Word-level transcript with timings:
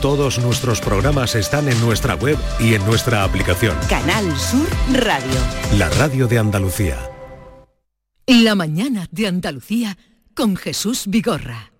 Todos 0.00 0.38
nuestros 0.38 0.80
programas 0.80 1.34
están 1.34 1.68
en 1.68 1.80
nuestra 1.80 2.14
web 2.14 2.38
y 2.60 2.74
en 2.74 2.86
nuestra 2.86 3.24
aplicación. 3.24 3.76
Canal 3.88 4.24
Sur 4.38 4.68
Radio. 4.92 5.40
La 5.76 5.88
radio 5.90 6.28
de 6.28 6.38
Andalucía. 6.38 6.96
La 8.28 8.54
mañana 8.54 9.08
de 9.10 9.26
Andalucía 9.26 9.98
con 10.34 10.54
Jesús 10.54 11.06
Vigorra. 11.08 11.72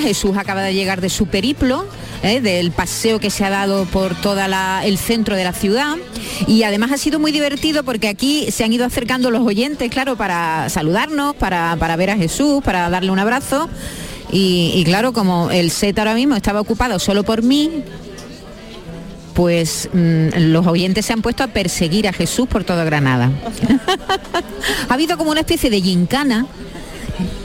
Jesús 0.00 0.36
acaba 0.36 0.62
de 0.62 0.74
llegar 0.74 1.00
de 1.00 1.08
su 1.08 1.26
periplo, 1.26 1.86
¿eh? 2.22 2.40
del 2.40 2.70
paseo 2.70 3.20
que 3.20 3.30
se 3.30 3.44
ha 3.44 3.50
dado 3.50 3.84
por 3.86 4.14
todo 4.14 4.40
el 4.84 4.98
centro 4.98 5.36
de 5.36 5.44
la 5.44 5.52
ciudad. 5.52 5.96
Y 6.46 6.62
además 6.62 6.92
ha 6.92 6.98
sido 6.98 7.18
muy 7.18 7.32
divertido 7.32 7.84
porque 7.84 8.08
aquí 8.08 8.50
se 8.50 8.64
han 8.64 8.72
ido 8.72 8.84
acercando 8.84 9.30
los 9.30 9.46
oyentes, 9.46 9.90
claro, 9.90 10.16
para 10.16 10.68
saludarnos, 10.68 11.34
para, 11.36 11.76
para 11.78 11.96
ver 11.96 12.10
a 12.10 12.16
Jesús, 12.16 12.62
para 12.62 12.90
darle 12.90 13.10
un 13.10 13.18
abrazo. 13.18 13.68
Y, 14.32 14.72
y 14.74 14.84
claro, 14.84 15.12
como 15.12 15.50
el 15.50 15.70
set 15.70 15.98
ahora 15.98 16.14
mismo 16.14 16.36
estaba 16.36 16.60
ocupado 16.60 16.98
solo 16.98 17.24
por 17.24 17.42
mí, 17.42 17.82
pues 19.34 19.88
mm, 19.92 20.50
los 20.50 20.66
oyentes 20.66 21.06
se 21.06 21.12
han 21.12 21.22
puesto 21.22 21.42
a 21.42 21.48
perseguir 21.48 22.06
a 22.08 22.12
Jesús 22.12 22.46
por 22.46 22.64
toda 22.64 22.84
Granada. 22.84 23.30
ha 24.88 24.94
habido 24.94 25.16
como 25.16 25.30
una 25.30 25.40
especie 25.40 25.70
de 25.70 25.80
gincana 25.80 26.46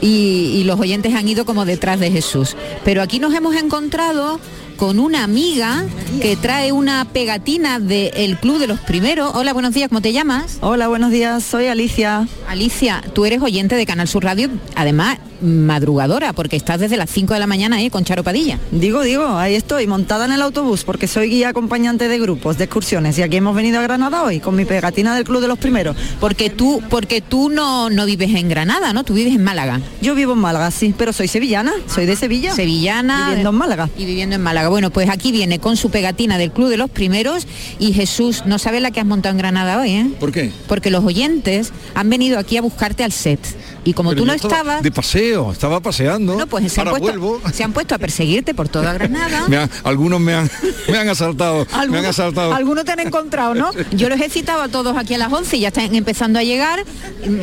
y, 0.00 0.52
y 0.54 0.64
los 0.64 0.78
oyentes 0.78 1.14
han 1.14 1.28
ido 1.28 1.44
como 1.44 1.64
detrás 1.64 2.00
de 2.00 2.10
Jesús. 2.10 2.56
Pero 2.84 3.02
aquí 3.02 3.18
nos 3.18 3.34
hemos 3.34 3.54
encontrado 3.56 4.40
con 4.76 4.98
una 4.98 5.24
amiga 5.24 5.84
que 6.20 6.36
trae 6.36 6.72
una 6.72 7.06
pegatina 7.06 7.80
del 7.80 8.38
Club 8.38 8.58
de 8.58 8.66
los 8.66 8.78
Primeros. 8.80 9.32
Hola, 9.34 9.52
buenos 9.52 9.74
días, 9.74 9.88
¿cómo 9.88 10.02
te 10.02 10.12
llamas? 10.12 10.58
Hola, 10.60 10.88
buenos 10.88 11.10
días, 11.10 11.42
soy 11.42 11.66
Alicia. 11.66 12.28
Alicia, 12.48 13.02
tú 13.14 13.24
eres 13.24 13.40
oyente 13.42 13.74
de 13.74 13.86
Canal 13.86 14.08
Sur 14.08 14.24
Radio, 14.24 14.50
además 14.74 15.18
madrugadora, 15.40 16.32
porque 16.32 16.56
estás 16.56 16.80
desde 16.80 16.96
las 16.96 17.10
5 17.10 17.34
de 17.34 17.40
la 17.40 17.46
mañana 17.46 17.76
ahí 17.76 17.90
con 17.90 18.04
Charo 18.04 18.24
Padilla. 18.24 18.58
Digo, 18.70 19.02
digo, 19.02 19.36
ahí 19.36 19.54
estoy, 19.54 19.86
montada 19.86 20.24
en 20.24 20.32
el 20.32 20.42
autobús, 20.42 20.84
porque 20.84 21.06
soy 21.06 21.28
guía 21.28 21.50
acompañante 21.50 22.08
de 22.08 22.18
grupos, 22.18 22.58
de 22.58 22.64
excursiones, 22.64 23.18
y 23.18 23.22
aquí 23.22 23.36
hemos 23.36 23.54
venido 23.54 23.78
a 23.78 23.82
Granada 23.82 24.22
hoy, 24.22 24.40
con 24.40 24.56
mi 24.56 24.64
pegatina 24.64 25.14
del 25.14 25.24
Club 25.24 25.40
de 25.40 25.48
los 25.48 25.58
Primeros. 25.58 25.96
Porque 26.20 26.50
tú, 26.50 26.82
porque 26.88 27.20
tú 27.20 27.48
no, 27.48 27.90
no 27.90 28.06
vives 28.06 28.34
en 28.34 28.48
Granada, 28.48 28.92
¿no? 28.92 29.04
Tú 29.04 29.14
vives 29.14 29.34
en 29.34 29.44
Málaga. 29.44 29.80
Yo 30.00 30.14
vivo 30.14 30.32
en 30.32 30.38
Málaga, 30.38 30.70
sí, 30.70 30.94
pero 30.96 31.12
soy 31.12 31.28
sevillana, 31.28 31.72
soy 31.86 32.06
de 32.06 32.16
Sevilla. 32.16 32.54
Sevillana. 32.54 33.28
Viviendo 33.28 33.50
en 33.50 33.56
Málaga. 33.56 33.90
Y 33.96 34.04
viviendo 34.04 34.36
en 34.36 34.42
Málaga. 34.42 34.68
Bueno, 34.68 34.90
pues 34.90 35.08
aquí 35.08 35.32
viene 35.32 35.58
con 35.58 35.76
su 35.76 35.90
pegatina 35.90 36.38
del 36.38 36.50
Club 36.50 36.68
de 36.68 36.76
los 36.76 36.90
Primeros 36.90 37.46
y 37.78 37.92
Jesús, 37.92 38.42
no 38.46 38.58
sabes 38.58 38.82
la 38.82 38.90
que 38.90 39.00
has 39.00 39.06
montado 39.06 39.32
en 39.32 39.38
Granada 39.38 39.80
hoy, 39.80 39.90
¿eh? 39.90 40.10
¿Por 40.18 40.32
qué? 40.32 40.50
Porque 40.68 40.90
los 40.90 41.04
oyentes 41.04 41.72
han 41.94 42.10
venido 42.10 42.38
aquí 42.38 42.56
a 42.56 42.62
buscarte 42.62 43.04
al 43.04 43.12
set. 43.12 43.40
Y 43.84 43.92
como 43.92 44.10
Pero 44.10 44.22
tú 44.22 44.26
no 44.26 44.32
estabas... 44.32 44.82
De 44.82 44.90
paseo, 44.90 45.25
estaba 45.52 45.80
paseando. 45.80 46.36
No, 46.36 46.46
pues 46.46 46.72
se 46.72 46.80
han, 46.80 46.88
Ahora 46.88 47.00
puesto, 47.00 47.18
vuelvo. 47.20 47.42
se 47.52 47.64
han 47.64 47.72
puesto 47.72 47.94
a 47.94 47.98
perseguirte 47.98 48.54
por 48.54 48.68
toda 48.68 48.92
Granada. 48.92 49.44
Me 49.48 49.56
han- 49.58 49.70
algunos 49.84 50.20
me 50.20 50.34
han, 50.34 50.50
me 50.88 50.98
han 50.98 51.08
asaltado. 51.08 51.64
me 51.66 51.72
han 51.72 51.80
Algunos, 51.80 52.06
asaltado. 52.06 52.54
algunos 52.54 52.84
te 52.84 52.92
han 52.92 53.00
encontrado, 53.00 53.54
¿no? 53.54 53.70
Yo 53.92 54.08
los 54.08 54.20
he 54.20 54.28
citado 54.30 54.62
a 54.62 54.68
todos 54.68 54.96
aquí 54.96 55.14
a 55.14 55.18
las 55.18 55.32
11 55.32 55.56
y 55.56 55.60
ya 55.60 55.68
están 55.68 55.94
empezando 55.94 56.38
a 56.38 56.42
llegar 56.42 56.84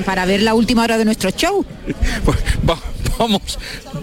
para 0.05 0.25
ver 0.25 0.41
la 0.41 0.53
última 0.53 0.83
hora 0.83 0.97
de 0.97 1.05
nuestro 1.05 1.29
show. 1.31 1.65
Pues, 2.25 2.37
va- 2.69 2.79
vamos, 3.19 3.41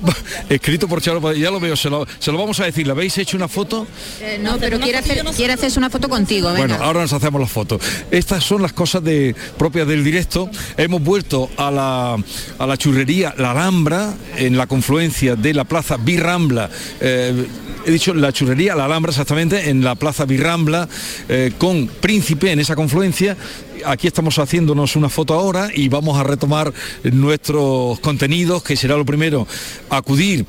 va- 0.06 0.16
escrito 0.48 0.86
por 0.88 1.00
Charo, 1.02 1.32
ya 1.32 1.50
lo 1.50 1.58
veo, 1.60 1.76
se 1.76 1.90
lo, 1.90 2.06
se 2.18 2.30
lo 2.32 2.38
vamos 2.38 2.60
a 2.60 2.64
decir. 2.64 2.86
¿Le 2.86 2.92
habéis 2.92 3.16
hecho 3.18 3.36
una 3.36 3.48
foto? 3.48 3.86
Eh, 4.20 4.38
no, 4.42 4.56
pero 4.58 4.78
quiere, 4.80 4.98
hacer, 4.98 5.22
quiere 5.36 5.52
hacerse 5.54 5.78
una 5.78 5.90
foto 5.90 6.08
contigo, 6.08 6.48
venga. 6.52 6.66
Bueno, 6.68 6.84
ahora 6.84 7.00
nos 7.00 7.12
hacemos 7.12 7.40
las 7.40 7.50
fotos. 7.50 7.80
Estas 8.10 8.44
son 8.44 8.62
las 8.62 8.72
cosas 8.72 9.02
de, 9.02 9.34
propias 9.58 9.86
del 9.86 10.04
directo. 10.04 10.48
Hemos 10.76 11.02
vuelto 11.02 11.50
a 11.56 11.70
la, 11.70 12.16
a 12.58 12.66
la 12.66 12.76
churrería 12.76 13.34
La 13.36 13.52
Alhambra, 13.70 14.14
en 14.36 14.56
la 14.56 14.66
confluencia 14.66 15.36
de 15.36 15.54
la 15.54 15.62
plaza 15.62 15.96
Birrambla. 15.96 16.68
eh, 17.00 17.46
he 17.86 17.90
dicho 17.92 18.12
la 18.12 18.32
churrería 18.32 18.74
La 18.74 18.86
Alhambra 18.86 19.10
exactamente, 19.10 19.70
en 19.70 19.84
la 19.84 19.94
plaza 19.94 20.24
Birrambla, 20.24 20.88
eh, 21.28 21.52
con 21.56 21.86
Príncipe 21.86 22.50
en 22.50 22.58
esa 22.58 22.74
confluencia. 22.74 23.36
Aquí 23.84 24.06
estamos 24.06 24.38
haciéndonos 24.38 24.96
una 24.96 25.08
foto 25.08 25.34
ahora 25.34 25.70
y 25.74 25.88
vamos 25.88 26.18
a 26.18 26.22
retomar 26.22 26.72
nuestros 27.04 28.00
contenidos, 28.00 28.62
que 28.62 28.76
será 28.76 28.96
lo 28.96 29.04
primero, 29.04 29.46
acudir 29.88 30.46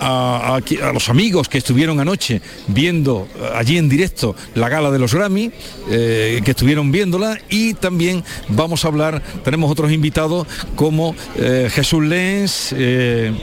a, 0.00 0.60
los 0.94 1.08
amigos 1.08 1.48
que 1.48 1.58
estuvieron 1.58 2.00
anoche 2.00 2.40
viendo 2.68 3.28
eh, 3.36 3.50
allí 3.54 3.76
en 3.76 3.88
directo 3.88 4.34
la 4.54 4.68
gala 4.68 4.90
de 4.90 4.98
los 4.98 5.14
Grammy, 5.14 5.52
eh, 5.90 6.40
que 6.44 6.52
estuvieron 6.52 6.90
viéndola 6.90 7.38
y 7.50 7.74
también 7.74 8.24
vamos 8.48 8.84
a 8.84 8.88
hablar, 8.88 9.22
tenemos 9.44 9.70
otros 9.70 9.92
invitados 9.92 10.46
como 10.74 11.14
eh, 11.36 11.68
Jesús 11.70 12.04
Lenz 12.04 12.74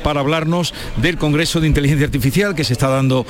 para 0.03 0.21
hablarnos 0.21 0.73
del 0.97 1.17
Congreso 1.17 1.61
de 1.61 1.67
Inteligencia 1.67 2.05
Artificial 2.05 2.55
que 2.55 2.63
se 2.63 2.73
está 2.73 2.87
dando 2.87 3.25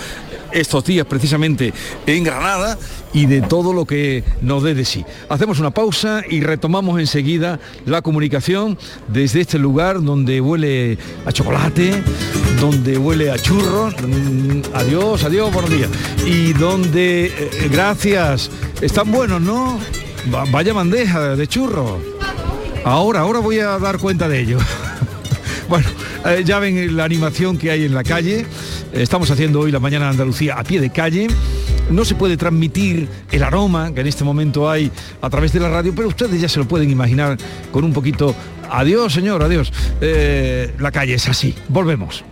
estos 0.51 0.85
días 0.85 1.05
precisamente 1.05 1.73
en 2.05 2.23
Granada 2.23 2.77
y 3.17 3.25
de 3.25 3.41
todo 3.41 3.73
lo 3.73 3.85
que 3.85 4.23
nos 4.41 4.61
dé 4.61 4.75
de 4.75 4.85
sí. 4.85 5.03
Hacemos 5.27 5.59
una 5.59 5.71
pausa 5.71 6.21
y 6.29 6.41
retomamos 6.41 6.99
enseguida 6.99 7.59
la 7.85 8.01
comunicación 8.03 8.77
desde 9.07 9.41
este 9.41 9.57
lugar 9.57 10.03
donde 10.03 10.39
huele 10.39 10.97
a 11.25 11.31
chocolate, 11.31 12.03
donde 12.61 12.97
huele 12.97 13.31
a 13.31 13.37
churros. 13.39 13.95
Mm, 14.01 14.61
Adiós, 14.75 15.23
adiós, 15.23 15.51
buenos 15.51 15.71
días. 15.71 15.89
Y 16.25 16.53
donde, 16.53 17.25
eh, 17.25 17.69
gracias, 17.71 18.51
están 18.81 19.11
buenos, 19.11 19.41
¿no? 19.41 19.79
Va- 20.33 20.45
vaya 20.51 20.73
bandeja 20.73 21.35
de 21.35 21.47
churros. 21.47 21.99
Ahora, 22.85 23.21
ahora 23.21 23.39
voy 23.39 23.59
a 23.59 23.79
dar 23.79 23.97
cuenta 23.97 24.27
de 24.29 24.41
ello. 24.41 24.59
Bueno, 25.69 25.85
eh, 26.25 26.43
ya 26.45 26.59
ven 26.59 26.95
la 26.95 27.03
animación 27.03 27.57
que 27.57 27.69
hay 27.71 27.83
en 27.83 27.93
la 27.93 28.01
calle. 28.05 28.45
Estamos 28.93 29.29
haciendo 29.31 29.59
hoy 29.59 29.69
la 29.69 29.81
mañana 29.81 30.05
de 30.05 30.11
Andalucía 30.11 30.55
a 30.57 30.63
pie 30.63 30.79
de 30.79 30.89
calle. 30.91 31.27
No 31.89 32.03
se 32.03 32.15
puede 32.15 32.35
transmitir 32.35 33.07
el 33.31 33.43
aroma 33.43 33.93
que 33.93 34.01
en 34.01 34.07
este 34.07 34.23
momento 34.23 34.69
hay 34.69 34.91
a 35.21 35.29
través 35.29 35.53
de 35.53 35.59
la 35.59 35.69
radio, 35.69 35.93
pero 35.95 36.09
ustedes 36.09 36.39
ya 36.41 36.49
se 36.49 36.59
lo 36.59 36.67
pueden 36.67 36.89
imaginar 36.89 37.37
con 37.71 37.83
un 37.83 37.93
poquito. 37.93 38.35
Adiós, 38.69 39.13
señor, 39.13 39.41
adiós. 39.41 39.71
Eh, 40.01 40.73
la 40.79 40.91
calle 40.91 41.13
es 41.13 41.27
así. 41.29 41.55
Volvemos. 41.69 42.25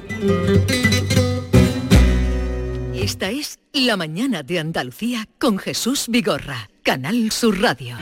Esta 2.94 3.30
es 3.30 3.60
La 3.72 3.98
mañana 3.98 4.44
de 4.44 4.60
Andalucía 4.60 5.28
con 5.40 5.58
Jesús 5.58 6.06
Vigorra, 6.10 6.70
Canal 6.84 7.32
Sur 7.32 7.62
Radio. 7.62 7.96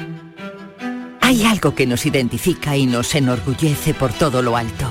Hay 1.21 1.43
algo 1.43 1.75
que 1.75 1.85
nos 1.85 2.05
identifica 2.05 2.75
y 2.75 2.85
nos 2.85 3.13
enorgullece 3.13 3.93
por 3.93 4.11
todo 4.11 4.41
lo 4.41 4.57
alto. 4.57 4.87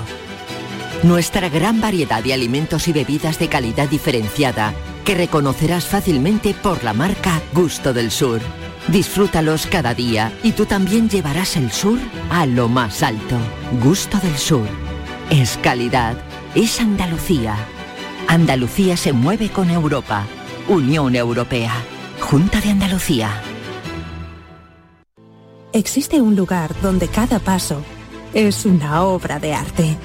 Nuestra 1.03 1.49
gran 1.49 1.81
variedad 1.81 2.23
de 2.23 2.33
alimentos 2.33 2.87
y 2.87 2.93
bebidas 2.93 3.37
de 3.37 3.49
calidad 3.49 3.89
diferenciada 3.89 4.73
que 5.03 5.15
reconocerás 5.15 5.85
fácilmente 5.85 6.53
por 6.53 6.83
la 6.83 6.93
marca 6.93 7.41
Gusto 7.53 7.93
del 7.93 8.11
Sur. 8.11 8.41
Disfrútalos 8.87 9.67
cada 9.67 9.93
día 9.93 10.31
y 10.43 10.51
tú 10.51 10.65
también 10.65 11.09
llevarás 11.09 11.55
el 11.55 11.71
sur 11.71 11.99
a 12.29 12.45
lo 12.45 12.67
más 12.67 13.03
alto. 13.03 13.37
Gusto 13.81 14.17
del 14.19 14.37
Sur. 14.37 14.67
Es 15.29 15.57
calidad. 15.57 16.15
Es 16.55 16.79
Andalucía. 16.79 17.55
Andalucía 18.27 18.97
se 18.97 19.13
mueve 19.13 19.49
con 19.49 19.69
Europa. 19.69 20.25
Unión 20.67 21.15
Europea. 21.15 21.73
Junta 22.19 22.61
de 22.61 22.71
Andalucía. 22.71 23.41
Existe 25.73 26.21
un 26.21 26.35
lugar 26.35 26.71
donde 26.81 27.07
cada 27.07 27.39
paso 27.39 27.81
es 28.33 28.65
una 28.65 29.03
obra 29.03 29.39
de 29.39 29.53
arte, 29.53 29.97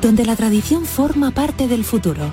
donde 0.00 0.24
la 0.24 0.36
tradición 0.36 0.84
forma 0.84 1.32
parte 1.32 1.66
del 1.66 1.84
futuro, 1.84 2.32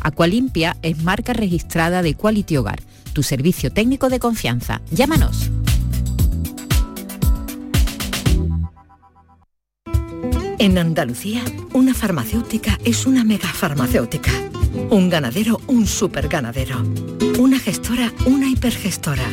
Aqualimpia 0.00 0.76
es 0.82 1.02
marca 1.02 1.32
registrada 1.32 2.02
de 2.02 2.14
Quality 2.14 2.56
Hogar, 2.56 2.80
tu 3.12 3.22
servicio 3.22 3.72
técnico 3.72 4.08
de 4.08 4.18
confianza. 4.18 4.80
Llámanos. 4.90 5.50
En 10.60 10.76
Andalucía, 10.76 11.42
una 11.72 11.94
farmacéutica 11.94 12.78
es 12.84 13.06
una 13.06 13.22
megafarmacéutica. 13.22 14.32
Un 14.90 15.08
ganadero, 15.08 15.60
un 15.66 15.86
superganadero. 15.86 16.82
Una 17.38 17.58
gestora, 17.58 18.12
una 18.26 18.48
hipergestora. 18.48 19.24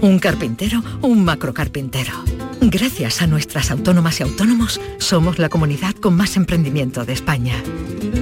Un 0.00 0.18
carpintero, 0.18 0.82
un 1.02 1.24
macrocarpintero. 1.24 2.12
Gracias 2.60 3.22
a 3.22 3.26
nuestras 3.26 3.70
autónomas 3.70 4.20
y 4.20 4.22
autónomos, 4.22 4.80
somos 4.98 5.38
la 5.38 5.48
comunidad 5.48 5.94
con 5.94 6.16
más 6.16 6.36
emprendimiento 6.36 7.04
de 7.04 7.12
España. 7.12 7.54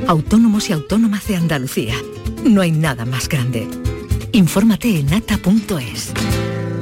Autónomos 0.06 0.69
y 0.69 0.73
autónomas 0.73 1.26
de 1.29 1.37
Andalucía. 1.37 1.94
No 2.44 2.61
hay 2.61 2.73
nada 2.73 3.05
más 3.05 3.29
grande. 3.29 3.69
Infórmate 4.32 4.99
en 4.99 5.14
ata.es. 5.14 6.12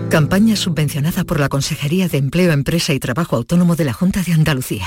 Campaña 0.08 0.56
subvencionada 0.56 1.24
por 1.24 1.38
la 1.38 1.48
Consejería 1.48 2.08
de 2.08 2.18
Empleo, 2.18 2.52
Empresa 2.52 2.92
y 2.92 2.98
Trabajo 2.98 3.36
Autónomo 3.36 3.76
de 3.76 3.84
la 3.84 3.92
Junta 3.92 4.22
de 4.22 4.32
Andalucía. 4.32 4.86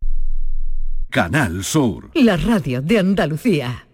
Canal 1.11 1.61
Sur. 1.65 2.09
La 2.13 2.37
radio 2.37 2.81
de 2.81 2.97
Andalucía. 2.97 3.85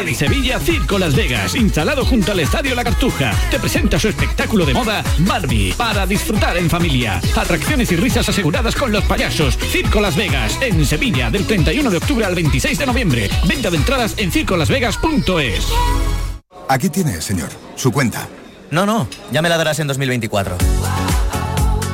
En 0.00 0.14
Sevilla, 0.14 0.58
Circo 0.58 0.98
Las 0.98 1.14
Vegas, 1.14 1.54
instalado 1.54 2.06
junto 2.06 2.32
al 2.32 2.40
Estadio 2.40 2.74
La 2.74 2.82
Cartuja, 2.82 3.32
te 3.50 3.58
presenta 3.58 3.98
su 3.98 4.08
espectáculo 4.08 4.64
de 4.64 4.72
moda 4.72 5.04
Barbie, 5.18 5.74
para 5.76 6.06
disfrutar 6.06 6.56
en 6.56 6.70
familia. 6.70 7.20
Atracciones 7.36 7.92
y 7.92 7.96
risas 7.96 8.28
aseguradas 8.30 8.74
con 8.74 8.90
los 8.90 9.04
payasos. 9.04 9.58
Circo 9.58 10.00
Las 10.00 10.16
Vegas, 10.16 10.58
en 10.62 10.86
Sevilla, 10.86 11.30
del 11.30 11.46
31 11.46 11.90
de 11.90 11.98
octubre 11.98 12.24
al 12.24 12.34
26 12.34 12.78
de 12.78 12.86
noviembre. 12.86 13.30
Venta 13.46 13.70
de 13.70 13.76
entradas 13.76 14.14
en 14.16 14.32
circolasvegas.es. 14.32 15.68
Aquí 16.70 16.88
tiene, 16.88 17.20
señor, 17.20 17.50
su 17.76 17.92
cuenta. 17.92 18.26
No, 18.70 18.86
no, 18.86 19.06
ya 19.30 19.42
me 19.42 19.50
la 19.50 19.58
darás 19.58 19.80
en 19.80 19.86
2024. 19.86 20.56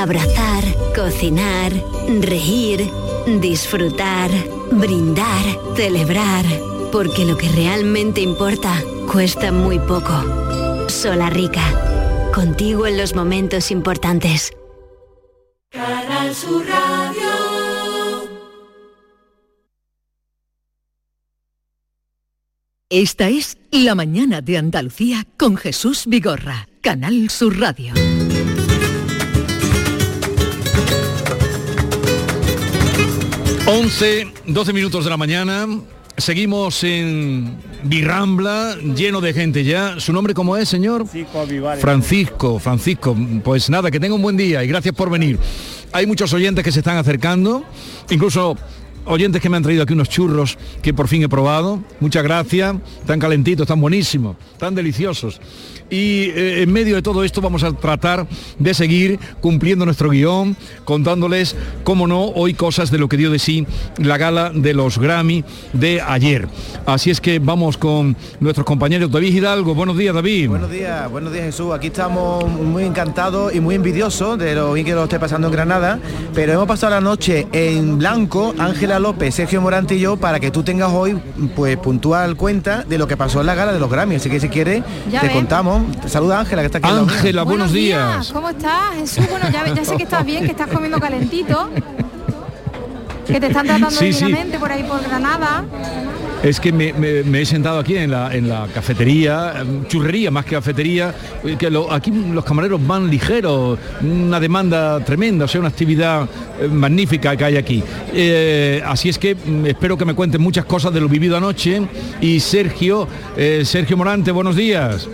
Abrazar, 0.00 0.62
cocinar, 0.94 1.72
reír, 2.20 2.88
disfrutar, 3.40 4.30
brindar, 4.70 5.44
celebrar. 5.74 6.44
Porque 6.92 7.24
lo 7.24 7.36
que 7.36 7.48
realmente 7.48 8.20
importa 8.20 8.80
cuesta 9.10 9.50
muy 9.50 9.80
poco. 9.80 10.86
Solarrica. 10.88 12.30
Contigo 12.32 12.86
en 12.86 12.96
los 12.96 13.16
momentos 13.16 13.72
importantes. 13.72 14.52
Canal 15.70 16.32
Sur 16.32 16.64
Radio. 16.64 17.28
Esta 22.88 23.28
es 23.28 23.58
La 23.72 23.96
Mañana 23.96 24.42
de 24.42 24.58
Andalucía 24.58 25.26
con 25.36 25.56
Jesús 25.56 26.04
Vigorra, 26.06 26.68
Canal 26.82 27.30
Sur 27.30 27.58
Radio. 27.58 27.92
Once, 33.70 34.26
12 34.46 34.72
minutos 34.72 35.04
de 35.04 35.10
la 35.10 35.18
mañana. 35.18 35.66
Seguimos 36.16 36.82
en 36.84 37.58
Birrambla, 37.82 38.76
lleno 38.96 39.20
de 39.20 39.34
gente 39.34 39.62
ya. 39.62 40.00
¿Su 40.00 40.14
nombre 40.14 40.32
cómo 40.32 40.56
es, 40.56 40.70
señor? 40.70 41.04
Francisco, 41.78 42.58
Francisco. 42.58 43.14
Pues 43.44 43.68
nada, 43.68 43.90
que 43.90 44.00
tenga 44.00 44.14
un 44.14 44.22
buen 44.22 44.38
día 44.38 44.64
y 44.64 44.68
gracias 44.68 44.94
por 44.94 45.10
venir. 45.10 45.38
Hay 45.92 46.06
muchos 46.06 46.32
oyentes 46.32 46.64
que 46.64 46.72
se 46.72 46.78
están 46.78 46.96
acercando, 46.96 47.62
incluso 48.08 48.56
oyentes 49.04 49.40
que 49.40 49.48
me 49.48 49.56
han 49.56 49.62
traído 49.62 49.82
aquí 49.82 49.92
unos 49.92 50.08
churros 50.08 50.58
que 50.82 50.94
por 50.94 51.08
fin 51.08 51.22
he 51.22 51.28
probado. 51.28 51.82
Muchas 52.00 52.22
gracias. 52.22 52.76
Están 53.00 53.18
calentitos, 53.18 53.64
están 53.64 53.80
buenísimos, 53.80 54.36
están 54.52 54.74
deliciosos. 54.74 55.40
Y 55.90 56.30
eh, 56.30 56.62
en 56.62 56.72
medio 56.72 56.96
de 56.96 57.02
todo 57.02 57.24
esto 57.24 57.40
vamos 57.40 57.62
a 57.62 57.72
tratar 57.72 58.26
de 58.58 58.74
seguir 58.74 59.18
cumpliendo 59.40 59.84
nuestro 59.86 60.10
guion, 60.10 60.56
contándoles, 60.84 61.56
como 61.82 62.06
no, 62.06 62.26
hoy 62.26 62.52
cosas 62.52 62.90
de 62.90 62.98
lo 62.98 63.08
que 63.08 63.16
dio 63.16 63.30
de 63.30 63.38
sí 63.38 63.66
la 63.96 64.18
gala 64.18 64.50
de 64.54 64.74
los 64.74 64.98
Grammy 64.98 65.44
de 65.72 66.02
ayer. 66.02 66.48
Así 66.84 67.10
es 67.10 67.20
que 67.20 67.38
vamos 67.38 67.78
con 67.78 68.16
nuestros 68.40 68.66
compañeros 68.66 69.10
David 69.10 69.34
Hidalgo. 69.34 69.74
Buenos 69.74 69.96
días, 69.96 70.14
David. 70.14 70.48
Buenos 70.50 70.70
días, 70.70 71.10
buenos 71.10 71.32
días, 71.32 71.46
Jesús. 71.46 71.72
Aquí 71.72 71.86
estamos 71.86 72.46
muy 72.46 72.84
encantados 72.84 73.54
y 73.54 73.60
muy 73.60 73.74
envidiosos 73.74 74.38
de 74.38 74.54
lo 74.54 74.74
bien 74.74 74.84
que 74.84 74.92
lo 74.92 75.04
esté 75.04 75.18
pasando 75.18 75.48
en 75.48 75.52
Granada, 75.52 75.98
pero 76.34 76.52
hemos 76.52 76.66
pasado 76.66 76.94
la 76.94 77.00
noche 77.00 77.46
en 77.52 77.98
blanco, 77.98 78.54
Ángela 78.88 79.00
López, 79.00 79.34
Sergio 79.34 79.60
Morante 79.60 79.96
y 79.96 80.00
yo, 80.00 80.16
para 80.16 80.40
que 80.40 80.50
tú 80.50 80.62
tengas 80.62 80.90
hoy, 80.90 81.20
pues, 81.54 81.76
puntual 81.76 82.36
cuenta 82.36 82.84
de 82.84 82.96
lo 82.96 83.06
que 83.06 83.18
pasó 83.18 83.40
en 83.42 83.46
la 83.46 83.54
gala 83.54 83.74
de 83.74 83.78
los 83.78 83.90
Grammy. 83.90 84.14
Así 84.14 84.30
que 84.30 84.40
si 84.40 84.48
quieres, 84.48 84.82
Ya 85.10 85.20
te 85.20 85.26
ves. 85.26 85.36
contamos. 85.36 85.94
Te 86.00 86.08
saluda 86.08 86.40
Ángela, 86.40 86.62
que 86.62 86.66
está 86.66 86.78
aquí. 86.78 86.88
Ángela, 86.88 87.42
buenos 87.42 87.70
días. 87.70 88.32
¿Cómo 88.32 88.48
estás, 88.48 88.94
Jesús? 88.98 89.26
Bueno, 89.28 89.50
ya, 89.50 89.66
ya 89.74 89.84
sé 89.84 89.94
que 89.98 90.04
estás 90.04 90.24
bien, 90.24 90.46
que 90.46 90.52
estás 90.52 90.68
comiendo 90.68 90.98
calentito. 90.98 91.68
Que 93.26 93.38
te 93.38 93.48
están 93.48 93.66
tratando 93.66 93.90
Sí, 93.90 94.10
por 94.58 94.72
ahí 94.72 94.82
por 94.84 95.02
Granada. 95.02 95.64
Es 96.42 96.60
que 96.60 96.72
me, 96.72 96.92
he 97.40 97.44
sentado 97.44 97.80
aquí 97.80 97.96
en 97.96 98.12
la, 98.12 98.32
en 98.34 98.48
la 98.48 98.68
cafetería, 98.72 99.54
em, 99.60 99.84
churrería 99.86 100.30
más 100.30 100.44
que 100.44 100.52
cafetería, 100.52 101.12
eh, 101.44 101.56
que 101.58 101.68
lo- 101.68 101.92
aquí 101.92 102.12
los 102.12 102.44
camareros 102.44 102.84
van 102.86 103.10
ligeros, 103.10 103.76
una 104.02 104.38
demanda 104.38 105.04
tremenda, 105.04 105.46
o 105.46 105.48
sea, 105.48 105.58
una 105.60 105.68
actividad 105.68 106.28
eh, 106.60 106.68
magnífica 106.68 107.36
que 107.36 107.44
hay 107.44 107.56
aquí. 107.56 107.82
Eh, 108.14 108.80
así 108.86 109.08
es 109.08 109.18
que 109.18 109.34
mm, 109.34 109.66
espero 109.66 109.98
que 109.98 110.04
me 110.04 110.14
cuenten 110.14 110.40
muchas 110.40 110.64
cosas 110.64 110.94
de 110.94 111.00
lo 111.00 111.08
vivido 111.08 111.36
anoche. 111.36 111.82
Y 112.20 112.38
Sergio, 112.38 113.08
Sergio 113.64 113.96
Morante, 113.96 114.30
buenos 114.30 114.54
días. 114.54 115.08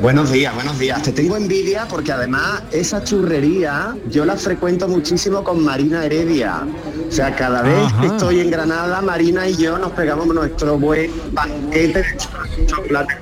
Buenos 0.00 0.30
días, 0.30 0.54
buenos 0.54 0.78
días. 0.78 1.02
Te 1.02 1.10
tengo 1.10 1.36
envidia 1.36 1.86
porque 1.90 2.12
además 2.12 2.62
esa 2.70 3.02
churrería 3.02 3.96
yo 4.08 4.24
la 4.24 4.36
frecuento 4.36 4.86
muchísimo 4.86 5.42
con 5.42 5.64
Marina 5.64 6.04
Heredia. 6.04 6.62
O 7.08 7.10
sea, 7.10 7.34
cada 7.34 7.62
vez 7.62 7.92
que 8.00 8.06
estoy 8.06 8.40
en 8.40 8.50
Granada, 8.50 9.00
Marina 9.00 9.48
y 9.48 9.56
yo 9.56 9.78
nos 9.78 9.92
pegamos 9.92 10.26
nuestro 10.26 10.78
buen 10.78 11.10
banquete 11.32 12.02
de 12.02 12.66
chocolate. 12.66 13.14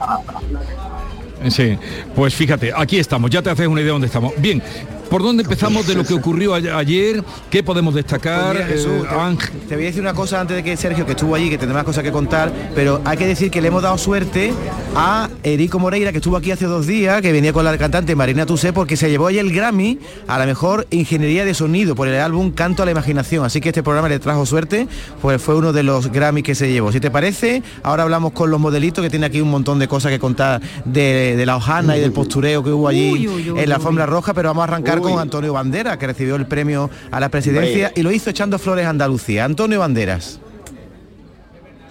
Sí, 1.48 1.78
pues 2.14 2.34
fíjate, 2.34 2.72
aquí 2.74 2.98
estamos, 2.98 3.30
ya 3.30 3.42
te 3.42 3.50
haces 3.50 3.66
una 3.66 3.80
idea 3.80 3.86
de 3.86 3.92
dónde 3.92 4.06
estamos. 4.08 4.32
Bien, 4.38 4.62
¿Por 5.10 5.22
dónde 5.22 5.44
empezamos 5.44 5.86
de 5.86 5.94
lo 5.94 6.04
que 6.04 6.14
ocurrió 6.14 6.52
ayer? 6.54 7.22
¿Qué 7.48 7.62
podemos 7.62 7.94
destacar? 7.94 8.54
Pues 8.54 8.54
mira, 8.54 8.66
Jesús, 8.66 8.92
Eh, 9.06 9.36
te- 9.68 9.74
voy 9.76 9.84
a 9.84 9.86
decir 9.86 10.00
una 10.02 10.14
cosa 10.14 10.40
antes 10.40 10.56
de 10.56 10.62
que 10.64 10.76
Sergio, 10.76 11.06
que 11.06 11.12
estuvo 11.12 11.34
allí, 11.34 11.48
que 11.48 11.58
tendrá 11.58 11.76
más 11.76 11.84
cosas 11.84 12.02
que 12.02 12.10
contar, 12.12 12.52
pero 12.74 13.00
hay 13.04 13.16
que 13.16 13.26
decir 13.26 13.50
que 13.50 13.60
le 13.62 13.68
hemos 13.68 13.82
dado 13.82 13.96
suerte 13.98 14.52
a 14.96 15.28
Erico 15.44 15.78
Moreira, 15.78 16.10
que 16.10 16.18
estuvo 16.18 16.36
aquí 16.36 16.50
hace 16.50 16.66
dos 16.66 16.86
días, 16.86 17.22
que 17.22 17.32
venía 17.32 17.52
con 17.52 17.64
la 17.64 17.76
cantante 17.78 18.14
Marina 18.16 18.46
Tusé, 18.46 18.72
porque 18.72 18.96
se 18.96 19.08
llevó 19.08 19.28
ayer 19.28 19.44
el 19.44 19.52
Grammy 19.52 19.98
a 20.26 20.38
la 20.38 20.46
mejor 20.46 20.86
ingeniería 20.90 21.44
de 21.44 21.54
sonido 21.54 21.94
por 21.94 22.08
el 22.08 22.20
álbum 22.20 22.50
Canto 22.50 22.82
a 22.82 22.86
la 22.86 22.92
Imaginación. 22.92 23.44
Así 23.44 23.60
que 23.60 23.68
este 23.70 23.82
programa 23.82 24.08
le 24.08 24.18
trajo 24.18 24.44
suerte, 24.44 24.88
pues 25.22 25.40
fue 25.40 25.54
uno 25.54 25.72
de 25.72 25.82
los 25.84 26.10
Grammy 26.10 26.42
que 26.42 26.54
se 26.54 26.70
llevó. 26.72 26.90
Si 26.92 26.98
te 27.00 27.10
parece, 27.10 27.62
ahora 27.84 28.02
hablamos 28.02 28.32
con 28.32 28.50
los 28.50 28.58
modelitos, 28.60 29.02
que 29.04 29.10
tiene 29.10 29.26
aquí 29.26 29.40
un 29.40 29.50
montón 29.50 29.78
de 29.78 29.86
cosas 29.88 30.10
que 30.10 30.18
contar 30.18 30.60
de, 30.84 31.36
de 31.36 31.46
la 31.46 31.56
hojana 31.56 31.96
y 31.96 32.00
del 32.00 32.12
postureo 32.12 32.62
que 32.64 32.70
hubo 32.70 32.88
allí 32.88 33.12
Uy, 33.12 33.28
uy, 33.28 33.50
uy, 33.50 33.60
en 33.60 33.68
la 33.68 33.76
alfombra 33.76 34.04
roja, 34.06 34.34
pero 34.34 34.48
vamos 34.48 34.62
a 34.62 34.64
arrancar 34.64 34.95
Uy. 35.00 35.10
con 35.12 35.20
Antonio 35.20 35.52
Bandera, 35.52 35.98
que 35.98 36.06
recibió 36.06 36.36
el 36.36 36.46
premio 36.46 36.90
a 37.10 37.20
la 37.20 37.28
presidencia 37.28 37.92
y 37.94 38.02
lo 38.02 38.12
hizo 38.12 38.30
echando 38.30 38.58
flores 38.58 38.86
a 38.86 38.90
Andalucía. 38.90 39.44
Antonio 39.44 39.80
Banderas. 39.80 40.40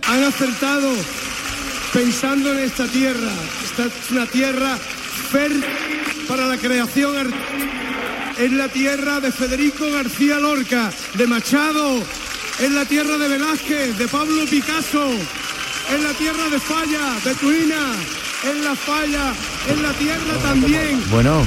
han 0.08 0.24
acertado 0.24 0.90
pensando 1.94 2.52
en 2.52 2.60
esta 2.60 2.86
tierra. 2.88 3.32
Esta 3.64 3.86
es 3.86 4.12
una 4.12 4.26
tierra 4.26 4.78
fértil 5.32 5.64
para 6.28 6.46
la 6.48 6.58
creación. 6.58 7.34
Es 8.38 8.52
la 8.52 8.68
tierra 8.68 9.20
de 9.22 9.32
Federico 9.32 9.86
García 9.92 10.40
Lorca, 10.40 10.92
de 11.14 11.26
Machado. 11.28 12.00
Es 12.60 12.72
la 12.72 12.86
tierra 12.86 13.18
de 13.18 13.28
Velázquez, 13.30 13.98
de 13.98 14.08
Pablo 14.08 14.46
Picasso. 14.50 15.08
Es 15.94 16.04
la 16.04 16.14
tierra 16.14 16.50
de 16.50 16.60
Falla, 16.60 17.20
de 17.24 17.34
Tuina. 17.36 17.94
Es 18.44 18.64
la 18.64 18.76
Falla, 18.76 19.34
es 19.70 19.82
la 19.82 19.94
tierra 19.94 20.34
también. 20.44 21.02
Bueno, 21.10 21.46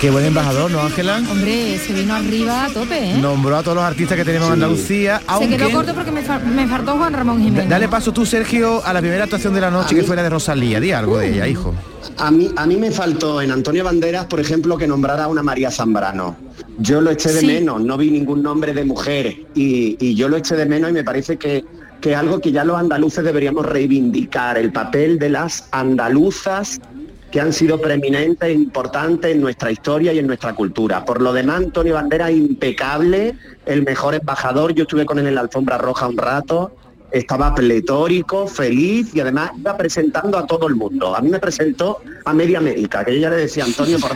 qué 0.00 0.10
buen 0.10 0.24
embajador, 0.24 0.70
¿no, 0.70 0.80
Ángela? 0.80 1.16
Hombre, 1.30 1.78
se 1.78 1.92
vino 1.92 2.14
arriba 2.14 2.66
a 2.66 2.68
tope, 2.70 3.10
¿eh? 3.12 3.18
Nombró 3.20 3.56
a 3.56 3.62
todos 3.62 3.76
los 3.76 3.84
artistas 3.84 4.16
que 4.16 4.24
tenemos 4.24 4.48
en. 4.48 4.54
Andalucía, 4.54 5.18
Se 5.18 5.24
aunque... 5.26 5.56
quedó 5.56 5.70
corto 5.70 5.94
porque 5.94 6.10
me, 6.12 6.22
fa- 6.22 6.38
me 6.38 6.66
faltó 6.66 6.96
Juan 6.96 7.12
Ramón 7.12 7.42
Jiménez. 7.42 7.68
Dale 7.68 7.88
paso 7.88 8.12
tú, 8.12 8.24
Sergio, 8.24 8.84
a 8.84 8.92
la 8.92 9.00
primera 9.00 9.24
actuación 9.24 9.54
de 9.54 9.60
la 9.60 9.70
noche, 9.70 9.94
que 9.94 10.02
fue 10.04 10.16
la 10.16 10.22
de 10.22 10.30
Rosalía. 10.30 10.80
Di 10.80 10.92
algo 10.92 11.18
de 11.18 11.32
ella, 11.34 11.46
hijo. 11.48 11.74
A 12.18 12.30
mí, 12.30 12.50
a 12.56 12.66
mí 12.66 12.76
me 12.76 12.90
faltó 12.90 13.40
en 13.42 13.50
Antonio 13.50 13.84
Banderas, 13.84 14.26
por 14.26 14.40
ejemplo, 14.40 14.76
que 14.76 14.86
nombrara 14.86 15.24
a 15.24 15.28
una 15.28 15.42
María 15.42 15.70
Zambrano. 15.70 16.36
Yo 16.78 17.00
lo 17.00 17.10
eché 17.10 17.32
de 17.32 17.40
Sí. 17.40 17.46
menos, 17.46 17.80
no 17.82 17.96
vi 17.96 18.10
ningún 18.10 18.42
nombre 18.42 18.72
de 18.72 18.84
mujer 18.84 19.46
y, 19.54 19.96
y 20.00 20.14
yo 20.14 20.28
lo 20.28 20.36
eché 20.36 20.54
de 20.56 20.66
menos 20.66 20.90
y 20.90 20.92
me 20.92 21.02
parece 21.04 21.36
que, 21.36 21.64
que 22.00 22.14
algo 22.14 22.40
que 22.40 22.52
ya 22.52 22.64
los 22.64 22.76
andaluces 22.78 23.24
deberíamos 23.24 23.66
reivindicar, 23.66 24.58
el 24.58 24.70
papel 24.72 25.18
de 25.18 25.28
las 25.30 25.66
andaluzas 25.72 26.80
que 27.30 27.40
han 27.40 27.52
sido 27.52 27.80
preeminentes 27.80 28.48
e 28.48 28.52
importantes 28.52 29.32
en 29.32 29.40
nuestra 29.40 29.70
historia 29.70 30.12
y 30.12 30.18
en 30.18 30.26
nuestra 30.26 30.54
cultura. 30.54 31.04
Por 31.04 31.20
lo 31.20 31.32
demás, 31.32 31.58
Antonio 31.58 31.94
Banderas 31.94 32.30
impecable, 32.30 33.34
el 33.66 33.82
mejor 33.82 34.14
embajador, 34.14 34.72
yo 34.74 34.82
estuve 34.82 35.04
con 35.04 35.18
él 35.18 35.26
en 35.26 35.34
la 35.34 35.42
alfombra 35.42 35.78
roja 35.78 36.08
un 36.08 36.16
rato, 36.16 36.72
estaba 37.10 37.54
pletórico, 37.54 38.46
feliz 38.46 39.14
y 39.14 39.20
además 39.20 39.52
iba 39.56 39.76
presentando 39.76 40.38
a 40.38 40.46
todo 40.46 40.68
el 40.68 40.74
mundo. 40.74 41.14
A 41.14 41.20
mí 41.20 41.30
me 41.30 41.38
presentó 41.38 42.00
a 42.24 42.32
media 42.32 42.58
América, 42.58 43.04
que 43.04 43.14
yo 43.14 43.20
ya 43.20 43.30
le 43.30 43.36
decía, 43.36 43.64
Antonio, 43.64 43.98
por 43.98 44.12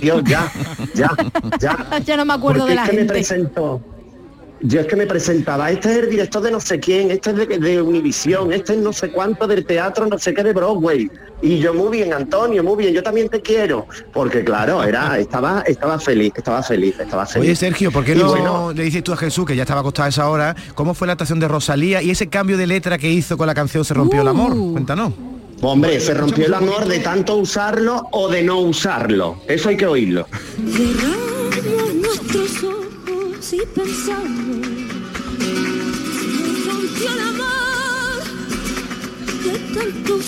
Dios, 0.00 0.22
ya, 0.24 0.50
ya, 0.94 1.10
ya. 1.58 2.00
ya 2.04 2.16
no 2.16 2.24
me 2.24 2.34
acuerdo 2.34 2.66
de 2.66 2.74
la 2.74 2.84
es 2.84 2.90
que 2.90 2.96
me 2.96 3.04
presentó. 3.04 3.80
Yo 4.60 4.80
es 4.80 4.86
que 4.86 4.96
me 4.96 5.06
presentaba, 5.06 5.70
este 5.70 5.90
es 5.92 5.98
el 5.98 6.10
director 6.10 6.42
de 6.42 6.50
no 6.50 6.60
sé 6.60 6.80
quién, 6.80 7.10
este 7.10 7.30
es 7.30 7.36
de, 7.36 7.58
de 7.58 7.82
Univisión, 7.82 8.52
este 8.52 8.72
es 8.72 8.78
no 8.78 8.92
sé 8.92 9.10
cuánto 9.10 9.46
del 9.46 9.66
teatro, 9.66 10.06
no 10.06 10.18
sé 10.18 10.32
qué 10.32 10.42
de 10.42 10.54
Broadway. 10.54 11.10
Y 11.42 11.58
yo 11.58 11.74
muy 11.74 11.98
bien, 11.98 12.14
Antonio, 12.14 12.64
muy 12.64 12.76
bien, 12.76 12.94
yo 12.94 13.02
también 13.02 13.28
te 13.28 13.42
quiero. 13.42 13.86
Porque 14.14 14.42
claro, 14.42 14.82
era, 14.82 15.18
estaba, 15.18 15.60
estaba 15.66 15.98
feliz, 15.98 16.32
estaba 16.34 16.62
feliz, 16.62 16.98
estaba 16.98 17.26
feliz. 17.26 17.46
Oye, 17.46 17.56
Sergio, 17.56 17.92
¿por 17.92 18.04
qué 18.04 18.12
Y 18.12 18.18
no 18.18 18.28
bueno, 18.28 18.72
le 18.72 18.84
dices 18.84 19.04
tú 19.04 19.12
a 19.12 19.16
Jesús, 19.18 19.44
que 19.44 19.54
ya 19.54 19.64
estaba 19.64 19.80
acostado 19.80 20.06
a 20.06 20.08
esa 20.08 20.30
hora, 20.30 20.56
cómo 20.74 20.94
fue 20.94 21.06
la 21.06 21.12
actuación 21.12 21.38
de 21.38 21.48
Rosalía 21.48 22.00
y 22.00 22.10
ese 22.10 22.28
cambio 22.28 22.56
de 22.56 22.66
letra 22.66 22.96
que 22.96 23.10
hizo 23.10 23.36
con 23.36 23.46
la 23.46 23.54
canción 23.54 23.84
Se 23.84 23.92
rompió 23.92 24.22
el 24.22 24.28
amor? 24.28 24.56
Cuéntanos. 24.72 25.12
hombre, 25.60 26.00
se 26.00 26.14
rompió 26.14 26.46
el 26.46 26.54
amor 26.54 26.86
de 26.86 27.00
tanto 27.00 27.36
usarlo 27.36 28.08
o 28.12 28.30
de 28.30 28.42
no 28.42 28.60
usarlo. 28.60 29.36
Eso 29.46 29.68
hay 29.68 29.76
que 29.76 29.86
oírlo. 29.86 30.26
Y 33.52 33.58
pensamos 33.58 34.66
rompió 36.66 37.12
el 37.12 37.20
amor 37.20 38.24
de 39.44 39.52
tanto 39.72 40.18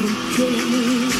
rompió 0.00 0.48
el 0.48 0.54
amor. 0.56 1.12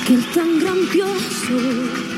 Aquel 0.00 0.22
tan 0.32 0.50
grandioso 0.58 2.09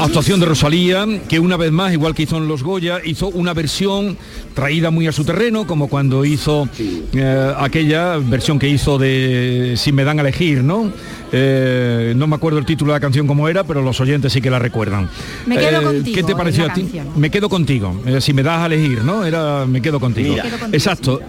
Actuación 0.00 0.40
de 0.40 0.46
Rosalía, 0.46 1.06
que 1.28 1.38
una 1.38 1.56
vez 1.56 1.70
más, 1.72 1.92
igual 1.92 2.14
que 2.14 2.24
hizo 2.24 2.36
en 2.36 2.48
Los 2.48 2.62
Goya, 2.62 3.00
hizo 3.04 3.28
una 3.28 3.54
versión 3.54 4.16
traída 4.54 4.90
muy 4.90 5.06
a 5.06 5.12
su 5.12 5.24
terreno, 5.24 5.66
como 5.66 5.88
cuando 5.88 6.24
hizo 6.24 6.68
eh, 6.78 7.52
aquella 7.56 8.16
versión 8.18 8.58
que 8.58 8.68
hizo 8.68 8.98
de 8.98 9.74
Si 9.76 9.92
me 9.92 10.04
dan 10.04 10.18
a 10.18 10.22
elegir, 10.22 10.62
¿no? 10.64 10.90
Eh, 11.30 12.12
no 12.16 12.26
me 12.26 12.34
acuerdo 12.36 12.58
el 12.58 12.66
título 12.66 12.92
de 12.92 12.96
la 12.96 13.00
canción 13.00 13.26
como 13.26 13.48
era, 13.48 13.64
pero 13.64 13.80
los 13.82 14.00
oyentes 14.00 14.32
sí 14.32 14.40
que 14.40 14.50
la 14.50 14.58
recuerdan. 14.58 15.08
Me 15.46 15.56
quedo 15.56 15.80
Eh, 15.80 15.84
contigo, 15.84 16.14
¿Qué 16.16 16.22
te 16.22 16.34
pareció 16.36 16.64
a 16.66 16.72
ti? 16.74 16.82
canción. 16.82 17.08
Me 17.16 17.30
quedo 17.30 17.48
contigo. 17.48 18.00
Eh, 18.06 18.20
si 18.20 18.32
me 18.32 18.42
das 18.42 18.60
a 18.60 18.66
elegir, 18.66 19.02
¿no? 19.04 19.24
Era 19.24 19.64
Me 19.66 19.80
quedo 19.80 20.00
contigo. 20.00 20.30
Mira. 20.30 20.42
Me 20.44 20.50
quedo 20.50 20.58
contigo, 20.60 20.76
Exacto. 20.76 21.20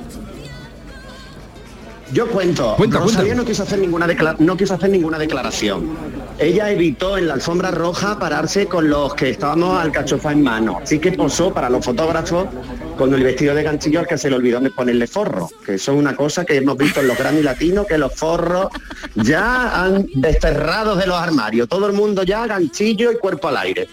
Yo 2.14 2.28
cuento. 2.28 2.76
Cuenta, 2.78 3.00
Rosalía 3.00 3.34
cuenta. 3.34 3.36
no 3.36 3.46
quiso 3.46 3.64
hacer 3.64 3.80
ninguna 3.80 4.08
no 4.38 4.56
quiso 4.56 4.76
hacer 4.76 4.90
ninguna 4.92 5.18
declaración. 5.18 5.98
Ella 6.38 6.70
evitó 6.70 7.18
en 7.18 7.28
la 7.28 7.34
alfombra 7.34 7.72
roja 7.72 8.20
pararse 8.20 8.68
con 8.68 8.88
los 8.88 9.16
que 9.16 9.32
estábamos 9.32 9.80
al 9.82 9.92
cachofa 9.92 10.32
en 10.32 10.44
mano. 10.44 10.80
Así 10.84 11.00
que 11.00 11.12
posó 11.14 11.52
para 11.52 11.70
los 11.70 11.84
fotógrafos 11.84 12.48
con 12.98 13.14
el 13.16 13.24
vestido 13.24 13.56
de 13.56 13.64
ganchillo 13.64 14.00
al 14.00 14.08
que 14.08 14.18
se 14.18 14.30
le 14.30 14.36
olvidó 14.36 14.60
de 14.60 14.70
ponerle 14.70 15.08
forro. 15.08 15.50
Que 15.66 15.76
eso 15.76 15.94
es 15.94 15.98
una 15.98 16.16
cosa 16.16 16.46
que 16.46 16.58
hemos 16.58 16.78
visto 16.78 17.00
en 17.00 17.08
los 17.08 17.18
Grammy 17.18 17.42
latinos, 17.42 17.88
que 17.88 17.98
los 17.98 18.14
forros 18.14 18.68
ya 19.16 19.84
han 19.84 20.06
desterrado 20.14 20.96
de 20.96 21.08
los 21.08 21.18
armarios. 21.18 21.68
Todo 21.68 21.88
el 21.88 21.94
mundo 21.94 22.22
ya 22.22 22.46
ganchillo 22.46 23.12
y 23.12 23.18
cuerpo 23.18 23.48
al 23.48 23.58
aire. 23.58 23.88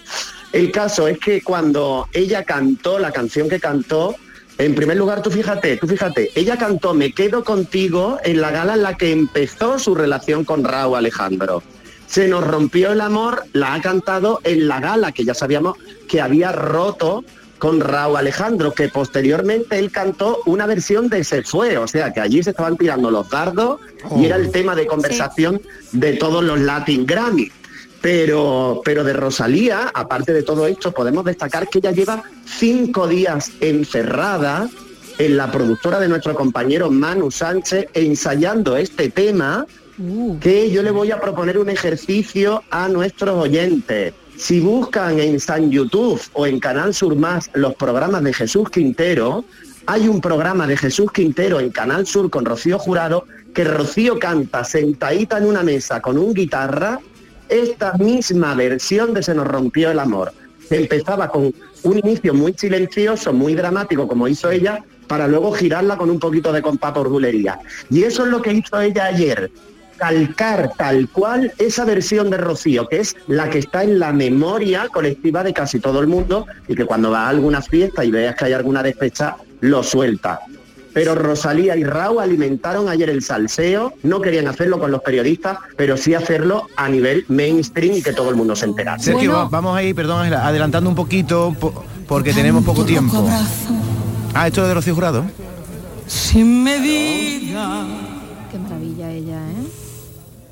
El 0.51 0.71
caso 0.71 1.07
es 1.07 1.17
que 1.17 1.41
cuando 1.41 2.07
ella 2.13 2.43
cantó 2.43 2.99
la 2.99 3.11
canción 3.11 3.49
que 3.49 3.59
cantó, 3.59 4.15
en 4.65 4.75
primer 4.75 4.95
lugar, 4.95 5.23
tú 5.23 5.31
fíjate, 5.31 5.77
tú 5.77 5.87
fíjate, 5.87 6.29
ella 6.35 6.55
cantó 6.55 6.93
Me 6.93 7.13
quedo 7.13 7.43
contigo 7.43 8.19
en 8.23 8.41
la 8.41 8.51
gala 8.51 8.75
en 8.75 8.83
la 8.83 8.95
que 8.95 9.11
empezó 9.11 9.79
su 9.79 9.95
relación 9.95 10.45
con 10.45 10.63
Raúl 10.63 10.97
Alejandro. 10.97 11.63
Se 12.05 12.27
nos 12.27 12.45
rompió 12.45 12.91
el 12.91 13.01
amor, 13.01 13.45
la 13.53 13.73
ha 13.73 13.81
cantado 13.81 14.39
en 14.43 14.67
la 14.67 14.79
gala 14.79 15.13
que 15.13 15.25
ya 15.25 15.33
sabíamos 15.33 15.77
que 16.07 16.21
había 16.21 16.51
roto 16.51 17.23
con 17.57 17.79
Raúl 17.79 18.17
Alejandro, 18.17 18.73
que 18.73 18.89
posteriormente 18.89 19.79
él 19.79 19.91
cantó 19.91 20.41
una 20.45 20.67
versión 20.67 21.09
de 21.09 21.23
Se 21.23 21.41
fue, 21.41 21.77
o 21.77 21.87
sea 21.87 22.13
que 22.13 22.19
allí 22.19 22.43
se 22.43 22.51
estaban 22.51 22.77
tirando 22.77 23.09
los 23.09 23.29
dardos 23.29 23.79
y 24.15 24.25
era 24.25 24.35
el 24.35 24.51
tema 24.51 24.75
de 24.75 24.85
conversación 24.85 25.61
de 25.91 26.13
todos 26.13 26.43
los 26.43 26.59
Latin 26.59 27.05
Grammy. 27.05 27.51
Pero, 28.01 28.81
pero 28.83 29.03
de 29.03 29.13
Rosalía, 29.13 29.91
aparte 29.93 30.33
de 30.33 30.43
todo 30.43 30.65
esto, 30.65 30.91
podemos 30.91 31.23
destacar 31.23 31.67
que 31.69 31.77
ella 31.77 31.91
lleva 31.91 32.23
cinco 32.45 33.07
días 33.07 33.51
encerrada 33.59 34.67
en 35.19 35.37
la 35.37 35.51
productora 35.51 35.99
de 35.99 36.07
nuestro 36.07 36.33
compañero 36.33 36.89
Manu 36.89 37.29
Sánchez 37.29 37.87
ensayando 37.93 38.75
este 38.75 39.09
tema 39.09 39.67
que 40.39 40.71
yo 40.71 40.81
le 40.81 40.89
voy 40.89 41.11
a 41.11 41.21
proponer 41.21 41.59
un 41.59 41.69
ejercicio 41.69 42.63
a 42.71 42.87
nuestros 42.87 43.35
oyentes. 43.35 44.13
Si 44.35 44.59
buscan 44.59 45.19
en 45.19 45.39
San 45.39 45.69
YouTube 45.69 46.19
o 46.33 46.47
en 46.47 46.59
Canal 46.59 46.95
Sur 46.95 47.15
Más 47.15 47.51
los 47.53 47.75
programas 47.75 48.23
de 48.23 48.33
Jesús 48.33 48.69
Quintero, 48.71 49.45
hay 49.85 50.07
un 50.07 50.21
programa 50.21 50.65
de 50.65 50.77
Jesús 50.77 51.11
Quintero 51.11 51.59
en 51.59 51.69
Canal 51.69 52.07
Sur 52.07 52.31
con 52.31 52.45
Rocío 52.45 52.79
Jurado 52.79 53.25
que 53.53 53.63
Rocío 53.63 54.17
canta 54.17 54.63
sentadita 54.63 55.37
en 55.37 55.45
una 55.45 55.61
mesa 55.61 56.01
con 56.01 56.17
un 56.17 56.33
guitarra 56.33 56.99
esta 57.51 57.93
misma 57.97 58.55
versión 58.55 59.13
de 59.13 59.21
Se 59.21 59.35
nos 59.35 59.45
rompió 59.45 59.91
el 59.91 59.99
amor. 59.99 60.33
Empezaba 60.69 61.27
con 61.27 61.53
un 61.83 61.97
inicio 61.99 62.33
muy 62.33 62.53
silencioso, 62.57 63.33
muy 63.33 63.55
dramático, 63.55 64.07
como 64.07 64.27
hizo 64.27 64.49
ella, 64.49 64.83
para 65.07 65.27
luego 65.27 65.51
girarla 65.51 65.97
con 65.97 66.09
un 66.09 66.19
poquito 66.19 66.53
de 66.53 66.61
compás 66.61 66.93
por. 66.93 67.59
Y 67.89 68.03
eso 68.03 68.23
es 68.23 68.29
lo 68.29 68.41
que 68.41 68.53
hizo 68.53 68.79
ella 68.79 69.05
ayer. 69.05 69.51
calcar 69.97 70.71
tal 70.77 71.09
cual 71.09 71.53
esa 71.59 71.85
versión 71.85 72.31
de 72.31 72.37
Rocío, 72.37 72.87
que 72.87 73.01
es 73.01 73.15
la 73.27 73.49
que 73.49 73.59
está 73.59 73.83
en 73.83 73.99
la 73.99 74.11
memoria 74.11 74.87
colectiva 74.87 75.43
de 75.43 75.53
casi 75.53 75.79
todo 75.79 75.99
el 75.99 76.07
mundo 76.07 76.47
y 76.67 76.73
que 76.73 76.85
cuando 76.85 77.11
va 77.11 77.25
a 77.25 77.29
alguna 77.29 77.61
fiesta 77.61 78.03
y 78.03 78.09
veas 78.09 78.35
que 78.35 78.45
hay 78.45 78.53
alguna 78.53 78.81
despecha, 78.81 79.35
lo 79.59 79.83
suelta. 79.83 80.39
Pero 80.93 81.15
Rosalía 81.15 81.75
y 81.77 81.83
Raúl 81.83 82.19
alimentaron 82.21 82.89
ayer 82.89 83.09
el 83.09 83.21
salseo, 83.23 83.93
no 84.03 84.19
querían 84.21 84.47
hacerlo 84.47 84.79
con 84.79 84.91
los 84.91 85.01
periodistas, 85.01 85.57
pero 85.77 85.95
sí 85.97 86.13
hacerlo 86.13 86.67
a 86.75 86.89
nivel 86.89 87.25
mainstream 87.29 87.95
y 87.95 88.01
que 88.01 88.11
todo 88.13 88.29
el 88.29 88.35
mundo 88.35 88.55
se 88.55 88.65
enterara. 88.65 88.99
Sergio, 88.99 89.31
va- 89.33 89.45
vamos 89.45 89.75
a 89.77 89.83
ir, 89.83 89.95
perdón, 89.95 90.31
adelantando 90.33 90.89
un 90.89 90.95
poquito 90.95 91.55
po- 91.59 91.83
porque 92.07 92.33
tenemos 92.33 92.63
poco 92.65 92.83
tiempo. 92.83 93.25
Ah, 94.33 94.47
esto 94.47 94.65
de 94.67 94.73
Rocío 94.73 94.93
Jurado. 94.95 95.23
Sin 96.07 96.63
medida 96.63 97.85
Qué 98.51 98.57
maravilla 98.59 99.09
ella, 99.11 99.37
¿eh? 99.37 99.67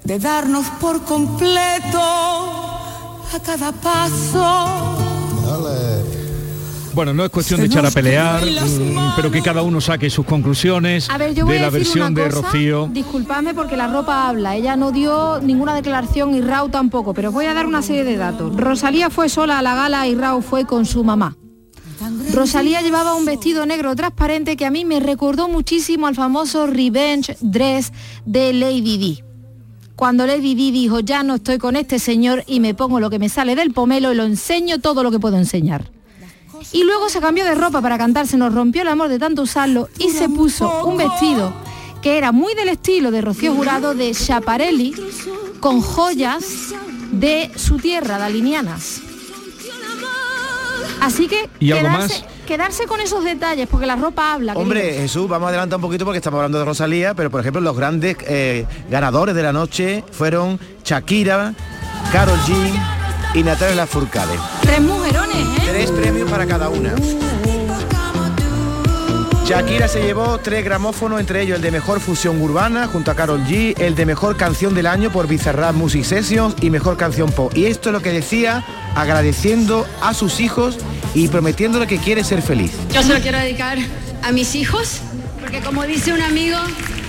de 0.05 0.19
darnos 0.19 0.65
por 0.79 1.03
completo 1.03 1.99
a 1.99 3.39
cada 3.45 3.71
paso. 3.73 4.95
Bueno, 6.99 7.13
no 7.13 7.23
es 7.23 7.29
cuestión 7.29 7.61
de 7.61 7.67
echar 7.67 7.85
a 7.85 7.91
pelear, 7.91 8.43
mm, 8.45 9.13
pero 9.15 9.31
que 9.31 9.41
cada 9.41 9.61
uno 9.61 9.79
saque 9.79 10.09
sus 10.09 10.25
conclusiones 10.25 11.09
A 11.09 11.17
ver, 11.17 11.33
yo 11.33 11.45
voy 11.45 11.53
de 11.53 11.59
a 11.59 11.61
la 11.61 11.67
decir 11.71 11.85
versión 11.85 12.11
una 12.11 12.23
de 12.23 12.29
Rocío. 12.29 12.89
Disculpadme 12.91 13.53
porque 13.53 13.77
la 13.77 13.87
ropa 13.87 14.27
habla. 14.27 14.57
Ella 14.57 14.75
no 14.75 14.91
dio 14.91 15.39
ninguna 15.39 15.73
declaración 15.73 16.35
y 16.35 16.41
Rau 16.41 16.67
tampoco, 16.67 17.13
pero 17.13 17.29
os 17.29 17.33
voy 17.33 17.45
a 17.45 17.53
dar 17.53 17.67
una 17.67 17.81
serie 17.81 18.03
de 18.03 18.17
datos. 18.17 18.53
Rosalía 18.53 19.09
fue 19.09 19.29
sola 19.29 19.59
a 19.59 19.61
la 19.61 19.75
gala 19.75 20.09
y 20.09 20.15
Rau 20.15 20.41
fue 20.41 20.65
con 20.65 20.85
su 20.85 21.05
mamá. 21.05 21.37
Rosalía 22.33 22.81
llevaba 22.81 23.15
un 23.15 23.23
vestido 23.23 23.65
negro 23.65 23.95
transparente 23.95 24.57
que 24.57 24.65
a 24.65 24.69
mí 24.69 24.83
me 24.83 24.99
recordó 24.99 25.47
muchísimo 25.47 26.05
al 26.05 26.15
famoso 26.15 26.67
Revenge 26.67 27.37
Dress 27.39 27.93
de 28.25 28.51
Lady 28.51 28.97
Di. 28.97 29.23
Cuando 29.95 30.27
Lady 30.27 30.53
Di 30.53 30.71
dijo, 30.71 30.99
ya 30.99 31.23
no 31.23 31.35
estoy 31.35 31.59
con 31.59 31.77
este 31.77 31.97
señor 31.97 32.43
y 32.45 32.59
me 32.59 32.73
pongo 32.73 32.99
lo 32.99 33.09
que 33.09 33.19
me 33.19 33.29
sale 33.29 33.55
del 33.55 33.71
pomelo 33.71 34.11
y 34.11 34.17
lo 34.17 34.23
enseño 34.23 34.79
todo 34.79 35.01
lo 35.01 35.11
que 35.11 35.19
puedo 35.19 35.37
enseñar. 35.37 35.97
Y 36.71 36.83
luego 36.83 37.09
se 37.09 37.19
cambió 37.19 37.45
de 37.45 37.55
ropa 37.55 37.81
para 37.81 37.97
cantar, 37.97 38.27
se 38.27 38.37
nos 38.37 38.53
rompió 38.53 38.81
el 38.81 38.87
amor 38.87 39.09
de 39.09 39.19
tanto 39.19 39.43
usarlo 39.43 39.89
y 39.97 40.09
se 40.09 40.29
puso 40.29 40.85
un 40.85 40.97
vestido 40.97 41.53
que 42.01 42.17
era 42.17 42.31
muy 42.31 42.55
del 42.55 42.69
estilo 42.69 43.11
de 43.11 43.21
Rocío 43.21 43.53
Jurado 43.53 43.93
de 43.93 44.13
Schiaparelli 44.13 44.95
con 45.59 45.81
joyas 45.81 46.73
de 47.11 47.51
su 47.55 47.77
tierra, 47.77 48.17
dalinianas. 48.17 49.01
Así 51.01 51.27
que 51.27 51.49
¿Y 51.59 51.71
algo 51.71 51.87
quedarse, 51.87 52.21
más? 52.21 52.33
quedarse 52.45 52.85
con 52.85 52.99
esos 52.99 53.23
detalles, 53.23 53.67
porque 53.69 53.85
la 53.85 53.95
ropa 53.95 54.33
habla. 54.33 54.53
Hombre. 54.53 54.93
Jesús, 54.95 55.27
vamos 55.29 55.47
a 55.47 55.49
adelantar 55.49 55.77
un 55.77 55.81
poquito 55.81 56.03
porque 56.03 56.17
estamos 56.17 56.37
hablando 56.39 56.59
de 56.59 56.65
Rosalía, 56.65 57.13
pero 57.13 57.29
por 57.29 57.39
ejemplo 57.41 57.61
los 57.61 57.75
grandes 57.75 58.17
eh, 58.27 58.65
ganadores 58.89 59.33
de 59.35 59.43
la 59.43 59.53
noche 59.53 60.03
fueron 60.11 60.59
Shakira, 60.83 61.53
Carol 62.11 62.37
G 62.39 62.98
y 63.33 63.43
Natalia 63.43 63.75
Lafourcade. 63.75 64.37
Tres 64.61 64.81
mujerones, 64.81 65.37
¿eh? 65.37 65.61
Tres 65.67 65.91
premios 65.91 66.29
para 66.29 66.45
cada 66.45 66.69
una. 66.69 66.93
Shakira 69.45 69.87
se 69.87 70.03
llevó 70.03 70.37
tres 70.37 70.63
gramófonos, 70.63 71.19
entre 71.19 71.41
ellos 71.41 71.55
el 71.55 71.63
de 71.63 71.71
Mejor 71.71 71.99
Fusión 71.99 72.39
Urbana 72.39 72.87
junto 72.87 73.09
a 73.09 73.15
Carol 73.15 73.43
G, 73.45 73.73
el 73.79 73.95
de 73.95 74.05
Mejor 74.05 74.37
Canción 74.37 74.75
del 74.75 74.85
Año 74.85 75.11
por 75.11 75.27
Bizarrap 75.27 75.73
Music 75.73 76.03
Sessions 76.03 76.55
y 76.61 76.69
Mejor 76.69 76.97
Canción 76.97 77.31
Pop. 77.31 77.51
Y 77.57 77.65
esto 77.65 77.89
es 77.89 77.93
lo 77.93 78.01
que 78.01 78.11
decía, 78.11 78.63
agradeciendo 78.95 79.87
a 80.03 80.13
sus 80.13 80.39
hijos 80.39 80.77
y 81.15 81.29
prometiéndole 81.29 81.87
que 81.87 81.97
quiere 81.97 82.23
ser 82.23 82.43
feliz. 82.43 82.73
Yo 82.93 83.01
se 83.01 83.11
lo 83.11 83.19
quiero 83.21 83.39
dedicar 83.39 83.79
a 84.21 84.31
mis 84.31 84.53
hijos, 84.53 84.99
porque 85.39 85.61
como 85.61 85.83
dice 85.83 86.13
un 86.13 86.21
amigo, 86.21 86.57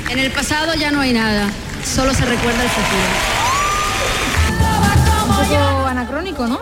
en 0.09 0.19
el 0.19 0.31
pasado 0.31 0.73
ya 0.75 0.91
no 0.91 1.01
hay 1.01 1.13
nada, 1.13 1.47
solo 1.85 2.15
se 2.15 2.25
recuerda 2.25 2.63
el 2.63 2.71
futuro. 2.71 3.60
Poco 5.49 5.87
anacrónico, 5.87 6.47
¿no? 6.47 6.61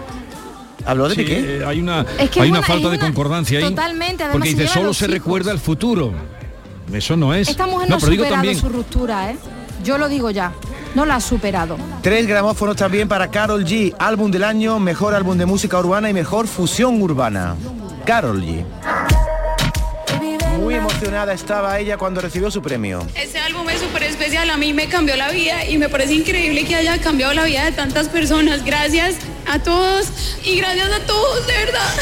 ¿Habló 0.86 1.08
de 1.08 1.14
Sí, 1.16 1.20
Piqué? 1.22 1.58
eh, 1.58 1.64
hay 1.66 1.80
una, 1.80 2.06
Es 2.18 2.30
que 2.30 2.40
hay 2.40 2.50
una 2.50 2.60
una- 2.60 2.66
falta 2.66 2.88
de 2.88 2.98
concordancia 2.98 3.58
ahí. 3.58 3.64
Totalmente, 3.64 4.22
además 4.24 4.32
Porque 4.32 4.48
dice, 4.54 4.68
solo 4.68 4.94
se 4.94 5.04
hijos". 5.04 5.14
recuerda 5.14 5.52
el 5.52 5.58
futuro. 5.58 6.12
Eso 6.92 7.16
no 7.16 7.34
es. 7.34 7.48
Esta 7.48 7.66
mujer 7.66 7.88
no, 7.90 7.96
ha 7.96 7.98
pero 7.98 8.12
superado 8.12 8.34
también, 8.34 8.56
su 8.58 8.68
ruptura, 8.68 9.30
¿eh? 9.30 9.36
Yo 9.84 9.98
lo 9.98 10.08
digo 10.08 10.30
ya, 10.30 10.52
no 10.94 11.04
la 11.04 11.16
ha 11.16 11.20
superado. 11.20 11.76
Tres 12.02 12.26
gramófonos 12.26 12.76
también 12.76 13.06
para 13.08 13.28
Carol 13.30 13.64
G, 13.64 13.94
álbum 13.98 14.30
del 14.30 14.44
año, 14.44 14.78
mejor 14.78 15.14
álbum 15.14 15.36
de 15.36 15.44
música 15.44 15.78
urbana 15.78 16.08
y 16.08 16.14
mejor 16.14 16.46
fusión 16.48 17.00
urbana. 17.02 17.56
Carol 18.06 18.40
G. 18.42 18.64
Muy 20.68 20.74
emocionada 20.74 21.32
estaba 21.32 21.78
ella 21.78 21.96
cuando 21.96 22.20
recibió 22.20 22.50
su 22.50 22.60
premio. 22.60 23.02
Este 23.14 23.38
álbum 23.38 23.66
es 23.70 23.80
súper 23.80 24.02
especial, 24.02 24.50
a 24.50 24.58
mí 24.58 24.74
me 24.74 24.86
cambió 24.86 25.16
la 25.16 25.30
vida 25.30 25.64
y 25.64 25.78
me 25.78 25.88
parece 25.88 26.12
increíble 26.12 26.66
que 26.66 26.74
haya 26.74 27.00
cambiado 27.00 27.32
la 27.32 27.44
vida 27.44 27.64
de 27.64 27.72
tantas 27.72 28.10
personas. 28.10 28.62
Gracias 28.66 29.16
a 29.48 29.58
todos 29.62 30.12
y 30.44 30.58
gracias 30.58 30.88
a 30.92 31.00
todos, 31.06 31.46
de 31.46 31.52
verdad. 31.52 31.88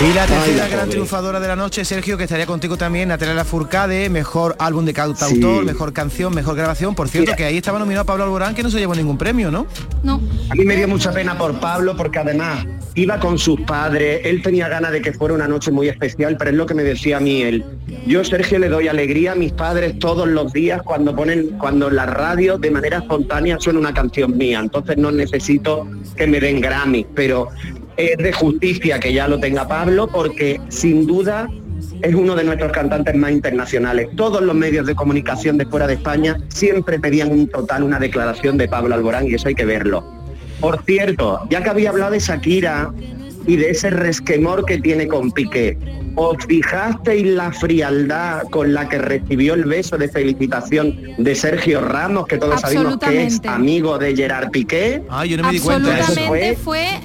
Y 0.00 0.12
la 0.12 0.22
Ay, 0.24 0.28
tercera 0.28 0.56
la 0.56 0.66
gran 0.68 0.78
pobre. 0.80 0.90
triunfadora 0.90 1.38
de 1.40 1.46
la 1.48 1.54
noche, 1.54 1.84
Sergio, 1.84 2.18
que 2.18 2.24
estaría 2.24 2.46
contigo 2.46 2.76
también, 2.76 3.08
Natalia 3.10 3.34
Lafourcade, 3.34 4.10
mejor 4.10 4.56
álbum 4.58 4.84
de 4.84 4.92
cantautor, 4.92 5.60
Sí. 5.60 5.66
mejor 5.66 5.92
canción, 5.92 6.34
mejor 6.34 6.56
grabación. 6.56 6.96
Por 6.96 7.08
cierto, 7.08 7.28
Mira. 7.30 7.36
que 7.36 7.44
ahí 7.44 7.56
estaba 7.58 7.78
nominado 7.78 8.04
Pablo 8.04 8.24
Alborán, 8.24 8.54
que 8.56 8.64
no 8.64 8.70
se 8.70 8.78
llevó 8.80 8.96
ningún 8.96 9.16
premio, 9.18 9.52
¿no? 9.52 9.66
No. 10.02 10.20
A 10.50 10.54
mí 10.56 10.64
me 10.64 10.74
dio 10.76 10.88
mucha 10.88 11.12
pena 11.12 11.38
por 11.38 11.60
Pablo 11.60 11.96
porque 11.96 12.18
además 12.18 12.66
iba 12.96 13.20
con 13.20 13.38
sus 13.38 13.60
padres, 13.60 14.22
él 14.24 14.42
tenía 14.42 14.68
ganas 14.68 14.90
de 14.90 15.00
que 15.00 15.12
fuera 15.12 15.34
una 15.34 15.46
noche 15.46 15.70
muy 15.70 15.88
especial, 15.88 16.36
pero 16.36 16.50
es 16.50 16.56
lo 16.56 16.66
que 16.66 16.74
me 16.74 16.82
decía 16.82 17.18
a 17.18 17.20
mí 17.20 17.42
él. 17.42 17.64
Yo, 18.06 18.24
Sergio, 18.24 18.58
le 18.58 18.68
doy 18.68 18.88
alegría 18.88 19.32
a 19.32 19.34
mis 19.34 19.52
padres 19.52 19.98
todos 19.98 20.26
los 20.26 20.52
días 20.52 20.82
cuando 20.82 21.14
ponen, 21.14 21.50
cuando 21.58 21.88
en 21.88 21.96
la 21.96 22.06
radio 22.06 22.56
de 22.56 22.70
manera 22.70 22.98
espontánea 22.98 23.58
suena 23.60 23.80
una 23.80 23.92
canción 23.92 24.36
mía. 24.36 24.60
Entonces 24.60 24.96
no 24.96 25.10
necesito 25.10 25.86
que 26.16 26.26
me 26.26 26.40
den 26.40 26.60
Grammy, 26.60 27.06
pero 27.14 27.48
es 27.96 28.16
de 28.16 28.32
justicia 28.32 28.98
que 28.98 29.12
ya 29.12 29.28
lo 29.28 29.38
tenga 29.40 29.68
Pablo 29.68 30.08
porque 30.08 30.60
sin 30.68 31.06
duda 31.06 31.48
es 32.02 32.14
uno 32.14 32.34
de 32.34 32.44
nuestros 32.44 32.72
cantantes 32.72 33.14
más 33.14 33.32
internacionales. 33.32 34.08
Todos 34.16 34.40
los 34.40 34.54
medios 34.54 34.86
de 34.86 34.94
comunicación 34.94 35.58
de 35.58 35.66
fuera 35.66 35.86
de 35.86 35.94
España 35.94 36.38
siempre 36.48 36.98
pedían 36.98 37.30
un 37.30 37.48
total, 37.48 37.82
una 37.82 37.98
declaración 37.98 38.56
de 38.56 38.68
Pablo 38.68 38.94
Alborán 38.94 39.26
y 39.26 39.34
eso 39.34 39.48
hay 39.48 39.54
que 39.54 39.64
verlo. 39.64 40.04
Por 40.60 40.82
cierto, 40.84 41.40
ya 41.50 41.62
que 41.62 41.70
había 41.70 41.90
hablado 41.90 42.12
de 42.12 42.20
Shakira 42.20 42.92
y 43.46 43.56
de 43.56 43.70
ese 43.70 43.90
resquemor 43.90 44.64
que 44.64 44.78
tiene 44.78 45.06
con 45.06 45.30
Piqué, 45.30 45.78
¿os 46.16 46.36
fijasteis 46.46 47.26
la 47.26 47.52
frialdad 47.52 48.42
con 48.50 48.74
la 48.74 48.88
que 48.88 48.98
recibió 48.98 49.54
el 49.54 49.64
beso 49.64 49.96
de 49.96 50.08
felicitación 50.08 50.96
de 51.18 51.34
Sergio 51.34 51.80
Ramos, 51.80 52.26
que 52.26 52.38
todos 52.38 52.60
sabemos 52.60 52.98
que 52.98 53.26
es 53.26 53.34
Absolutamente. 53.34 53.48
amigo 53.48 53.98
de 53.98 54.16
Gerard 54.16 54.50
Piqué? 54.50 55.02
Ah, 55.08 55.24
yo 55.24 55.38
Absolutamente 55.44 56.26
fue, 56.26 56.56
fue 56.56 57.00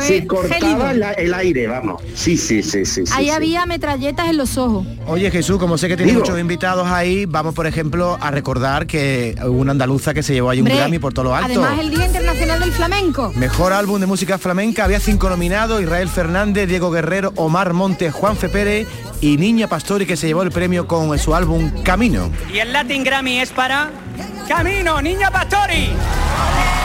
Se 0.00 0.26
cortaba 0.26 0.92
la- 0.92 1.12
el 1.12 1.32
aire, 1.34 1.66
vamos. 1.66 2.02
Sí, 2.14 2.36
sí, 2.36 2.62
sí, 2.62 2.84
sí. 2.84 3.02
Ahí 3.12 3.26
sí. 3.26 3.30
había 3.30 3.66
metralletas 3.66 4.28
en 4.28 4.36
los 4.36 4.56
ojos. 4.58 4.86
Oye 5.06 5.30
Jesús, 5.30 5.58
como 5.58 5.78
sé 5.78 5.88
que 5.88 5.96
tienes 5.96 6.14
Digo. 6.14 6.24
muchos 6.24 6.38
invitados 6.40 6.86
ahí, 6.88 7.24
vamos 7.26 7.54
por 7.54 7.66
ejemplo 7.66 8.18
a 8.20 8.30
recordar 8.30 8.86
que 8.86 9.34
hubo 9.44 9.58
una 9.60 9.72
andaluza 9.72 10.12
que 10.14 10.22
se 10.22 10.34
llevó 10.34 10.50
ahí 10.50 10.60
un 10.60 10.66
Hombre, 10.66 10.76
Grammy 10.80 10.98
por 10.98 11.12
todo 11.14 11.24
lo 11.26 11.34
alto. 11.34 11.46
Además, 11.50 11.78
el 11.80 11.90
Día 11.90 12.06
Internacional 12.06 12.60
del 12.60 12.72
Flamenco. 12.72 13.32
Mejor 13.36 13.72
álbum 13.72 14.00
de 14.00 14.06
música 14.06 14.38
flamenca, 14.38 14.84
había 14.84 15.00
cinco 15.00 15.28
nominados, 15.30 15.80
Israel 15.82 16.08
Fernández, 16.08 16.68
Diego 16.68 16.90
Guerrero, 16.90 17.32
Omar 17.36 17.72
Montes, 17.72 18.12
Juan 18.12 18.36
Fe 18.36 18.48
Pérez 18.48 18.86
y 19.20 19.36
Niña 19.38 19.66
Pastori 19.68 20.06
que 20.06 20.16
se 20.16 20.26
llevó 20.26 20.42
el 20.42 20.50
premio 20.50 20.86
con 20.86 21.18
su 21.18 21.34
álbum 21.34 21.70
Camino. 21.82 22.30
Y 22.52 22.58
el 22.58 22.72
Latin 22.72 23.02
Grammy 23.04 23.40
es 23.40 23.50
para 23.50 23.90
Camino, 24.48 25.00
Niña 25.02 25.30
Pastori. 25.30 25.88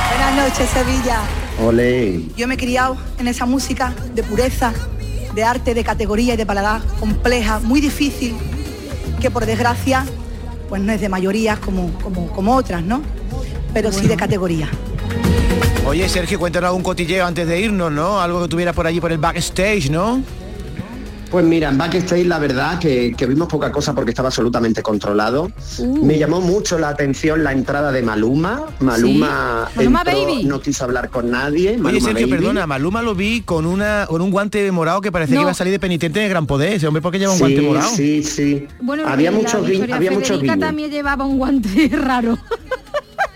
Buenas 0.10 0.50
noches, 0.50 0.70
Sevilla. 0.70 1.20
Olé. 1.62 2.24
Yo 2.36 2.48
me 2.48 2.56
he 2.56 2.58
criado 2.58 2.98
en 3.20 3.28
esa 3.28 3.46
música 3.46 3.94
de 4.14 4.24
pureza, 4.24 4.74
de 5.36 5.44
arte, 5.44 5.74
de 5.74 5.84
categoría 5.84 6.34
y 6.34 6.38
de 6.38 6.46
paladar 6.46 6.82
compleja, 7.00 7.60
muy 7.60 7.82
difícil, 7.82 8.36
que 9.22 9.30
por 9.32 9.46
desgracia 9.46 10.06
pues 10.70 10.82
no 10.82 10.92
es 10.92 11.02
de 11.02 11.10
mayorías 11.10 11.60
como, 11.60 11.92
como, 12.00 12.28
como 12.28 12.56
otras, 12.56 12.84
¿no? 12.84 13.02
Pero 13.74 13.92
sí 13.92 14.08
de 14.08 14.18
categoría. 14.18 14.70
Oye 15.86 16.08
Sergio, 16.10 16.40
cuéntanos 16.40 16.70
algún 16.70 16.84
cotilleo 16.84 17.26
antes 17.26 17.48
de 17.48 17.60
irnos, 17.60 17.92
¿no? 17.92 18.20
Algo 18.20 18.42
que 18.44 18.48
tuviera 18.48 18.74
por 18.74 18.88
allí 18.88 19.00
por 19.00 19.12
el 19.12 19.18
backstage, 19.18 19.90
¿no? 19.90 20.24
Pues 21.34 21.44
mira, 21.46 21.70
en 21.70 21.80
backstage 21.80 22.28
la 22.28 22.38
verdad 22.38 22.78
que, 22.78 23.16
que 23.18 23.26
vimos 23.26 23.48
poca 23.48 23.72
cosa 23.72 23.96
porque 23.96 24.12
estaba 24.12 24.28
absolutamente 24.30 24.84
controlado. 24.84 25.52
Uh. 25.80 26.06
Me 26.06 26.20
llamó 26.20 26.42
mucho 26.42 26.78
la 26.78 26.90
atención 26.90 27.44
la 27.44 27.52
entrada 27.52 27.92
de 27.92 28.04
Maluma. 28.04 28.62
Maluma, 28.80 29.68
Sí. 29.72 29.78
Maluma 29.80 30.02
entró, 30.04 30.22
Baby. 30.28 30.44
no 30.44 30.62
quiso 30.62 30.84
hablar 30.84 31.10
con 31.10 31.32
nadie. 31.32 31.70
Oye 31.72 31.78
Maluma 31.80 32.06
Sergio, 32.06 32.28
Baby. 32.28 32.38
perdona, 32.38 32.68
Maluma 32.68 33.02
lo 33.02 33.16
vi 33.16 33.42
con 33.42 33.66
una 33.66 34.06
con 34.08 34.22
un 34.22 34.30
guante 34.30 34.72
morado 34.72 35.02
que 35.02 35.12
parecía 35.12 35.34
No. 35.34 35.42
que 35.42 35.46
iba 35.46 35.52
a 35.52 35.56
salir 35.56 35.74
de 35.74 35.80
penitente 35.80 36.20
de 36.20 36.30
Gran 36.30 36.46
Poder. 36.46 36.74
Ese 36.74 36.86
hombre, 36.86 37.02
¿por 37.02 37.12
qué 37.12 37.18
lleva 37.18 37.34
un 37.34 37.40
guante 37.40 37.60
Sí, 37.60 37.66
morado? 37.66 37.90
sí, 37.96 38.22
sí. 38.24 38.68
Bueno, 38.80 39.08
había 39.08 39.32
muchos 39.32 39.56
había 39.92 40.12
muchos 40.12 40.40
guiños. 40.40 40.60
también 40.60 40.92
llevaba 40.92 41.26
un 41.26 41.40
guante 41.40 41.90
raro. 41.94 42.38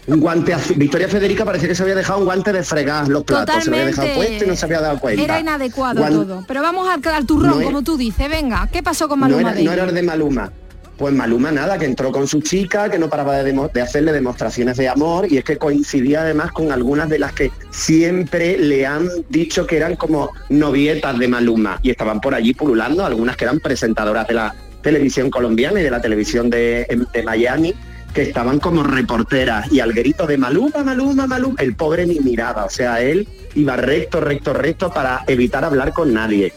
Un 0.07 0.19
guante 0.21 0.53
azul. 0.53 0.77
Victoria 0.77 1.07
Federica 1.09 1.43
parecía 1.43 1.67
que 1.67 1.75
se 1.75 1.83
había 1.83 1.95
dejado 1.95 2.19
un 2.19 2.25
guante 2.25 2.53
de 2.53 2.63
fregar 2.63 3.07
los 3.09 3.23
platos. 3.23 3.63
Se 3.63 3.69
lo 3.69 3.75
había 3.75 3.87
dejado 3.87 4.07
Totalmente. 4.07 4.29
puesto 4.29 4.45
y 4.45 4.47
no 4.47 4.55
se 4.55 4.65
había 4.65 4.79
dado 4.81 4.99
cuenta. 4.99 5.21
Era 5.21 5.39
inadecuado 5.39 6.07
todo. 6.07 6.45
Pero 6.47 6.61
vamos 6.61 6.87
al, 6.87 7.01
al 7.13 7.25
turrón, 7.25 7.49
No 7.49 7.59
es- 7.59 7.65
como 7.65 7.81
tú 7.83 7.97
dices. 7.97 8.29
Venga, 8.29 8.69
¿qué 8.71 8.81
pasó 8.81 9.09
con 9.09 9.19
No 9.19 9.27
Maluma 9.27 9.51
era, 9.51 9.61
no 9.61 9.71
era 9.73 9.83
el 9.83 9.93
de 9.93 10.03
Maluma. 10.03 10.51
Pues 10.97 11.13
Maluma 11.13 11.51
nada, 11.51 11.77
que 11.77 11.85
entró 11.85 12.11
con 12.11 12.27
su 12.27 12.41
chica, 12.41 12.89
que 12.89 12.97
no 12.97 13.07
paraba 13.07 13.43
de, 13.43 13.81
hacerle 13.81 14.11
demostraciones 14.13 14.77
de 14.77 14.87
amor 14.89 15.31
y 15.31 15.37
es 15.37 15.43
que 15.43 15.57
coincidía 15.57 16.21
además 16.21 16.51
con 16.51 16.71
algunas 16.71 17.07
de 17.07 17.19
las 17.19 17.33
que 17.33 17.51
siempre 17.69 18.57
le 18.57 18.85
han 18.87 19.07
dicho 19.29 19.67
que 19.67 19.77
eran 19.77 19.95
como 19.95 20.31
novietas 20.49 21.19
de 21.19 21.27
Maluma 21.27 21.79
y 21.83 21.91
estaban 21.91 22.19
por 22.19 22.33
allí 22.33 22.53
pululando, 22.55 23.05
algunas 23.05 23.37
que 23.37 23.43
eran 23.45 23.59
presentadoras 23.59 24.27
de 24.27 24.33
la 24.33 24.55
televisión 24.81 25.29
colombiana 25.29 25.79
y 25.79 25.83
de 25.83 25.91
la 25.91 26.01
televisión 26.01 26.49
de, 26.49 26.87
de 27.13 27.23
Miami 27.23 27.75
que 28.17 28.23
estaban 28.23 28.57
como 28.57 28.81
reporteras 28.81 29.71
y 29.71 29.79
al 29.79 29.93
grito 29.93 30.25
de 30.25 30.39
Maluma, 30.39 30.83
Maluma, 30.83 31.27
Maluma, 31.27 31.61
el 31.61 31.75
pobre 31.75 32.07
ni 32.07 32.19
miraba, 32.19 32.65
o 32.65 32.69
sea, 32.71 32.99
él 32.99 33.27
iba 33.53 33.75
recto, 33.75 34.19
recto, 34.19 34.53
recto 34.53 34.91
para 34.91 35.23
evitar 35.27 35.63
hablar 35.63 35.93
con 35.93 36.11
nadie. 36.15 36.51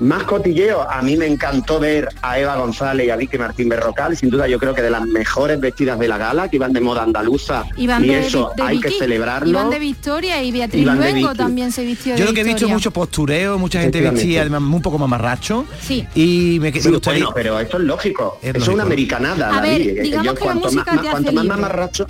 Más 0.00 0.24
cotilleo, 0.24 0.82
a 0.90 1.02
mí 1.02 1.16
me 1.16 1.26
encantó 1.26 1.78
ver 1.78 2.08
a 2.22 2.38
Eva 2.38 2.56
González 2.56 3.06
y 3.06 3.10
a 3.10 3.16
Vicky 3.16 3.38
Martín 3.38 3.68
Berrocal, 3.68 4.16
sin 4.16 4.28
duda 4.30 4.48
yo 4.48 4.58
creo 4.58 4.74
que 4.74 4.82
de 4.82 4.90
las 4.90 5.02
mejores 5.06 5.60
vestidas 5.60 5.98
de 5.98 6.08
la 6.08 6.18
gala, 6.18 6.48
que 6.48 6.56
iban 6.56 6.72
de 6.72 6.80
moda 6.80 7.02
andaluza 7.02 7.64
Iván 7.76 8.04
y 8.04 8.08
de, 8.08 8.26
eso 8.26 8.52
de 8.56 8.62
hay 8.62 8.80
que 8.80 8.88
Vicky, 8.88 8.98
celebrarlo. 9.00 9.48
Iván 9.48 9.70
de 9.70 9.78
Victoria 9.78 10.42
y 10.42 10.50
Beatriz 10.52 10.84
Luengo 10.86 11.34
también 11.34 11.70
se 11.72 11.84
vistió 11.84 12.14
de 12.14 12.18
Yo 12.20 12.26
lo 12.26 12.32
que 12.34 12.40
he 12.40 12.44
visto 12.44 12.68
mucho 12.68 12.90
postureo, 12.90 13.58
mucha 13.58 13.80
gente 13.80 14.06
además 14.38 14.62
un 14.62 14.82
poco 14.82 14.98
mamarracho. 14.98 15.64
Sí. 15.80 16.06
Y 16.14 16.58
me, 16.60 16.70
me 16.70 16.80
Sí, 16.80 16.90
gustaría... 16.90 17.24
bueno, 17.24 17.34
pero 17.34 17.60
esto 17.60 17.78
es 17.78 17.84
lógico. 17.84 18.38
Es 18.42 18.54
Eso 18.54 18.62
es 18.64 18.68
una 18.68 18.82
americanada, 18.82 19.56
A 19.56 19.60
ver, 19.60 19.78
David. 19.78 19.98
Eh, 19.98 20.02
digamos 20.02 20.26
Yo 20.26 20.34
que 20.34 20.40
la 20.40 20.44
cuanto 20.44 20.64
música 20.66 20.92
más, 20.92 21.02
te 21.02 21.10
cuanto 21.10 21.28
hace 21.28 21.34
más 21.34 21.44
libre. 21.44 21.60
mamarracho... 21.60 22.06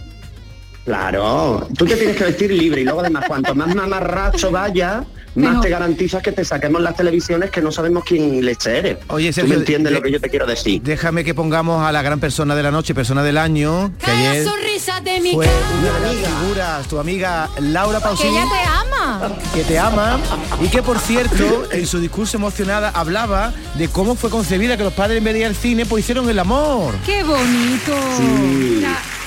Claro, 0.84 1.66
tú 1.78 1.86
te 1.86 1.96
tienes 1.96 2.16
que 2.16 2.24
vestir 2.24 2.50
libre 2.52 2.82
y 2.82 2.84
luego 2.84 3.00
además 3.00 3.24
cuanto 3.26 3.54
más 3.54 3.74
mamarracho 3.74 4.50
vaya, 4.50 5.02
más 5.34 5.48
Mejor. 5.50 5.60
te 5.64 5.70
garantizas 5.70 6.22
que 6.22 6.30
te 6.30 6.44
saquemos 6.44 6.82
las 6.82 6.94
televisiones 6.94 7.50
que 7.50 7.60
no 7.62 7.72
sabemos 7.72 8.04
quién 8.04 8.44
leche 8.44 8.78
eres. 8.78 8.98
Oye, 9.08 9.28
¿Tú 9.30 9.32
Sergio, 9.36 9.54
me 9.54 9.60
entiendes 9.60 9.90
de- 9.92 9.98
lo 9.98 10.02
que 10.02 10.12
yo 10.12 10.20
te 10.20 10.28
quiero 10.28 10.44
decir? 10.46 10.82
Déjame 10.82 11.24
que 11.24 11.34
pongamos 11.34 11.82
a 11.84 11.90
la 11.90 12.02
gran 12.02 12.20
persona 12.20 12.54
de 12.54 12.62
la 12.62 12.70
noche, 12.70 12.94
persona 12.94 13.22
del 13.22 13.38
año, 13.38 13.92
que 14.04 14.10
ayer 14.10 14.44
sonrisa 14.44 15.00
de 15.00 15.20
mi 15.22 15.32
fue 15.32 15.48
una 15.80 15.92
de 16.10 16.14
las 16.16 16.28
figuras, 16.28 16.86
tu 16.88 16.98
amiga 16.98 17.48
Laura 17.60 17.98
Que 17.98 18.04
Pausini, 18.04 18.36
ella 18.36 18.44
te 18.52 18.68
ama. 18.68 19.32
que 19.54 19.64
te 19.64 19.78
ama 19.78 20.18
y 20.62 20.68
que 20.68 20.82
por 20.82 20.98
cierto 20.98 21.64
en 21.72 21.86
su 21.86 21.98
discurso 21.98 22.36
emocionada 22.36 22.90
hablaba 22.90 23.52
de 23.76 23.88
cómo 23.88 24.14
fue 24.16 24.28
concebida 24.28 24.76
que 24.76 24.84
los 24.84 24.92
padres 24.92 25.16
en 25.18 25.24
vez 25.24 25.32
de 25.32 25.40
ir 25.40 25.46
al 25.46 25.56
cine 25.56 25.86
pues 25.86 26.04
hicieron 26.04 26.28
el 26.28 26.38
amor. 26.38 26.94
Qué 27.06 27.24
bonito. 27.24 27.92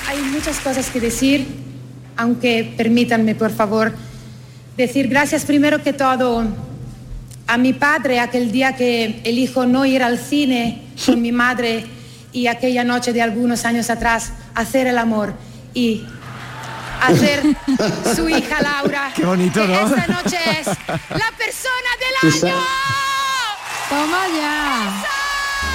Hay 0.08 0.22
muchas 0.22 0.58
cosas 0.60 0.88
que 0.88 1.00
decir, 1.00 1.46
aunque 2.16 2.74
permítanme, 2.76 3.34
por 3.34 3.50
favor, 3.50 3.94
decir 4.74 5.08
gracias 5.08 5.44
primero 5.44 5.82
que 5.82 5.92
todo 5.92 6.46
a 7.46 7.58
mi 7.58 7.74
padre 7.74 8.18
aquel 8.18 8.50
día 8.50 8.74
que 8.74 9.20
elijo 9.24 9.66
no 9.66 9.84
ir 9.84 10.02
al 10.02 10.18
cine 10.18 10.82
con 11.04 11.20
mi 11.20 11.30
madre 11.30 11.84
y 12.32 12.46
aquella 12.46 12.84
noche 12.84 13.12
de 13.12 13.20
algunos 13.20 13.66
años 13.66 13.90
atrás 13.90 14.32
hacer 14.54 14.86
el 14.86 14.96
amor 14.96 15.34
y 15.74 16.06
hacer 17.02 17.42
su 18.16 18.30
hija 18.30 18.62
Laura. 18.62 19.12
Qué 19.14 19.26
bonito, 19.26 19.60
que 19.60 19.68
¿no? 19.68 19.88
Esta 19.88 20.06
noche 20.06 20.38
es 20.58 20.66
la 20.66 21.32
persona 21.36 21.90
del 22.00 22.48
año. 22.48 22.56
Toma 23.90 24.26
ya. 24.38 25.17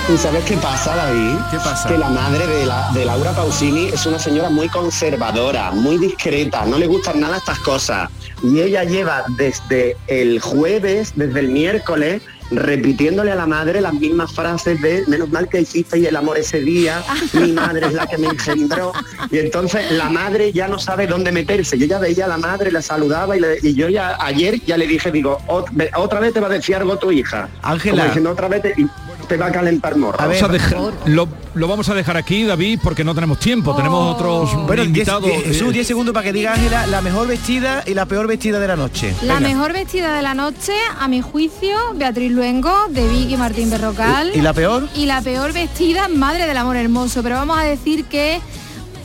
¿Y 0.09 0.17
sabes 0.17 0.43
qué 0.43 0.57
pasa, 0.57 0.95
David? 0.95 1.35
¿Qué 1.49 1.57
pasa? 1.57 1.87
Que 1.87 1.97
la 1.97 2.09
madre 2.09 2.45
de, 2.45 2.65
la, 2.65 2.89
de 2.93 3.05
Laura 3.05 3.31
Pausini 3.31 3.85
es 3.87 4.05
una 4.05 4.19
señora 4.19 4.49
muy 4.49 4.67
conservadora, 4.67 5.71
muy 5.71 5.97
discreta, 5.97 6.65
no 6.65 6.77
le 6.77 6.87
gustan 6.87 7.21
nada 7.21 7.37
estas 7.37 7.59
cosas. 7.59 8.09
Y 8.43 8.59
ella 8.59 8.83
lleva 8.83 9.23
desde 9.37 9.95
el 10.07 10.41
jueves, 10.41 11.13
desde 11.15 11.39
el 11.39 11.47
miércoles, 11.47 12.21
repitiéndole 12.51 13.31
a 13.31 13.35
la 13.35 13.45
madre 13.47 13.79
las 13.79 13.93
mismas 13.93 14.33
frases 14.33 14.79
de 14.81 15.05
menos 15.07 15.29
mal 15.29 15.47
que 15.47 15.61
hiciste 15.61 16.05
el 16.07 16.15
amor 16.17 16.37
ese 16.37 16.59
día, 16.59 17.01
mi 17.33 17.53
madre 17.53 17.87
es 17.87 17.93
la 17.93 18.05
que 18.05 18.17
me 18.17 18.27
engendró. 18.27 18.91
Y 19.31 19.37
entonces 19.39 19.89
la 19.93 20.09
madre 20.09 20.51
ya 20.51 20.67
no 20.67 20.79
sabe 20.79 21.07
dónde 21.07 21.31
meterse. 21.31 21.77
Yo 21.79 21.85
ya 21.85 21.97
veía 21.99 22.25
a 22.25 22.27
la 22.27 22.37
madre, 22.37 22.71
la 22.73 22.81
saludaba 22.81 23.37
y, 23.37 23.39
le- 23.39 23.59
y 23.63 23.73
yo 23.73 23.87
ya 23.87 24.17
ayer 24.19 24.59
ya 24.65 24.75
le 24.77 24.85
dije, 24.85 25.11
digo, 25.11 25.39
"Ot- 25.47 25.69
ve- 25.71 25.89
otra 25.95 26.19
vez 26.19 26.33
te 26.33 26.41
va 26.41 26.47
a 26.47 26.51
decir 26.51 26.75
algo 26.75 26.97
tu 26.97 27.09
hija. 27.09 27.47
Ángela. 27.61 27.93
Como 27.95 28.05
diciendo, 28.07 28.31
otra 28.31 28.49
vez 28.49 28.61
te, 28.61 28.73
y 28.77 28.85
te 29.27 29.37
va 29.37 29.47
a 29.47 29.51
calentar 29.51 29.95
morro. 29.97 30.19
A 30.21 30.27
ver, 30.27 30.41
Vamos 30.41 30.49
a 30.49 30.53
dejar- 30.53 30.93
lo, 31.05 31.27
lo 31.53 31.67
vamos 31.67 31.89
a 31.89 31.93
dejar 31.93 32.17
aquí, 32.17 32.43
David, 32.43 32.79
porque 32.83 33.03
no 33.03 33.13
tenemos 33.15 33.39
tiempo. 33.39 33.75
Tenemos 33.75 34.15
otros 34.15 34.53
Bueno, 34.65 34.83
invitados. 34.83 35.23
diez- 35.25 35.43
Jesús, 35.45 35.69
eh, 35.69 35.73
10 35.73 35.87
segundos 35.87 36.13
para 36.13 36.23
que 36.25 36.33
diga 36.33 36.53
Ángela 36.53 36.87
la 36.87 37.01
mejor 37.01 37.27
vestida 37.27 37.83
y 37.85 37.93
la 37.93 38.05
peor 38.05 38.27
vestida 38.27 38.59
de 38.59 38.67
la 38.67 38.75
noche. 38.75 39.13
La 39.23 39.35
Venga. 39.35 39.49
mejor 39.49 39.73
vestida 39.73 40.15
de 40.15 40.21
la 40.21 40.33
noche, 40.33 40.73
a 40.99 41.07
mi 41.07 41.21
juicio, 41.21 41.75
Beatriz 41.95 42.31
Luengo, 42.31 42.73
de 42.89 43.07
Vicky 43.07 43.37
Martín 43.37 43.69
Berrocal. 43.69 44.31
¿Y- 44.33 44.39
y 44.39 44.41
la 44.41 44.53
peor? 44.53 44.87
Y 44.95 45.05
la 45.05 45.21
peor 45.21 45.53
vestida, 45.53 46.07
Madre 46.07 46.47
del 46.47 46.57
Amor 46.57 46.77
Hermoso. 46.77 47.21
Pero 47.23 47.35
vamos 47.35 47.57
a 47.57 47.63
decir 47.63 48.05
que 48.05 48.39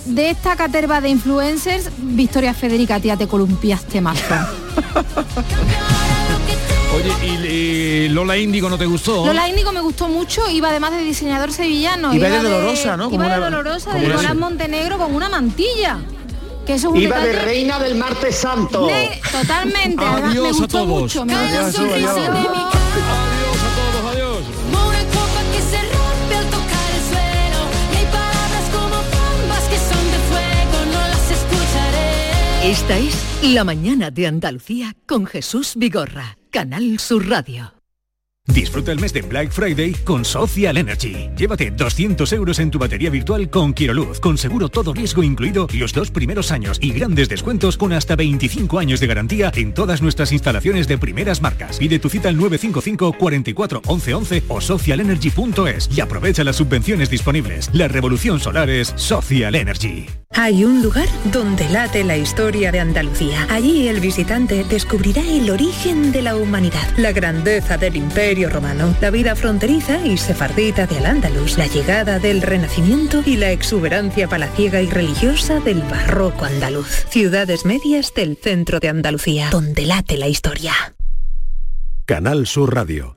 de 0.07 0.31
esta 0.31 0.57
caterva 0.57 1.01
de 1.01 1.11
influencers, 1.11 1.91
Victoria 1.99 2.55
Federica, 2.55 2.99
tía, 3.01 3.17
te 3.17 3.27
columpiaste 3.27 4.01
más. 4.01 4.19
Oye, 6.99 7.13
¿y, 7.27 7.47
y 7.47 8.09
Lola 8.09 8.37
Índigo 8.37 8.69
no 8.69 8.77
te 8.77 8.87
gustó? 8.87 9.25
Lola 9.27 9.49
Índigo 9.49 9.73
me 9.73 9.81
gustó 9.81 10.09
mucho, 10.09 10.49
iba 10.51 10.69
además 10.71 10.93
de 10.93 11.03
diseñador 11.05 11.53
sevillano. 11.53 12.13
Iba 12.15 12.29
de 12.29 12.43
dolorosa, 12.43 12.97
¿no? 12.97 13.05
Iba 13.05 13.11
Como 13.25 13.29
de 13.35 13.41
dolorosa, 13.41 13.95
de 13.95 14.01
Nicolás 14.09 14.35
Montenegro 14.37 14.99
con 14.99 15.15
una 15.15 15.29
mantilla. 15.29 15.99
Que 16.67 16.75
eso 16.75 16.89
es 16.89 16.95
un 16.95 17.01
Iba 17.01 17.19
de 17.21 17.33
reina 17.33 17.79
del 17.79 17.95
martes 17.95 18.37
santo. 18.37 18.89
Totalmente, 19.33 20.05
además, 20.05 20.21
me 20.23 20.29
Adiós 20.29 20.47
a 20.47 20.51
gustó 20.51 20.67
todos. 20.67 20.89
mucho. 20.89 21.25
Me 21.25 21.35
gustó 21.35 21.83
mucho. 21.83 21.95
Adiós 21.95 22.19
a 22.19 22.23
todos, 23.93 24.13
adiós. 24.13 24.43
Esta 32.63 32.99
es 32.99 33.15
La 33.55 33.65
mañana 33.65 34.11
de 34.11 34.27
Andalucía 34.27 34.95
con 35.07 35.27
Jesús 35.27 35.73
Vigorra, 35.77 36.37
Canal 36.51 36.99
Sur 36.99 37.29
Radio. 37.29 37.78
Disfruta 38.53 38.93
el 38.93 38.99
mes 38.99 39.13
de 39.13 39.23
Black 39.23 39.51
Friday 39.51 39.93
con 40.05 40.25
Social 40.25 40.79
Energy. 40.79 41.29
Llévate 41.37 41.71
200 41.71 42.33
euros 42.33 42.59
en 42.59 42.71
tu 42.71 42.79
batería 42.79 43.11
virtual 43.11 43.51
con 43.51 43.75
Quiroluz, 43.75 44.21
con 44.21 44.39
seguro 44.39 44.69
todo 44.69 44.95
riesgo 44.95 45.23
incluido 45.23 45.69
los 45.75 45.93
dos 45.93 46.11
primeros 46.11 46.51
años 46.51 46.79
y 46.81 46.93
grandes 46.93 47.29
descuentos 47.29 47.77
con 47.77 47.93
hasta 47.93 48.17
25 48.17 48.79
años 48.79 49.01
de 49.01 49.07
garantía 49.07 49.53
en 49.55 49.75
todas 49.75 50.01
nuestras 50.01 50.33
instalaciones 50.33 50.89
de 50.89 50.99
primeras 50.99 51.43
marcas. 51.43 51.79
Pide 51.79 51.99
tu 51.99 52.09
cita 52.09 52.31
al 52.31 52.37
955 52.37 53.13
44 53.19 53.83
11 53.87 54.15
11 54.15 54.43
o 54.49 54.61
socialenergy.es 54.61 55.91
y 55.95 56.01
aprovecha 56.01 56.43
las 56.43 56.57
subvenciones 56.57 57.11
disponibles. 57.11 57.71
La 57.73 57.89
revolución 57.89 58.41
solar 58.41 58.71
es 58.71 58.95
Social 58.97 59.55
Energy. 59.55 60.07
Hay 60.33 60.65
un 60.65 60.83
lugar 60.83 61.09
donde 61.33 61.69
late 61.69 62.05
la 62.05 62.17
historia 62.17 62.71
de 62.71 62.81
Andalucía. 62.81 63.47
Allí 63.51 63.89
el 63.89 63.99
visitante 63.99 64.63
descubrirá 64.63 65.23
el 65.23 65.51
origen 65.51 66.13
de 66.13 66.23
la 66.23 66.37
humanidad, 66.37 66.87
la 66.97 67.13
grandeza 67.13 67.77
del 67.77 67.97
imperio 67.97 68.38
romano, 68.47 68.95
la 69.01 69.11
vida 69.11 69.35
fronteriza 69.35 70.05
y 70.07 70.17
sefardita 70.17 70.87
de 70.87 70.99
Al-Ándalus, 70.99 71.59
la 71.59 71.67
llegada 71.67 72.19
del 72.19 72.43
Renacimiento 72.43 73.23
y 73.25 73.37
la 73.37 73.51
exuberancia 73.51 74.29
palaciega 74.29 74.81
y 74.83 74.89
religiosa 74.89 75.61
del 75.61 75.83
barroco 75.83 76.45
andaluz. 76.45 77.07
Ciudades 77.09 77.65
medias 77.65 78.13
del 78.15 78.37
centro 78.37 78.81
de 78.81 78.89
Andalucía, 78.89 79.49
donde 79.51 79.87
late 79.87 80.17
la 80.17 80.29
historia. 80.29 80.73
Canal 82.05 82.47
Sur 82.47 82.75
Radio. 82.75 83.17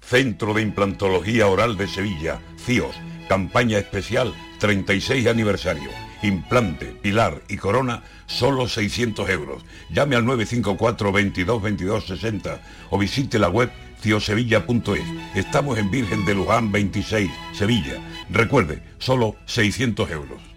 Centro 0.00 0.54
de 0.54 0.62
Implantología 0.62 1.46
Oral 1.46 1.76
de 1.76 1.88
Sevilla, 1.88 2.40
CIOS, 2.64 2.94
campaña 3.28 3.78
especial 3.78 4.34
36 4.58 5.26
aniversario. 5.26 5.90
Implante, 6.22 6.86
pilar 6.86 7.42
y 7.48 7.56
corona, 7.56 8.04
solo 8.26 8.68
600 8.68 9.28
euros. 9.30 9.64
Llame 9.90 10.16
al 10.16 10.24
954 10.24 11.12
22 11.12 11.62
22 11.62 12.06
60 12.06 12.60
o 12.90 12.98
visite 12.98 13.38
la 13.38 13.48
web 13.48 13.70
ciosevilla.es. 14.02 15.04
Estamos 15.34 15.78
en 15.78 15.90
Virgen 15.90 16.24
de 16.24 16.34
Luján 16.34 16.70
26, 16.72 17.30
Sevilla. 17.52 17.94
Recuerde, 18.28 18.82
solo 18.98 19.36
600 19.46 20.10
euros. 20.10 20.52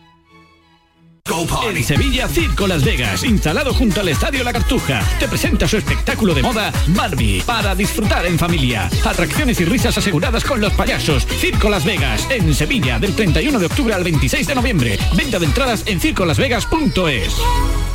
En 1.68 1.84
Sevilla, 1.84 2.28
Circo 2.28 2.68
Las 2.68 2.84
Vegas, 2.84 3.24
instalado 3.24 3.74
junto 3.74 4.02
al 4.02 4.10
Estadio 4.10 4.44
La 4.44 4.54
Cartuja, 4.54 5.02
te 5.20 5.28
presenta 5.28 5.68
su 5.68 5.76
espectáculo 5.76 6.36
de 6.36 6.44
moda 6.44 6.72
Barbie, 6.90 7.42
para 7.42 7.74
disfrutar 7.74 8.26
en 8.28 8.38
familia. 8.38 8.90
Atracciones 9.04 9.60
y 9.60 9.66
risas 9.66 9.98
aseguradas 9.98 10.46
con 10.46 10.62
los 10.62 10.72
payasos. 10.74 11.26
Circo 11.26 11.70
Las 11.70 11.84
Vegas, 11.84 12.28
en 12.30 12.54
Sevilla, 12.54 13.00
del 13.00 13.16
31 13.16 13.58
de 13.58 13.66
octubre 13.66 13.94
al 13.94 14.04
26 14.04 14.46
de 14.46 14.56
noviembre. 14.56 15.00
Venta 15.16 15.40
de 15.40 15.46
entradas 15.48 15.84
en 15.88 16.00
circolasvegas.es. 16.00 17.95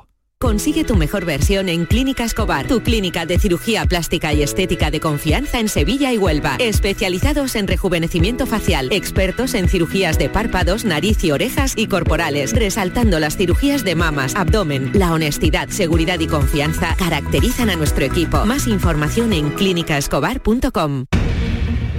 Consigue 0.41 0.83
tu 0.83 0.95
mejor 0.95 1.23
versión 1.23 1.69
en 1.69 1.85
Clínica 1.85 2.23
Escobar, 2.23 2.67
tu 2.67 2.81
clínica 2.81 3.27
de 3.27 3.37
cirugía 3.37 3.85
plástica 3.85 4.33
y 4.33 4.41
estética 4.41 4.89
de 4.89 4.99
confianza 4.99 5.59
en 5.59 5.69
Sevilla 5.69 6.11
y 6.11 6.17
Huelva. 6.17 6.55
Especializados 6.57 7.55
en 7.55 7.67
rejuvenecimiento 7.67 8.47
facial, 8.47 8.87
expertos 8.91 9.53
en 9.53 9.69
cirugías 9.69 10.17
de 10.17 10.29
párpados, 10.29 10.83
nariz 10.83 11.23
y 11.23 11.31
orejas 11.31 11.73
y 11.75 11.85
corporales, 11.85 12.53
resaltando 12.53 13.19
las 13.19 13.37
cirugías 13.37 13.83
de 13.83 13.93
mamas, 13.93 14.35
abdomen. 14.35 14.89
La 14.95 15.13
honestidad, 15.13 15.69
seguridad 15.69 16.19
y 16.19 16.25
confianza 16.25 16.95
caracterizan 16.97 17.69
a 17.69 17.75
nuestro 17.75 18.03
equipo. 18.03 18.43
Más 18.43 18.65
información 18.65 19.33
en 19.33 19.51
clínicaescobar.com. 19.51 21.05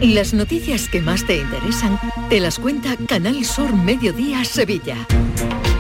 Las 0.01 0.35
noticias 0.35 0.89
que 0.89 1.01
más 1.01 1.25
te 1.25 1.37
interesan 1.37 1.97
te 2.29 2.41
las 2.41 2.59
cuenta 2.59 2.97
Canal 3.07 3.45
Sur 3.45 3.73
Mediodía 3.73 4.45
Sevilla. 4.45 4.97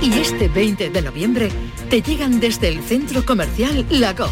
Y 0.02 0.12
este 0.14 0.48
20 0.48 0.90
de 0.90 1.00
noviembre 1.00 1.48
te 1.88 2.02
llegan 2.02 2.40
desde 2.40 2.66
el 2.66 2.82
centro 2.82 3.24
comercial 3.24 3.86
Lago, 3.88 4.26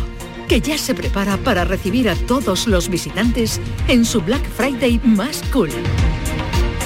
que 0.49 0.61
ya 0.61 0.77
se 0.77 0.97
prepara 0.97 1.37
para 1.37 1.65
recibir 1.65 2.11
a 2.11 2.17
todos 2.17 2.67
los 2.67 2.89
visitantes 2.89 3.61
en 3.87 4.05
su 4.05 4.21
Black 4.21 4.45
Friday 4.57 5.01
más 5.05 5.45
cool. 5.53 5.71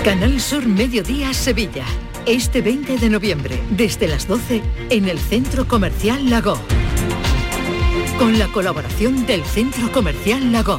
Canal 0.05 0.39
Sur 0.39 0.67
Mediodía 0.67 1.33
Sevilla. 1.33 1.87
Este 2.27 2.61
20 2.61 2.99
de 2.99 3.09
noviembre, 3.09 3.59
desde 3.71 4.07
las 4.07 4.29
12, 4.29 4.61
en 4.91 5.09
el 5.09 5.19
centro 5.19 5.67
comercial 5.67 6.29
Lago. 6.29 6.59
Con 8.19 8.39
la 8.39 8.49
colaboración 8.49 9.25
del 9.25 9.45
centro 9.45 9.91
comercial 9.93 10.53
Lago. 10.53 10.79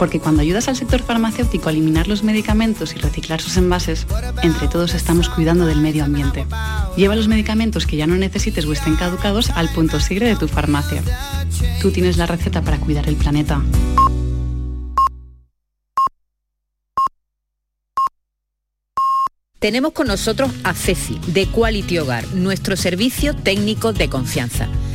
Porque 0.00 0.18
cuando 0.18 0.40
ayudas 0.40 0.66
al 0.66 0.76
sector 0.76 1.02
farmacéutico 1.02 1.68
a 1.68 1.72
eliminar 1.72 2.08
los 2.08 2.22
medicamentos 2.22 2.94
y 2.96 2.98
reciclar 2.98 3.42
sus 3.42 3.58
envases, 3.58 4.06
entre 4.42 4.66
todos 4.66 4.94
estamos 4.94 5.28
cuidando 5.28 5.66
del 5.66 5.82
medio 5.82 6.04
ambiente. 6.04 6.46
Lleva 6.96 7.16
los 7.16 7.28
medicamentos 7.28 7.86
que 7.86 7.98
ya 7.98 8.06
no 8.06 8.16
necesites 8.16 8.64
o 8.64 8.72
estén 8.72 8.96
caducados 8.96 9.50
al 9.50 9.68
punto 9.68 10.00
sigre 10.00 10.26
de 10.26 10.36
tu 10.36 10.48
farmacia. 10.48 11.02
Tú 11.82 11.90
tienes 11.90 12.16
la 12.16 12.24
receta 12.24 12.62
para 12.62 12.78
cuidar 12.78 13.10
el 13.10 13.16
planeta. 13.16 13.62
Tenemos 19.58 19.92
con 19.92 20.06
nosotros 20.06 20.50
a 20.64 20.72
Ceci, 20.72 21.20
de 21.26 21.46
Quality 21.46 21.98
Hogar, 21.98 22.26
nuestro 22.28 22.78
servicio 22.78 23.36
técnico 23.36 23.92
de 23.92 24.08
confianza. 24.08 24.66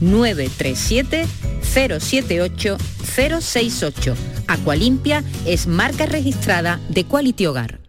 937 0.00 1.26
078 1.62 2.76
068. 3.02 4.14
Aqualimpia 4.46 5.24
es 5.46 5.66
marca 5.66 6.06
registrada 6.06 6.80
de 6.88 7.04
Quality 7.04 7.46
Hogar. 7.46 7.80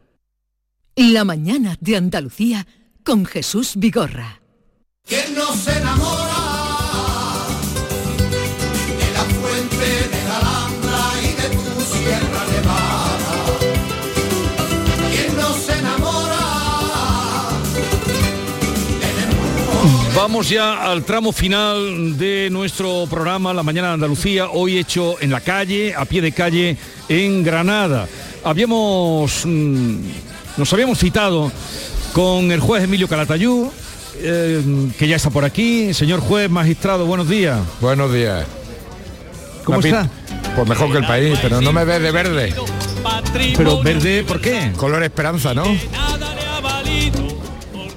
La 0.95 1.24
mañana 1.24 1.78
de 1.80 1.95
Andalucía 1.95 2.67
con 3.04 3.26
Jesús 3.26 3.74
Vigorra. 3.76 4.41
¿Quién 5.08 5.34
no 5.34 5.54
se 5.56 5.78
enamora 5.78 6.29
Vamos 20.19 20.49
ya 20.49 20.84
al 20.91 21.05
tramo 21.05 21.32
final 21.32 22.17
de 22.17 22.49
nuestro 22.51 23.08
programa 23.10 23.53
La 23.53 23.63
Mañana 23.63 23.88
de 23.88 23.93
Andalucía, 23.93 24.49
hoy 24.49 24.77
hecho 24.77 25.15
en 25.21 25.32
la 25.32 25.39
calle, 25.39 25.95
a 25.95 26.03
pie 26.03 26.21
de 26.21 26.34
calle, 26.34 26.75
en 27.08 27.41
Granada. 27.41 28.05
Habíamos, 28.43 29.45
mm, 29.45 29.95
nos 30.58 30.73
habíamos 30.73 30.99
citado 30.99 31.49
con 32.12 32.51
el 32.51 32.60
juez 32.60 32.84
Emilio 32.84 33.08
Calatayú, 33.08 33.71
eh, 34.17 34.91
que 34.99 35.08
ya 35.08 35.15
está 35.15 35.29
por 35.29 35.45
aquí. 35.45 35.93
Señor 35.93 36.19
juez, 36.19 36.49
magistrado, 36.49 37.05
buenos 37.05 37.29
días. 37.29 37.58
Buenos 37.79 38.12
días. 38.12 38.45
¿Cómo 39.63 39.79
está? 39.79 40.10
Pues 40.53 40.67
mejor 40.67 40.91
que 40.91 40.97
el 40.97 41.08
país, 41.08 41.39
pero 41.41 41.62
no 41.62 41.71
me 41.71 41.86
ves 41.86 42.01
de 42.01 42.12
verde. 42.12 42.53
Pero 43.55 43.82
verde, 43.82 44.25
¿por 44.25 44.41
qué? 44.41 44.73
Color 44.75 45.01
esperanza, 45.01 45.53
¿no? 45.53 45.63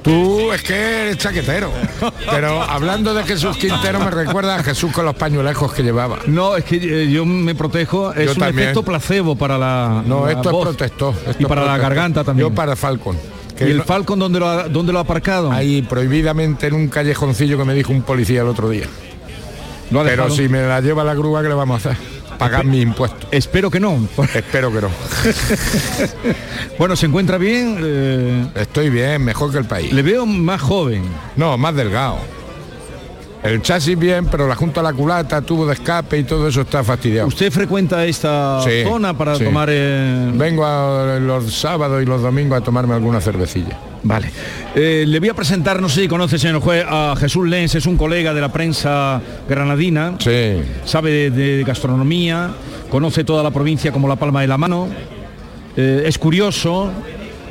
Tú 0.03 0.53
es 0.53 0.63
que 0.63 0.75
eres 1.03 1.19
chaquetero. 1.19 1.71
Pero 2.31 2.61
hablando 2.63 3.15
de 3.15 3.23
Jesús 3.23 3.57
Quintero 3.57 4.01
me 4.01 4.11
recuerda 4.11 4.57
a 4.57 4.63
Jesús 4.65 4.91
con 4.93 5.05
los 5.05 5.15
pañuelejos 5.15 5.73
que 5.73 5.83
llevaba. 5.83 6.19
No, 6.27 6.57
es 6.57 6.65
que 6.65 6.77
eh, 7.05 7.11
yo 7.11 7.25
me 7.25 7.55
protejo, 7.55 8.13
es 8.13 8.27
Yo 8.27 8.33
un 8.33 8.39
también. 8.39 8.65
efecto 8.71 8.83
placebo 8.83 9.37
para 9.37 9.57
la 9.59 10.03
No, 10.05 10.27
la 10.27 10.33
esto 10.33 10.51
voz. 10.51 10.69
es 10.69 10.77
protestó. 10.77 11.11
esto 11.29 11.43
y 11.43 11.47
para 11.47 11.65
la 11.65 11.79
garganta 11.79 12.25
también. 12.25 12.49
Yo 12.49 12.55
para 12.55 12.75
Falcon. 12.75 13.17
¿Y 13.61 13.65
el 13.65 13.83
Falcon 13.85 14.19
dónde 14.19 14.41
lo 14.41 14.49
ha, 14.49 14.69
dónde 14.69 14.93
lo 14.93 14.99
ha 14.99 15.03
aparcado? 15.03 15.53
Ahí 15.53 15.83
prohibidamente 15.83 16.67
en 16.67 16.75
un 16.75 16.89
callejoncillo 16.89 17.57
que 17.57 17.65
me 17.65 17.75
dijo 17.75 17.93
un 17.93 18.03
policía 18.03 18.41
el 18.41 18.49
otro 18.49 18.69
día. 18.69 18.87
Pero 19.91 20.31
si 20.31 20.49
me 20.49 20.63
la 20.63 20.81
lleva 20.81 21.05
la 21.05 21.15
grúa, 21.15 21.43
¿qué 21.43 21.49
le 21.49 21.55
vamos 21.55 21.87
a 21.87 21.91
hacer? 21.91 22.03
Pagar 22.45 22.65
mis 22.65 22.83
impuestos. 22.83 23.29
Espero 23.31 23.71
que 23.71 23.81
no. 23.81 23.97
Espero 24.35 24.73
que 24.73 24.81
no. 24.83 24.89
bueno, 26.79 26.97
¿se 26.97 27.07
encuentra 27.07 27.39
bien? 27.39 27.79
Eh, 27.83 28.47
Estoy 28.57 28.91
bien, 28.91 29.25
mejor 29.25 29.53
que 29.53 29.59
el 29.59 29.65
país. 29.65 29.93
le 29.93 30.03
veo 30.03 30.27
más 30.27 30.61
joven. 30.61 31.03
No, 31.37 31.57
más 31.59 31.75
delgado. 31.75 32.19
El 33.43 33.61
chasis 33.61 33.99
bien, 33.99 34.27
pero 34.27 34.47
la 34.47 34.55
junta 34.55 34.79
a 34.81 34.83
la 34.85 34.93
culata, 34.93 35.41
tubo 35.43 35.67
de 35.67 35.75
escape 35.75 36.19
y 36.19 36.23
todo 36.25 36.47
eso 36.47 36.61
está 36.61 36.85
fastidiado. 36.85 37.27
¿Usted 37.27 37.51
frecuenta 37.51 38.05
esta 38.07 38.61
Sí, 38.63 38.85
zona 38.85 39.19
para 39.19 39.35
sí. 39.35 39.43
tomar... 39.45 39.69
eh, 39.71 40.31
Vengo 40.35 40.65
a- 40.65 41.19
los 41.19 41.53
sábados 41.53 42.01
y 42.03 42.07
los 42.07 42.23
domingos 42.23 42.59
a 42.61 42.61
tomarme 42.65 42.95
alguna 42.95 43.21
cervecilla. 43.21 43.77
Vale. 44.05 44.31
Eh, 44.75 45.05
le 45.07 45.21
voy 45.21 45.29
a 45.29 45.35
presentar, 45.35 45.81
no 45.81 45.89
sé 45.89 46.03
si 46.03 46.09
conoce, 46.09 46.39
señor 46.39 46.61
juez, 46.61 46.85
a 46.89 47.15
Jesús 47.19 47.49
Lenz, 47.49 47.75
es 47.77 47.87
un 47.87 47.97
colega 47.97 48.35
de 48.35 48.41
la 48.41 48.53
prensa 48.53 49.21
granadina. 49.49 50.15
Sí. 50.19 50.55
Sabe 50.85 51.31
de, 51.31 51.31
de 51.31 51.65
gastronomía, 51.65 52.51
conoce 52.91 53.23
toda 53.23 53.43
la 53.43 53.51
provincia 53.51 53.93
como 53.93 54.09
la 54.09 54.17
palma 54.17 54.41
de 54.41 54.49
la 54.49 54.59
mano. 54.59 54.89
eh, 55.77 56.03
es 56.05 56.19
curioso. 56.19 56.91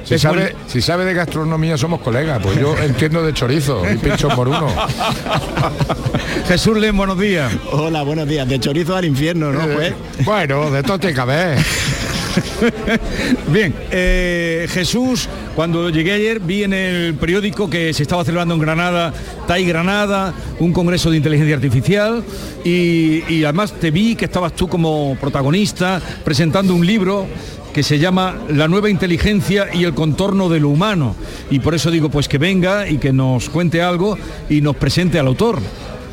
Si 0.03 0.17
sabe, 0.19 0.55
si 0.67 0.81
sabe 0.81 1.05
de 1.05 1.13
gastronomía 1.13 1.77
somos 1.77 2.01
colegas, 2.01 2.39
pues 2.41 2.59
yo 2.59 2.77
entiendo 2.81 3.23
de 3.23 3.33
chorizo 3.33 3.83
y 3.89 3.97
pincho 3.97 4.29
por 4.29 4.47
uno. 4.47 4.67
Jesús 6.47 6.77
Lenz, 6.77 6.95
buenos 6.95 7.19
días. 7.19 7.51
Hola, 7.71 8.03
buenos 8.03 8.27
días. 8.27 8.47
De 8.47 8.59
chorizo 8.59 8.95
al 8.95 9.05
infierno, 9.05 9.51
¿no, 9.51 9.61
juez? 9.61 9.93
Bueno, 10.25 10.69
de 10.71 10.83
todo 10.83 10.99
tiene 10.99 11.15
que 11.15 11.21
haber. 11.21 11.57
Bien, 13.47 13.73
eh, 13.91 14.67
Jesús, 14.69 15.27
cuando 15.55 15.89
llegué 15.89 16.13
ayer 16.13 16.39
vi 16.39 16.63
en 16.63 16.73
el 16.73 17.15
periódico 17.15 17.69
que 17.69 17.93
se 17.93 18.03
estaba 18.03 18.23
celebrando 18.23 18.53
en 18.55 18.61
Granada, 18.61 19.13
TAI 19.47 19.65
Granada, 19.65 20.33
un 20.59 20.71
congreso 20.71 21.09
de 21.09 21.17
inteligencia 21.17 21.55
artificial 21.55 22.23
y, 22.63 23.23
y 23.33 23.43
además 23.43 23.73
te 23.73 23.91
vi 23.91 24.15
que 24.15 24.25
estabas 24.25 24.53
tú 24.53 24.67
como 24.67 25.17
protagonista 25.19 26.01
presentando 26.23 26.73
un 26.73 26.85
libro 26.85 27.27
que 27.73 27.83
se 27.83 27.99
llama 27.99 28.35
La 28.49 28.67
nueva 28.67 28.89
inteligencia 28.89 29.67
y 29.73 29.83
el 29.83 29.93
contorno 29.93 30.49
de 30.49 30.59
lo 30.59 30.69
humano. 30.69 31.15
Y 31.49 31.59
por 31.59 31.75
eso 31.75 31.91
digo, 31.91 32.09
pues 32.09 32.27
que 32.27 32.37
venga 32.37 32.89
y 32.89 32.97
que 32.97 33.13
nos 33.13 33.49
cuente 33.49 33.81
algo 33.81 34.17
y 34.49 34.61
nos 34.61 34.75
presente 34.75 35.19
al 35.19 35.27
autor. 35.27 35.59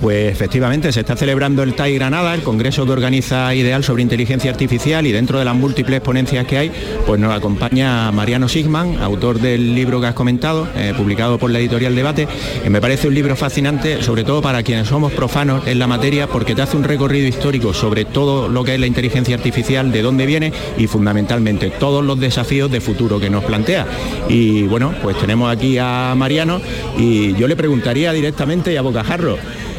Pues 0.01 0.31
efectivamente, 0.31 0.93
se 0.93 1.01
está 1.01 1.17
celebrando 1.17 1.65
el 1.65 1.75
TAI 1.75 1.95
Granada, 1.95 2.33
el 2.35 2.43
congreso 2.43 2.87
que 2.87 2.93
organiza 2.93 3.53
Ideal 3.55 3.83
sobre 3.83 4.03
inteligencia 4.03 4.51
artificial 4.51 5.07
y 5.07 5.13
dentro 5.13 5.41
de 5.41 5.45
las 5.45 5.57
múltiples 5.57 6.01
ponencias 6.01 6.47
que 6.47 6.57
hay, 6.57 6.73
pues 7.05 7.21
nos 7.21 7.35
acompaña 7.35 8.13
Mariano 8.13 8.49
Sigman, 8.49 8.99
autor 9.03 9.41
del 9.41 9.75
libro 9.75 10.01
que 10.01 10.07
has 10.07 10.15
comentado, 10.15 10.69
eh, 10.77 10.95
publicado 10.97 11.39
por 11.39 11.51
la 11.51 11.59
editorial 11.59 11.97
Debate, 11.97 12.29
me 12.69 12.81
parece 12.81 13.09
un 13.09 13.15
libro 13.15 13.35
fascinante, 13.35 14.03
sobre 14.03 14.23
todo 14.23 14.41
para 14.41 14.63
quienes 14.63 14.87
somos 14.87 15.13
profanos 15.13 15.67
en 15.67 15.81
la 15.81 15.89
materia, 15.89 16.29
porque 16.29 16.55
te 16.55 16.63
hace 16.63 16.77
un 16.77 16.85
recorrido 16.85 17.27
histórico 17.27 17.75
sobre 17.75 18.05
todo 18.05 18.49
lo 18.49 18.63
que 18.63 18.75
es 18.75 18.81
la 18.81 18.87
inteligencia 18.87 19.35
artificial, 19.35 19.91
de 19.91 20.03
dónde 20.03 20.27
viene 20.27 20.53
y 20.77 20.87
fundamentalmente 20.87 21.71
todos 21.71 22.05
los 22.05 22.21
desafíos 22.21 22.71
de 22.71 22.81
futuro 22.81 23.19
que 23.19 23.31
nos 23.31 23.43
plantea. 23.43 23.87
Y 24.29 24.63
bueno, 24.63 24.95
pues 25.03 25.19
tenemos 25.19 25.51
aquí 25.51 25.77
a 25.79 26.15
Mariano 26.17 26.61
y 26.97 27.35
yo 27.35 27.49
le 27.49 27.57
preguntaría 27.57 28.13
directamente 28.13 28.73
y 28.73 28.77
a 28.77 28.83
bocajarro. 28.83 29.39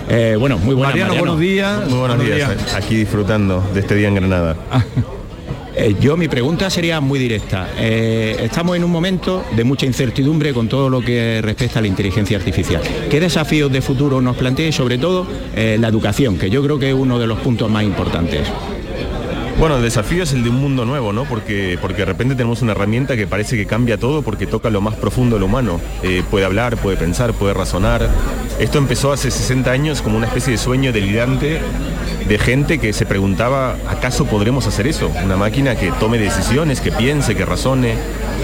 Eh, 0.09 0.35
bueno, 0.39 0.57
muy 0.57 0.73
buenas, 0.73 0.95
Mariano, 0.95 1.15
buenos 1.15 1.39
días. 1.39 1.87
Muy 1.87 1.99
buenos, 1.99 2.25
días. 2.25 2.73
Aquí 2.73 2.95
disfrutando 2.95 3.63
de 3.73 3.79
este 3.81 3.95
día 3.95 4.07
en 4.07 4.15
Granada. 4.15 4.55
Eh, 5.75 5.95
yo 6.01 6.17
mi 6.17 6.27
pregunta 6.27 6.69
sería 6.69 6.99
muy 6.99 7.19
directa. 7.19 7.69
Eh, 7.77 8.35
estamos 8.41 8.75
en 8.75 8.83
un 8.83 8.91
momento 8.91 9.45
de 9.55 9.63
mucha 9.63 9.85
incertidumbre 9.85 10.53
con 10.53 10.67
todo 10.67 10.89
lo 10.89 10.99
que 10.99 11.39
respecta 11.41 11.79
a 11.79 11.81
la 11.81 11.87
inteligencia 11.87 12.37
artificial. 12.37 12.81
¿Qué 13.09 13.21
desafíos 13.21 13.71
de 13.71 13.81
futuro 13.81 14.19
nos 14.19 14.35
plantea 14.35 14.67
y 14.67 14.71
sobre 14.73 14.97
todo 14.97 15.25
eh, 15.55 15.77
la 15.79 15.87
educación, 15.87 16.37
que 16.37 16.49
yo 16.49 16.61
creo 16.63 16.79
que 16.79 16.89
es 16.89 16.95
uno 16.95 17.17
de 17.17 17.27
los 17.27 17.39
puntos 17.39 17.71
más 17.71 17.83
importantes? 17.83 18.41
Bueno, 19.59 19.75
el 19.75 19.83
desafío 19.83 20.23
es 20.23 20.31
el 20.31 20.41
de 20.41 20.49
un 20.49 20.55
mundo 20.55 20.85
nuevo, 20.85 21.11
¿no? 21.11 21.25
Porque, 21.25 21.77
porque 21.81 21.97
de 21.97 22.05
repente 22.05 22.33
tenemos 22.33 22.61
una 22.61 22.71
herramienta 22.71 23.17
que 23.17 23.27
parece 23.27 23.57
que 23.57 23.65
cambia 23.65 23.97
todo 23.97 24.21
porque 24.21 24.47
toca 24.47 24.69
lo 24.69 24.79
más 24.79 24.95
profundo 24.95 25.35
de 25.35 25.41
lo 25.41 25.47
humano. 25.47 25.81
Eh, 26.01 26.23
puede 26.31 26.45
hablar, 26.45 26.77
puede 26.77 26.95
pensar, 26.95 27.33
puede 27.33 27.53
razonar. 27.53 28.09
Esto 28.57 28.77
empezó 28.77 29.11
hace 29.11 29.29
60 29.29 29.69
años 29.69 30.01
como 30.01 30.15
una 30.15 30.27
especie 30.27 30.51
de 30.51 30.57
sueño 30.57 30.93
delirante 30.93 31.59
de 32.29 32.37
gente 32.37 32.77
que 32.77 32.93
se 32.93 33.07
preguntaba, 33.07 33.75
¿acaso 33.89 34.25
podremos 34.25 34.67
hacer 34.67 34.85
eso? 34.85 35.11
Una 35.23 35.35
máquina 35.35 35.75
que 35.75 35.91
tome 35.99 36.19
decisiones, 36.19 36.79
que 36.79 36.91
piense, 36.91 37.35
que 37.35 37.43
razone. 37.43 37.95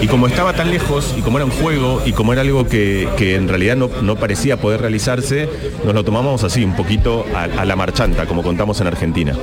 Y 0.02 0.08
como 0.08 0.26
estaba 0.26 0.54
tan 0.54 0.72
lejos, 0.72 1.14
y 1.16 1.22
como 1.22 1.38
era 1.38 1.44
un 1.44 1.52
juego, 1.52 2.02
y 2.04 2.12
como 2.12 2.32
era 2.32 2.42
algo 2.42 2.66
que, 2.66 3.08
que 3.16 3.36
en 3.36 3.46
realidad 3.48 3.76
no, 3.76 3.88
no 4.02 4.16
parecía 4.16 4.56
poder 4.56 4.80
realizarse, 4.80 5.48
nos 5.84 5.94
lo 5.94 6.04
tomamos 6.04 6.42
así, 6.42 6.64
un 6.64 6.74
poquito 6.74 7.24
a, 7.32 7.64
la 7.64 7.76
marchanta, 7.76 8.26
como 8.26 8.42
contamos 8.42 8.80
en 8.80 8.88
Argentina. 8.88 9.34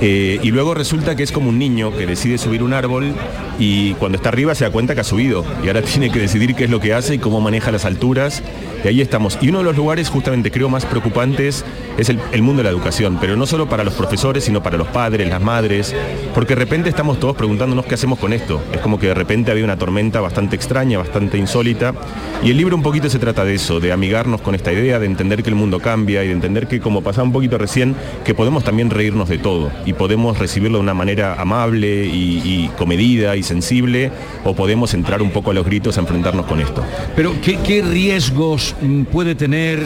Eh, 0.00 0.38
y 0.40 0.50
luego 0.52 0.74
resulta 0.74 1.16
que 1.16 1.24
es 1.24 1.32
como 1.32 1.48
un 1.48 1.58
niño 1.58 1.96
que 1.96 2.06
decide 2.06 2.38
subir 2.38 2.62
un 2.62 2.72
árbol 2.72 3.14
y 3.58 3.94
cuando 3.94 4.16
está 4.16 4.30
arriba 4.30 4.54
se 4.54 4.64
da 4.64 4.70
cuenta 4.70 4.94
que 4.94 5.00
ha 5.00 5.04
subido 5.04 5.44
y 5.62 5.68
ahora 5.68 5.82
tiene 5.82 6.10
que 6.10 6.18
decidir 6.18 6.54
qué 6.54 6.64
es 6.64 6.70
lo 6.70 6.80
que 6.80 6.94
hace 6.94 7.14
y 7.14 7.18
cómo 7.18 7.40
maneja 7.40 7.72
las 7.72 7.84
alturas. 7.84 8.42
Y 8.84 8.88
ahí 8.88 9.00
estamos. 9.00 9.38
Y 9.40 9.48
uno 9.48 9.58
de 9.58 9.64
los 9.64 9.76
lugares 9.76 10.08
justamente 10.08 10.50
creo 10.50 10.68
más 10.68 10.84
preocupantes 10.84 11.64
es 11.98 12.08
el, 12.08 12.42
mundo 12.42 12.62
de 12.62 12.64
la 12.64 12.70
educación, 12.70 13.18
pero 13.20 13.36
no 13.36 13.46
solo 13.46 13.68
para 13.68 13.84
los 13.84 13.94
profesores, 13.94 14.44
sino 14.44 14.62
para 14.62 14.76
los 14.76 14.88
padres, 14.88 15.28
las 15.28 15.40
madres, 15.40 15.94
porque 16.34 16.54
de 16.54 16.60
repente 16.60 16.88
estamos 16.88 17.20
todos 17.20 17.36
preguntándonos 17.36 17.86
qué 17.86 17.94
hacemos 17.94 18.18
con 18.18 18.32
esto. 18.32 18.60
Es 18.72 18.80
como 18.80 18.98
que 18.98 19.08
de 19.08 19.14
repente 19.14 19.50
había 19.50 19.64
una 19.64 19.76
tormenta 19.76 20.20
bastante 20.20 20.56
extraña, 20.56 20.98
bastante 20.98 21.38
insólita. 21.38 21.94
Y 22.42 22.50
el 22.50 22.56
libro 22.56 22.74
un 22.74 22.82
poquito 22.82 23.08
se 23.08 23.18
trata 23.18 23.44
de 23.44 23.54
eso, 23.54 23.78
de 23.78 23.92
amigarnos 23.92 24.40
con 24.40 24.54
esta 24.54 24.72
idea, 24.72 24.98
de 24.98 25.06
entender 25.06 25.42
que 25.42 25.50
el 25.50 25.54
mundo 25.54 25.78
cambia 25.78 26.24
y 26.24 26.28
de 26.28 26.32
entender 26.32 26.66
que, 26.66 26.80
como 26.80 27.02
pasaba 27.02 27.24
un 27.24 27.32
poquito 27.32 27.58
recién, 27.58 27.94
que 28.24 28.34
podemos 28.34 28.64
también 28.64 28.90
reírnos 28.90 29.28
de 29.28 29.38
todo 29.38 29.70
y 29.84 29.92
podemos 29.92 30.38
recibirlo 30.38 30.78
de 30.78 30.82
una 30.82 30.94
manera 30.94 31.40
amable 31.40 32.06
y, 32.06 32.40
y 32.44 32.70
comedida 32.76 33.36
y 33.36 33.42
sensible, 33.42 34.10
o 34.44 34.54
podemos 34.54 34.94
entrar 34.94 35.22
un 35.22 35.30
poco 35.30 35.52
a 35.52 35.54
los 35.54 35.64
gritos 35.64 35.96
a 35.98 36.00
enfrentarnos 36.00 36.46
con 36.46 36.60
esto. 36.60 36.82
Pero 37.14 37.34
¿qué, 37.42 37.58
qué 37.58 37.82
riesgos 37.82 38.71
mm, 38.80 39.04
puede 39.04 39.34
tener, 39.34 39.80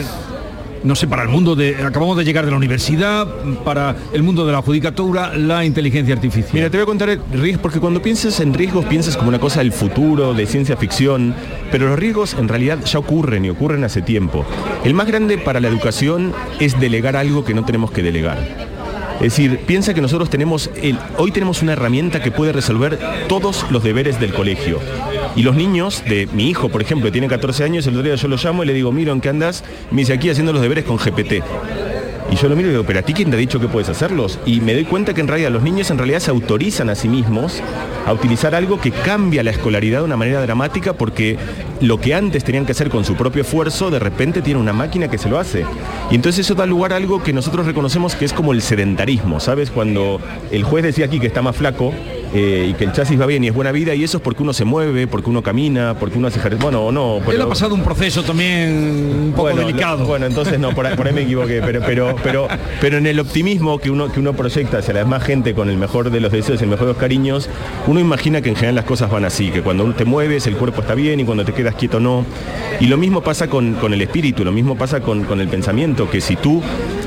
no 0.83 0.95
sé, 0.95 1.07
para 1.07 1.23
el 1.23 1.29
mundo 1.29 1.55
de... 1.55 1.75
Acabamos 1.83 2.17
de 2.17 2.23
llegar 2.23 2.45
de 2.45 2.51
la 2.51 2.57
universidad, 2.57 3.25
mm, 3.25 3.55
para 3.63 3.95
el 4.13 4.23
mundo 4.23 4.45
de 4.45 4.51
la 4.51 4.61
judicatura, 4.61 5.35
la 5.35 5.65
inteligencia 5.65 6.13
artificial. 6.13 6.53
Mira, 6.53 6.69
te 6.69 6.77
voy 6.77 6.83
a 6.83 6.85
contar 6.85 7.09
el 7.09 7.21
riesgo, 7.31 7.61
porque 7.61 7.79
cuando 7.79 8.01
piensas 8.01 8.39
en 8.39 8.53
riesgos 8.53 8.85
piensas 8.85 9.17
como 9.17 9.29
una 9.29 9.39
cosa 9.39 9.59
del 9.59 9.71
futuro, 9.71 10.33
de 10.33 10.45
ciencia 10.45 10.77
ficción, 10.77 11.33
pero 11.71 11.87
los 11.89 11.99
riesgos 11.99 12.35
en 12.35 12.47
realidad 12.47 12.79
ya 12.85 12.99
ocurren 12.99 13.45
y 13.45 13.49
ocurren 13.49 13.83
hace 13.83 14.01
tiempo. 14.01 14.45
El 14.83 14.93
más 14.93 15.07
grande 15.07 15.37
para 15.37 15.59
la 15.59 15.67
educación 15.67 16.33
es 16.59 16.79
delegar 16.79 17.15
algo 17.15 17.43
que 17.43 17.53
no 17.53 17.65
tenemos 17.65 17.91
que 17.91 18.03
delegar. 18.03 18.76
Es 19.17 19.35
decir, 19.35 19.59
piensa 19.65 19.93
que 19.93 20.01
nosotros 20.01 20.29
tenemos, 20.29 20.69
hoy 21.17 21.31
tenemos 21.31 21.61
una 21.63 21.73
herramienta 21.73 22.21
que 22.21 22.31
puede 22.31 22.53
resolver 22.53 22.99
todos 23.27 23.65
los 23.71 23.83
deberes 23.83 24.19
del 24.19 24.33
colegio. 24.33 24.79
Y 25.35 25.43
los 25.43 25.55
niños, 25.55 26.03
de 26.07 26.27
mi 26.33 26.49
hijo, 26.49 26.69
por 26.69 26.81
ejemplo, 26.81 27.11
tiene 27.11 27.27
14 27.27 27.63
años, 27.63 27.87
el 27.87 27.93
otro 27.93 28.03
día 28.03 28.15
yo 28.15 28.27
lo 28.27 28.37
llamo 28.37 28.63
y 28.63 28.67
le 28.67 28.73
digo, 28.73 28.91
mira, 28.91 29.11
¿en 29.11 29.21
qué 29.21 29.29
andas? 29.29 29.63
Me 29.91 30.01
dice, 30.01 30.13
aquí 30.13 30.29
haciendo 30.29 30.53
los 30.53 30.61
deberes 30.61 30.85
con 30.85 30.97
GPT. 30.97 31.43
Y 32.29 32.35
yo 32.35 32.49
lo 32.49 32.55
miro 32.55 32.67
y 32.67 32.71
digo, 32.71 32.83
pero 32.83 32.99
a 32.99 33.01
ti 33.01 33.13
quién 33.13 33.29
te 33.29 33.37
ha 33.37 33.39
dicho 33.39 33.59
que 33.59 33.67
puedes 33.67 33.89
hacerlos? 33.89 34.37
Y 34.45 34.59
me 34.59 34.73
doy 34.73 34.83
cuenta 34.83 35.13
que 35.13 35.21
en 35.21 35.27
realidad 35.27 35.49
los 35.49 35.63
niños 35.63 35.89
en 35.91 35.97
realidad 35.97 36.19
se 36.19 36.29
autorizan 36.29 36.89
a 36.89 36.95
sí 36.95 37.07
mismos 37.07 37.61
a 38.05 38.13
utilizar 38.13 38.53
algo 38.53 38.79
que 38.79 38.91
cambia 38.91 39.43
la 39.43 39.51
escolaridad 39.51 39.99
de 39.99 40.05
una 40.05 40.17
manera 40.17 40.41
dramática 40.41 40.93
porque 40.93 41.37
lo 41.79 41.99
que 41.99 42.13
antes 42.13 42.43
tenían 42.43 42.65
que 42.65 42.73
hacer 42.73 42.89
con 42.89 43.05
su 43.05 43.15
propio 43.15 43.43
esfuerzo, 43.43 43.89
de 43.89 43.99
repente 43.99 44.41
tiene 44.41 44.59
una 44.59 44.73
máquina 44.73 45.09
que 45.09 45.17
se 45.17 45.29
lo 45.29 45.39
hace. 45.39 45.65
Y 46.11 46.15
entonces 46.15 46.45
eso 46.45 46.55
da 46.55 46.65
lugar 46.65 46.93
a 46.93 46.97
algo 46.97 47.23
que 47.23 47.33
nosotros 47.33 47.65
reconocemos 47.65 48.15
que 48.15 48.25
es 48.25 48.33
como 48.33 48.51
el 48.51 48.61
sedentarismo, 48.61 49.39
¿sabes? 49.39 49.71
Cuando 49.71 50.19
el 50.51 50.63
juez 50.63 50.83
decía 50.83 51.05
aquí 51.05 51.19
que 51.19 51.27
está 51.27 51.41
más 51.41 51.55
flaco, 51.55 51.93
eh, 52.33 52.67
y 52.69 52.73
que 52.73 52.85
el 52.85 52.91
chasis 52.91 53.19
va 53.19 53.25
bien 53.25 53.43
y 53.43 53.47
es 53.47 53.53
buena 53.53 53.71
vida 53.71 53.95
y 53.95 54.03
eso 54.03 54.17
es 54.17 54.23
porque 54.23 54.43
uno 54.43 54.53
se 54.53 54.65
mueve, 54.65 55.07
porque 55.07 55.29
uno 55.29 55.41
camina, 55.41 55.95
porque 55.99 56.17
uno 56.17 56.27
hace 56.27 56.39
ejercicio, 56.39 56.63
bueno 56.63 56.85
o 56.85 56.91
no. 56.91 57.19
Él 57.31 57.41
ha 57.41 57.47
pasado 57.47 57.73
un 57.73 57.83
proceso 57.83 58.23
también 58.23 58.69
un 59.27 59.31
poco 59.31 59.43
bueno, 59.43 59.65
delicado. 59.65 59.99
no, 59.99 60.05
bueno, 60.05 60.25
entonces 60.25 60.59
no, 60.59 60.73
por 60.73 60.85
ahí, 60.85 60.95
por 60.95 61.07
ahí 61.07 61.13
me 61.13 61.21
equivoqué, 61.21 61.61
pero, 61.63 61.81
pero, 61.85 62.15
pero, 62.23 62.47
pero 62.81 62.97
en 62.97 63.07
el 63.07 63.19
optimismo 63.19 63.79
que 63.79 63.91
uno, 63.91 64.11
que 64.11 64.19
uno 64.19 64.33
proyecta 64.33 64.79
hacia 64.79 64.93
la 64.93 64.99
demás 65.01 65.23
gente 65.23 65.53
con 65.53 65.69
el 65.69 65.77
mejor 65.77 66.11
de 66.11 66.19
los 66.19 66.31
deseos 66.31 66.61
el 66.61 66.67
mejor 66.67 66.87
de 66.87 66.93
los 66.93 67.01
cariños, 67.01 67.49
uno 67.87 67.99
imagina 67.99 68.41
que 68.41 68.49
en 68.49 68.55
general 68.55 68.75
las 68.75 68.85
cosas 68.85 69.09
van 69.09 69.25
así, 69.25 69.49
que 69.51 69.61
cuando 69.61 69.91
te 69.93 70.05
mueves 70.05 70.47
el 70.47 70.55
cuerpo 70.55 70.81
está 70.81 70.95
bien 70.95 71.19
y 71.19 71.25
cuando 71.25 71.45
te 71.45 71.53
quedas 71.53 71.75
quieto 71.75 71.99
no. 71.99 72.25
Y 72.79 72.87
lo 72.87 72.97
mismo 72.97 73.21
pasa 73.21 73.47
con, 73.47 73.73
con 73.75 73.93
el 73.93 74.01
espíritu, 74.01 74.43
lo 74.43 74.51
mismo 74.51 74.77
pasa 74.77 75.01
con, 75.01 75.23
con 75.23 75.39
el 75.39 75.47
pensamiento, 75.47 76.09
que 76.09 76.21
si 76.21 76.35
tú, 76.35 76.61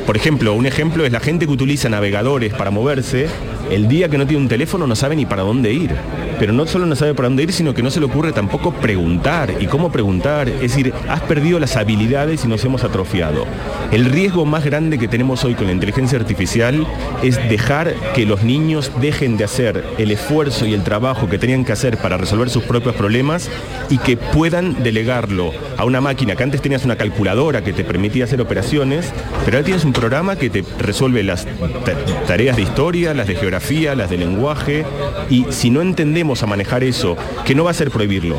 por 0.07 0.17
ejemplo, 0.17 0.55
un 0.55 0.67
ejemplo 0.67 1.05
es 1.05 1.13
la 1.13 1.21
gente 1.21 1.47
que 1.47 1.53
utiliza 1.53 1.89
navegadores 1.89 2.53
para 2.55 2.71
moverse, 2.71 3.29
El 3.71 3.87
día 3.87 4.09
que 4.09 4.19
no 4.19 4.27
tiene 4.27 4.43
un 4.43 4.49
teléfono 4.49 4.85
no 4.85 4.97
sabe 4.97 5.15
ni 5.15 5.27
para 5.27 5.43
dónde 5.43 5.73
ir. 5.73 5.95
Pero 6.41 6.53
no 6.53 6.67
solo 6.67 6.87
no 6.87 6.97
sabe 6.97 7.15
para 7.15 7.29
dónde 7.29 7.45
ir, 7.45 7.53
sino 7.53 7.75
que 7.75 7.83
no 7.83 7.91
se 7.91 8.01
le 8.01 8.07
ocurre 8.07 8.33
tampoco 8.33 8.73
preguntar. 8.73 9.55
¿Y 9.61 9.67
cómo 9.67 9.93
preguntar? 9.93 10.49
Es 10.49 10.61
decir, 10.63 10.93
has 11.09 11.21
perdido 11.21 11.61
las 11.61 11.77
habilidades 11.77 12.45
y 12.45 12.49
nos 12.49 12.65
hemos 12.65 12.83
atrofiado. 12.83 13.47
El 13.93 14.07
riesgo 14.07 14.45
más 14.47 14.65
grande 14.65 14.99
que 14.99 15.07
tenemos 15.07 15.45
hoy 15.45 15.55
con 15.55 15.67
la 15.67 15.73
inteligencia 15.73 16.19
artificial 16.19 16.87
es 17.23 17.37
dejar 17.49 17.95
que 18.15 18.25
los 18.27 18.43
niños 18.43 18.91
dejen 19.01 19.37
de 19.37 19.45
hacer 19.45 19.85
el 19.99 20.11
esfuerzo 20.11 20.67
y 20.67 20.73
el 20.75 20.83
trabajo 20.83 21.29
que 21.29 21.39
tenían 21.39 21.65
que 21.65 21.73
hacer 21.73 21.99
para 21.99 22.17
resolver 22.17 22.49
sus 22.49 22.63
propios 22.65 22.95
problemas 22.95 23.51
y 23.91 23.99
que 23.99 24.17
puedan 24.17 24.83
delegarlo 24.83 25.53
a 25.77 25.85
una 25.85 26.01
máquina 26.01 26.37
que 26.37 26.43
antes 26.43 26.63
tenías 26.63 26.85
una 26.87 26.97
calculadora 26.97 27.63
que 27.63 27.73
te 27.75 27.85
permitía 27.85 28.25
hacer 28.25 28.41
operaciones, 28.41 29.13
pero 29.45 29.59
ahora 29.59 29.65
tienes 29.67 29.85
un 29.85 29.93
programa 29.93 30.37
que 30.37 30.49
te 30.49 30.65
resuelve 30.79 31.23
las 31.23 31.45
ta- 31.85 32.25
tareas 32.27 32.57
de 32.57 32.63
historia, 32.63 33.13
las 33.13 33.27
de 33.27 33.35
geografía, 33.35 33.95
las 33.95 34.09
de 34.09 34.17
lenguaje, 34.17 34.87
y 35.29 35.45
si 35.51 35.69
no 35.71 35.83
entendemos 35.83 36.30
a 36.43 36.47
manejar 36.47 36.83
eso, 36.85 37.17
que 37.45 37.55
no 37.55 37.65
va 37.65 37.71
a 37.71 37.75
ser 37.75 37.91
prohibirlo, 37.91 38.37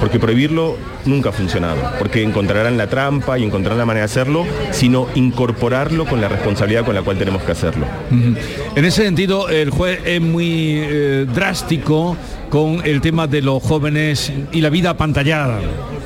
porque 0.00 0.18
prohibirlo 0.18 0.76
nunca 1.04 1.30
ha 1.30 1.32
funcionado, 1.32 1.76
porque 1.98 2.22
encontrarán 2.22 2.76
la 2.76 2.86
trampa 2.88 3.38
y 3.38 3.44
encontrarán 3.44 3.78
la 3.78 3.86
manera 3.86 4.06
de 4.06 4.12
hacerlo, 4.12 4.44
sino 4.70 5.06
incorporarlo 5.14 6.04
con 6.06 6.20
la 6.20 6.28
responsabilidad 6.28 6.84
con 6.84 6.94
la 6.94 7.02
cual 7.02 7.16
tenemos 7.18 7.42
que 7.42 7.52
hacerlo. 7.52 7.86
En 8.10 8.84
ese 8.84 9.02
sentido, 9.04 9.48
el 9.48 9.70
juez 9.70 10.00
es 10.04 10.20
muy 10.20 10.80
eh, 10.82 11.26
drástico 11.32 12.16
con 12.50 12.82
el 12.84 13.00
tema 13.00 13.26
de 13.26 13.42
los 13.42 13.62
jóvenes 13.62 14.32
y 14.52 14.60
la 14.60 14.70
vida 14.70 14.90
apantallada. 14.90 15.60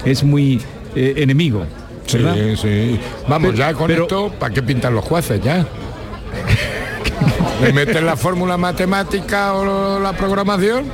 Es 0.04 0.22
muy 0.22 0.60
eh, 0.94 1.14
enemigo. 1.16 1.64
Sí, 2.06 2.18
¿verdad? 2.18 2.36
sí. 2.60 3.00
Vamos, 3.28 3.52
Pero- 3.52 3.58
ya 3.58 3.72
con 3.74 3.86
pero- 3.86 4.02
esto, 4.02 4.32
¿para 4.38 4.52
qué 4.52 4.62
pintan 4.62 4.94
los 4.94 5.04
jueces 5.04 5.40
ya? 5.42 5.66
Le 7.62 7.72
meten 7.72 8.04
la 8.04 8.16
fórmula 8.16 8.56
matemática 8.58 9.54
o 9.54 9.98
la 10.00 10.12
programación 10.12 10.84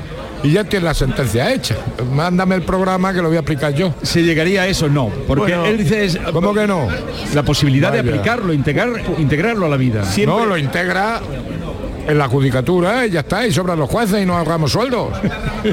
y 0.43 0.53
ya 0.53 0.65
tienes 0.65 0.85
la 0.85 0.95
sentencia 0.95 1.53
hecha. 1.53 1.77
Mándame 2.15 2.55
el 2.55 2.63
programa 2.63 3.13
que 3.13 3.21
lo 3.23 3.29
voy 3.29 3.37
a 3.37 3.41
aplicar 3.41 3.75
yo. 3.75 3.95
¿Se 4.03 4.23
llegaría 4.23 4.63
a 4.63 4.67
eso? 4.67 4.89
No, 4.89 5.11
porque 5.27 5.53
Bueno, 5.55 5.67
él 5.67 5.79
dice 5.79 6.05
es, 6.05 6.19
¿Cómo 6.33 6.55
que 6.55 6.67
no? 6.67 6.89
la 7.35 7.43
posibilidad 7.43 7.93
de 7.93 8.01
aplicarlo, 8.01 8.53
integrar, 8.53 8.89
integrarlo 9.19 9.67
a 9.67 9.69
la 9.69 9.77
vida. 9.77 10.05
No, 10.27 10.47
lo 10.47 10.57
integra 10.57 11.21
en 12.07 12.19
la 12.19 12.29
judicatura 12.29 13.07
y 13.07 13.11
ya 13.11 13.21
está, 13.21 13.47
y 13.47 13.53
sobran 13.53 13.79
los 13.79 13.89
jueces 13.89 14.23
y 14.23 14.27
no 14.27 14.37
ahorramos 14.37 14.73
sueldos. 14.73 15.09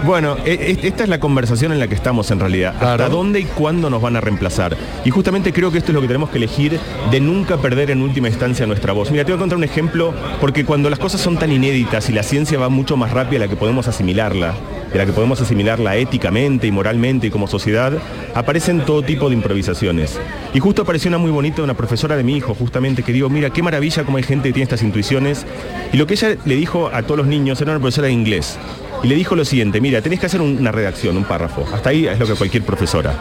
Bueno, 0.03 0.35
e- 0.45 0.77
e- 0.81 0.87
esta 0.87 1.03
es 1.03 1.09
la 1.09 1.17
conversación 1.19 1.71
en 1.71 1.79
la 1.79 1.87
que 1.87 1.95
estamos 1.95 2.29
en 2.31 2.41
realidad. 2.41 2.75
¿Hasta 2.75 3.07
dónde 3.07 3.39
y 3.39 3.45
cuándo 3.45 3.89
nos 3.89 4.01
van 4.01 4.17
a 4.17 4.21
reemplazar? 4.21 4.75
Y 5.05 5.09
justamente 5.11 5.53
creo 5.53 5.71
que 5.71 5.77
esto 5.77 5.91
es 5.91 5.95
lo 5.95 6.01
que 6.01 6.07
tenemos 6.07 6.29
que 6.29 6.37
elegir 6.37 6.77
de 7.09 7.19
nunca 7.21 7.55
perder 7.57 7.91
en 7.91 8.01
última 8.01 8.27
instancia 8.27 8.65
nuestra 8.65 8.91
voz. 8.91 9.11
Mira, 9.11 9.23
te 9.23 9.31
voy 9.31 9.37
a 9.37 9.39
contar 9.39 9.57
un 9.57 9.63
ejemplo, 9.63 10.13
porque 10.41 10.65
cuando 10.65 10.89
las 10.89 10.99
cosas 10.99 11.21
son 11.21 11.37
tan 11.37 11.53
inéditas 11.53 12.09
y 12.09 12.13
la 12.13 12.23
ciencia 12.23 12.59
va 12.59 12.67
mucho 12.67 12.97
más 12.97 13.11
rápida 13.11 13.39
de 13.39 13.45
la 13.45 13.49
que 13.49 13.55
podemos 13.55 13.87
asimilarla, 13.87 14.55
de 14.91 14.97
la 14.97 15.05
que 15.05 15.11
podemos 15.13 15.39
asimilarla 15.41 15.95
éticamente 15.97 16.67
y 16.67 16.71
moralmente 16.71 17.27
y 17.27 17.29
como 17.29 17.47
sociedad, 17.47 17.93
aparecen 18.33 18.81
todo 18.85 19.01
tipo 19.01 19.29
de 19.29 19.35
improvisaciones. 19.35 20.19
Y 20.53 20.59
justo 20.59 20.81
apareció 20.83 21.09
una 21.09 21.17
muy 21.17 21.31
bonita, 21.31 21.61
una 21.61 21.73
profesora 21.75 22.15
de 22.15 22.23
mi 22.23 22.37
hijo, 22.37 22.53
justamente, 22.55 23.03
que 23.03 23.11
digo, 23.13 23.29
mira, 23.29 23.49
qué 23.49 23.61
maravilla 23.61 24.03
cómo 24.03 24.17
hay 24.17 24.23
gente 24.23 24.49
que 24.49 24.53
tiene 24.53 24.63
estas 24.63 24.83
intuiciones. 24.83 25.45
Y 25.93 25.97
lo 25.97 26.07
que 26.07 26.13
ella 26.13 26.35
le 26.45 26.55
dijo 26.55 26.89
a 26.93 27.03
todos 27.03 27.17
los 27.17 27.27
niños, 27.27 27.59
era 27.61 27.71
una 27.71 27.79
profesora 27.79 28.07
de 28.07 28.13
inglés, 28.13 28.57
y 29.03 29.07
le 29.07 29.15
dijo 29.15 29.35
lo 29.35 29.45
siguiente, 29.45 29.79
mira, 29.81 30.01
tenés 30.01 30.19
que 30.19 30.25
hacer 30.25 30.41
un- 30.41 30.57
una 30.57 30.71
redacción, 30.71 31.17
un 31.17 31.25
párrafo. 31.25 31.65
Hasta 31.73 31.89
ahí 31.89 32.07
es 32.07 32.17
lo 32.17 32.25
que 32.25 32.33
cualquier 32.33 32.63
profesora. 32.63 33.13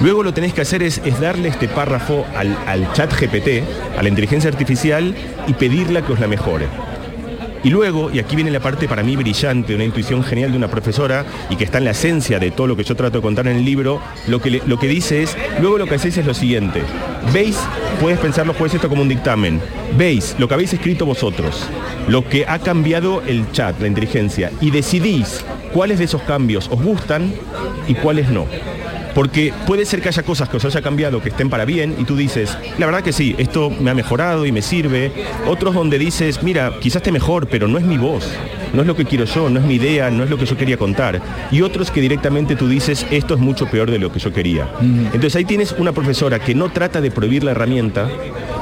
Luego 0.00 0.22
lo 0.24 0.34
tenés 0.34 0.52
que 0.52 0.60
hacer 0.62 0.82
es, 0.82 1.00
es 1.04 1.20
darle 1.20 1.48
este 1.48 1.68
párrafo 1.68 2.24
al, 2.36 2.56
al 2.66 2.92
chat 2.94 3.12
GPT, 3.12 3.62
a 3.96 4.02
la 4.02 4.08
inteligencia 4.08 4.50
artificial, 4.50 5.14
y 5.46 5.52
pedirla 5.52 6.02
que 6.04 6.12
os 6.14 6.20
la 6.20 6.26
mejore. 6.26 6.66
Y 7.64 7.70
luego, 7.70 8.10
y 8.12 8.18
aquí 8.18 8.36
viene 8.36 8.50
la 8.50 8.60
parte 8.60 8.86
para 8.86 9.02
mí 9.02 9.16
brillante, 9.16 9.74
una 9.74 9.84
intuición 9.84 10.22
genial 10.22 10.50
de 10.50 10.58
una 10.58 10.68
profesora 10.68 11.24
y 11.48 11.56
que 11.56 11.64
está 11.64 11.78
en 11.78 11.84
la 11.84 11.92
esencia 11.92 12.38
de 12.38 12.50
todo 12.50 12.66
lo 12.66 12.76
que 12.76 12.84
yo 12.84 12.94
trato 12.94 13.18
de 13.18 13.22
contar 13.22 13.46
en 13.46 13.56
el 13.56 13.64
libro, 13.64 14.02
lo 14.28 14.38
que, 14.38 14.60
lo 14.66 14.78
que 14.78 14.86
dice 14.86 15.22
es, 15.22 15.34
luego 15.60 15.78
lo 15.78 15.86
que 15.86 15.94
hacéis 15.94 16.18
es 16.18 16.26
lo 16.26 16.34
siguiente, 16.34 16.82
veis, 17.32 17.58
puedes 18.02 18.18
pensar 18.18 18.46
los 18.46 18.56
jueces 18.56 18.76
esto 18.76 18.90
como 18.90 19.00
un 19.00 19.08
dictamen, 19.08 19.62
veis 19.96 20.36
lo 20.38 20.46
que 20.46 20.54
habéis 20.54 20.74
escrito 20.74 21.06
vosotros, 21.06 21.66
lo 22.06 22.28
que 22.28 22.44
ha 22.46 22.58
cambiado 22.58 23.22
el 23.26 23.50
chat, 23.52 23.80
la 23.80 23.86
inteligencia, 23.86 24.52
y 24.60 24.70
decidís 24.70 25.42
cuáles 25.72 25.98
de 25.98 26.04
esos 26.04 26.20
cambios 26.22 26.68
os 26.70 26.82
gustan 26.82 27.32
y 27.88 27.94
cuáles 27.94 28.28
no. 28.28 28.46
Porque 29.14 29.52
puede 29.66 29.84
ser 29.84 30.00
que 30.00 30.08
haya 30.08 30.22
cosas 30.22 30.48
que 30.48 30.56
os 30.56 30.64
haya 30.64 30.82
cambiado 30.82 31.22
que 31.22 31.28
estén 31.28 31.48
para 31.50 31.64
bien 31.64 31.94
y 31.98 32.04
tú 32.04 32.16
dices, 32.16 32.56
la 32.78 32.86
verdad 32.86 33.02
que 33.02 33.12
sí, 33.12 33.34
esto 33.38 33.70
me 33.70 33.90
ha 33.90 33.94
mejorado 33.94 34.46
y 34.46 34.52
me 34.52 34.62
sirve. 34.62 35.12
Otros 35.46 35.74
donde 35.74 35.98
dices, 35.98 36.42
mira, 36.42 36.72
quizás 36.80 36.96
esté 36.96 37.12
mejor, 37.12 37.46
pero 37.48 37.68
no 37.68 37.78
es 37.78 37.84
mi 37.84 37.98
voz, 37.98 38.26
no 38.72 38.82
es 38.82 38.86
lo 38.86 38.96
que 38.96 39.04
quiero 39.04 39.24
yo, 39.24 39.48
no 39.48 39.60
es 39.60 39.66
mi 39.66 39.74
idea, 39.74 40.10
no 40.10 40.24
es 40.24 40.30
lo 40.30 40.36
que 40.36 40.46
yo 40.46 40.56
quería 40.56 40.76
contar. 40.76 41.20
Y 41.50 41.62
otros 41.62 41.90
que 41.90 42.00
directamente 42.00 42.56
tú 42.56 42.68
dices, 42.68 43.06
esto 43.10 43.34
es 43.34 43.40
mucho 43.40 43.66
peor 43.66 43.90
de 43.90 43.98
lo 43.98 44.12
que 44.12 44.18
yo 44.18 44.32
quería. 44.32 44.68
Entonces 44.80 45.36
ahí 45.36 45.44
tienes 45.44 45.72
una 45.78 45.92
profesora 45.92 46.38
que 46.38 46.54
no 46.54 46.70
trata 46.70 47.00
de 47.00 47.10
prohibir 47.10 47.44
la 47.44 47.52
herramienta, 47.52 48.08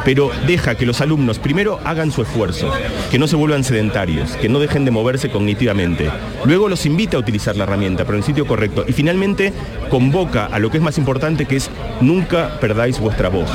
pero 0.05 0.31
deja 0.47 0.75
que 0.75 0.87
los 0.87 1.01
alumnos 1.01 1.39
primero 1.39 1.81
hagan 1.85 2.11
su 2.11 2.23
esfuerzo, 2.23 2.71
que 3.11 3.19
no 3.19 3.27
se 3.27 3.37
vuelvan 3.37 3.65
sedentarios, 3.65 4.33
que 4.37 4.49
no 4.49 4.59
dejen 4.59 4.85
de 4.85 4.91
moverse 4.91 5.31
cognitivamente. 5.31 6.11
Luego 6.45 6.69
los 6.69 6.87
invita 6.87 7.17
a 7.17 7.21
utilizar 7.21 7.57
la 7.57 7.65
herramienta, 7.65 8.05
pero 8.05 8.17
en 8.17 8.23
el 8.23 8.27
sitio 8.27 8.47
correcto. 8.47 8.85
Y 8.87 8.93
finalmente 8.93 9.53
convoca 9.89 10.47
a 10.47 10.59
lo 10.59 10.71
que 10.71 10.79
es 10.79 10.83
más 10.83 10.99
importante, 10.99 11.47
que 11.47 11.57
es 11.57 11.71
nunca 12.01 12.59
perdáis 12.61 12.99
vuestra 12.99 13.29
voz. 13.29 13.51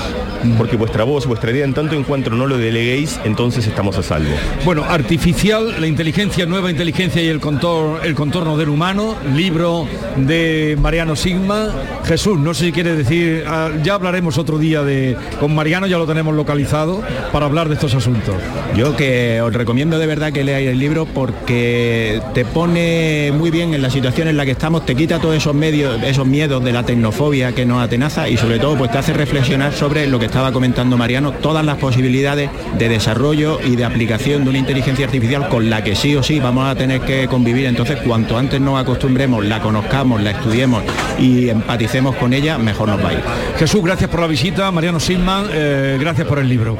Porque 0.57 0.77
vuestra 0.77 1.03
voz, 1.03 1.25
vuestra 1.25 1.51
idea, 1.51 1.65
en 1.65 1.73
tanto 1.73 1.95
en 1.95 2.03
cuanto 2.03 2.29
no 2.29 2.45
lo 2.45 2.57
deleguéis, 2.57 3.19
entonces 3.25 3.65
estamos 3.67 3.97
a 3.97 4.03
salvo. 4.03 4.31
Bueno, 4.63 4.83
artificial, 4.83 5.81
la 5.81 5.87
inteligencia, 5.87 6.45
nueva 6.45 6.69
inteligencia 6.69 7.21
y 7.21 7.27
el 7.27 7.39
contorno, 7.39 8.01
el 8.01 8.15
contorno 8.15 8.55
del 8.57 8.69
humano, 8.69 9.15
libro 9.35 9.87
de 10.15 10.77
Mariano 10.79 11.15
Sigma. 11.15 11.69
Jesús, 12.05 12.39
no 12.39 12.53
sé 12.53 12.65
si 12.65 12.71
quiere 12.71 12.95
decir, 12.95 13.43
ah, 13.47 13.69
ya 13.83 13.95
hablaremos 13.95 14.37
otro 14.37 14.57
día 14.57 14.83
de, 14.83 15.17
con 15.39 15.53
Mariano 15.53 15.87
ya 15.87 15.97
lo 15.97 16.05
tenemos 16.05 16.35
localizado 16.37 17.01
para 17.31 17.45
hablar 17.45 17.67
de 17.67 17.73
estos 17.75 17.93
asuntos. 17.93 18.35
Yo 18.75 18.95
que 18.95 19.41
os 19.41 19.53
recomiendo 19.53 19.99
de 19.99 20.05
verdad 20.05 20.31
que 20.31 20.43
leáis 20.43 20.69
el 20.69 20.79
libro 20.79 21.05
porque 21.05 22.21
te 22.33 22.45
pone 22.45 23.31
muy 23.33 23.51
bien 23.51 23.73
en 23.73 23.81
la 23.81 23.89
situación 23.89 24.27
en 24.27 24.37
la 24.37 24.45
que 24.45 24.51
estamos, 24.51 24.85
te 24.85 24.95
quita 24.95 25.19
todos 25.19 25.35
esos 25.35 25.53
medios, 25.53 26.01
esos 26.03 26.25
miedos 26.25 26.63
de 26.63 26.71
la 26.71 26.83
tecnofobia 26.83 27.53
que 27.53 27.65
nos 27.65 27.83
atenaza 27.83 28.29
y 28.29 28.37
sobre 28.37 28.59
todo 28.59 28.77
pues 28.77 28.91
te 28.91 28.97
hace 28.97 29.13
reflexionar 29.13 29.73
sobre 29.73 30.07
lo 30.07 30.19
que 30.19 30.27
estaba 30.27 30.51
comentando 30.51 30.95
Mariano, 30.95 31.31
todas 31.31 31.65
las 31.65 31.77
posibilidades 31.77 32.49
de 32.77 32.89
desarrollo 32.89 33.59
y 33.63 33.75
de 33.75 33.85
aplicación 33.85 34.43
de 34.43 34.49
una 34.49 34.59
inteligencia 34.59 35.05
artificial 35.05 35.49
con 35.49 35.69
la 35.69 35.83
que 35.83 35.95
sí 35.95 36.15
o 36.15 36.23
sí 36.23 36.39
vamos 36.39 36.67
a 36.67 36.75
tener 36.75 37.01
que 37.01 37.27
convivir. 37.27 37.65
Entonces, 37.65 37.97
cuanto 38.05 38.37
antes 38.37 38.61
nos 38.61 38.79
acostumbremos, 38.79 39.45
la 39.45 39.61
conozcamos, 39.61 40.21
la 40.21 40.31
estudiemos 40.31 40.83
y 41.19 41.49
empaticemos 41.49 42.15
con 42.15 42.33
ella, 42.33 42.57
mejor 42.57 42.89
nos 42.89 43.03
va 43.03 43.09
a 43.09 43.13
ir. 43.13 43.23
Jesús, 43.57 43.83
gracias 43.83 44.09
por 44.09 44.19
la 44.19 44.27
visita, 44.27 44.71
Mariano 44.71 44.99
Sigman, 44.99 45.47
eh, 45.51 45.97
gracias 45.99 46.26
por 46.27 46.39
el 46.39 46.47
libro. 46.49 46.77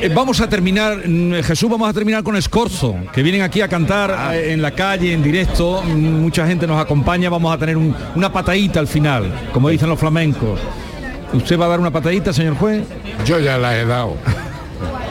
Eh, 0.00 0.10
Vamos 0.14 0.40
a 0.40 0.48
terminar, 0.48 0.98
mm, 1.08 1.42
Jesús, 1.42 1.68
vamos 1.68 1.88
a 1.88 1.92
terminar 1.92 2.22
con 2.22 2.36
Escorzo, 2.36 2.94
que 3.12 3.22
vienen 3.22 3.42
aquí 3.42 3.60
a 3.60 3.68
cantar 3.68 4.34
eh, 4.34 4.52
en 4.52 4.62
la 4.62 4.70
calle, 4.70 5.12
en 5.12 5.22
directo, 5.22 5.82
mm, 5.82 5.88
mucha 6.22 6.46
gente 6.46 6.66
nos 6.66 6.80
acompaña, 6.80 7.28
vamos 7.30 7.52
a 7.54 7.58
tener 7.58 7.76
un- 7.76 7.94
una 8.14 8.32
patadita 8.32 8.78
al 8.80 8.86
final, 8.86 9.32
como 9.52 9.68
dicen 9.70 9.88
los 9.88 9.98
flamencos. 9.98 10.60
¿Usted 11.32 11.58
va 11.58 11.66
a 11.66 11.68
dar 11.68 11.80
una 11.80 11.90
patadita, 11.90 12.32
señor 12.32 12.54
juez? 12.56 12.84
Yo 13.26 13.38
ya 13.40 13.58
la 13.58 13.76
he 13.76 13.84
dado. 13.84 14.14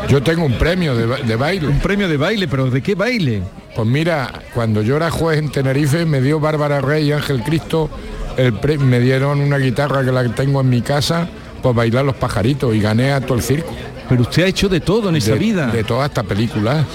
Yo 0.07 0.23
tengo 0.23 0.45
un 0.45 0.53
premio 0.53 0.95
de, 0.95 1.05
ba- 1.05 1.17
de 1.17 1.35
baile. 1.35 1.67
Un 1.67 1.79
premio 1.79 2.07
de 2.07 2.15
baile, 2.17 2.47
pero 2.47 2.69
¿de 2.69 2.81
qué 2.81 2.95
baile? 2.95 3.41
Pues 3.75 3.87
mira, 3.87 4.31
cuando 4.53 4.81
yo 4.81 4.95
era 4.95 5.11
juez 5.11 5.37
en 5.39 5.51
Tenerife 5.51 6.05
me 6.05 6.21
dio 6.21 6.39
Bárbara 6.39 6.79
Rey 6.81 7.09
y 7.09 7.11
Ángel 7.11 7.43
Cristo, 7.43 7.89
el 8.37 8.53
pre- 8.53 8.77
me 8.77 8.99
dieron 9.01 9.41
una 9.41 9.57
guitarra 9.57 10.03
que 10.05 10.11
la 10.11 10.23
tengo 10.29 10.61
en 10.61 10.69
mi 10.69 10.81
casa, 10.81 11.27
pues 11.73 11.75
bailar 11.75 12.05
los 12.05 12.15
pajaritos 12.15 12.73
y 12.75 12.79
gané 12.79 13.11
a 13.11 13.19
todo 13.21 13.35
el 13.37 13.43
circo. 13.43 13.73
Pero 14.07 14.21
usted 14.21 14.43
ha 14.43 14.47
hecho 14.47 14.69
de 14.69 14.79
todo 14.79 15.09
en 15.09 15.17
esa 15.17 15.33
De- 15.33 15.39
vida. 15.39 15.67
De 15.67 15.83
toda 15.83 16.05
esta 16.05 16.23
película. 16.23 16.85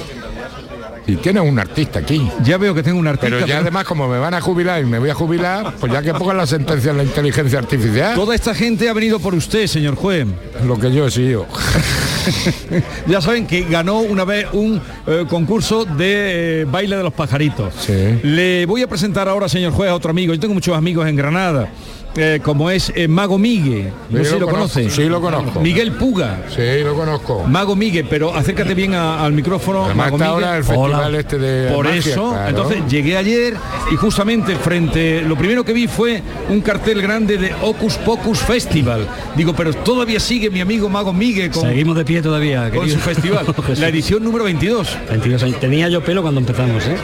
Y 1.07 1.16
tienes 1.16 1.43
un 1.43 1.59
artista 1.59 1.99
aquí. 1.99 2.27
Ya 2.45 2.57
veo 2.59 2.73
que 2.75 2.83
tengo 2.83 2.99
un 2.99 3.07
artista. 3.09 3.27
Pero 3.27 3.41
ya 3.41 3.47
pero- 3.47 3.59
además 3.62 3.85
como 3.85 4.09
me 4.09 4.18
van 4.18 4.35
a 4.35 4.41
jubilar 4.41 4.81
y 4.81 4.87
me 4.87 4.99
voy 5.01 5.11
a 5.11 5.14
jubilar, 5.14 5.75
pues 5.81 5.93
ya 5.93 6.01
que 6.01 6.14
pongan 6.14 6.37
la 6.37 6.47
sentencia 6.47 6.93
en 6.93 6.97
la 6.99 7.03
inteligencia 7.03 7.59
artificial. 7.59 8.14
Toda 8.14 8.35
esta 8.35 8.55
gente 8.55 8.89
ha 8.89 8.93
venido 8.93 9.18
por 9.18 9.35
usted, 9.35 9.66
señor 9.66 9.97
juez. 9.97 10.27
Lo 10.64 10.79
que 10.79 10.93
yo 10.93 11.07
he 11.07 11.11
sido. 11.11 11.47
ya 13.09 13.20
saben 13.20 13.47
que 13.47 13.62
ganó 13.64 13.99
una 13.99 14.25
vez 14.25 14.47
un 14.53 14.81
eh, 15.09 15.25
concurso 15.29 15.85
de 15.85 16.62
eh, 16.62 16.64
baile 16.66 16.97
de 16.97 17.03
los 17.03 17.12
pajaritos. 17.12 17.75
Le 18.23 18.64
voy 18.66 18.83
a 18.83 18.87
presentar 18.89 19.29
ahora, 19.29 19.49
señor 19.49 19.73
juez, 19.73 19.91
a 19.91 19.95
otro 19.97 20.11
amigo. 20.12 20.33
Yo 20.33 20.41
tengo 20.41 20.55
muchos 20.55 20.77
amigos 20.77 21.07
en 21.09 21.16
Granada. 21.16 21.68
Eh, 22.16 22.40
como 22.42 22.70
es 22.70 22.92
eh, 22.94 23.08
Mago 23.08 23.38
Migue. 23.38 23.92
No 24.10 24.18
Sí, 24.18 24.24
sé 24.24 24.30
si 24.30 24.38
lo 24.38 24.46
lo 24.46 24.52
conoce. 24.52 24.90
sí, 24.90 25.04
lo 25.04 25.20
conozco. 25.20 25.60
Miguel 25.60 25.92
Puga. 25.92 26.42
Sí, 26.54 26.62
lo 26.84 26.94
conozco. 26.94 27.44
Mago 27.44 27.74
Migue, 27.76 28.04
pero 28.04 28.34
acércate 28.34 28.74
bien 28.74 28.94
a- 28.94 29.24
al 29.24 29.32
micrófono. 29.32 29.84
Además 29.86 30.06
Mago 30.12 30.16
está 30.16 30.24
Migue. 30.26 30.34
ahora 30.46 30.56
el 30.58 30.64
festival 30.64 31.14
este 31.14 31.38
de 31.38 31.72
Por 31.72 31.84
magia, 31.86 31.98
eso, 32.00 32.30
claro. 32.30 32.48
entonces 32.48 32.78
llegué 32.88 33.16
ayer 33.16 33.54
y 33.90 33.96
justamente 33.96 34.56
frente, 34.56 35.22
lo 35.22 35.36
primero 35.36 35.64
que 35.64 35.72
vi 35.72 35.86
fue 35.88 36.22
un 36.48 36.60
cartel 36.60 37.00
grande 37.02 37.38
de 37.38 37.52
Ocus 37.62 37.94
Pocus 37.98 38.40
Festival. 38.40 39.06
Digo, 39.36 39.54
pero 39.54 39.72
todavía 39.72 40.20
sigue 40.20 40.50
mi 40.50 40.60
amigo 40.60 40.88
Mago 40.88 41.12
Migue 41.12 41.50
con, 41.50 41.62
Seguimos 41.62 41.96
de 41.96 42.04
pie 42.04 42.20
todavía. 42.22 42.70
con 42.70 42.80
querido. 42.80 42.96
su 42.98 43.02
festival. 43.02 43.46
La 43.78 43.88
edición 43.88 44.22
número 44.22 44.44
22. 44.44 44.98
22 45.10 45.42
años. 45.44 45.60
Tenía 45.60 45.88
yo 45.88 46.02
pelo 46.02 46.22
cuando 46.22 46.40
empezamos, 46.40 46.84
¿eh? 46.86 46.96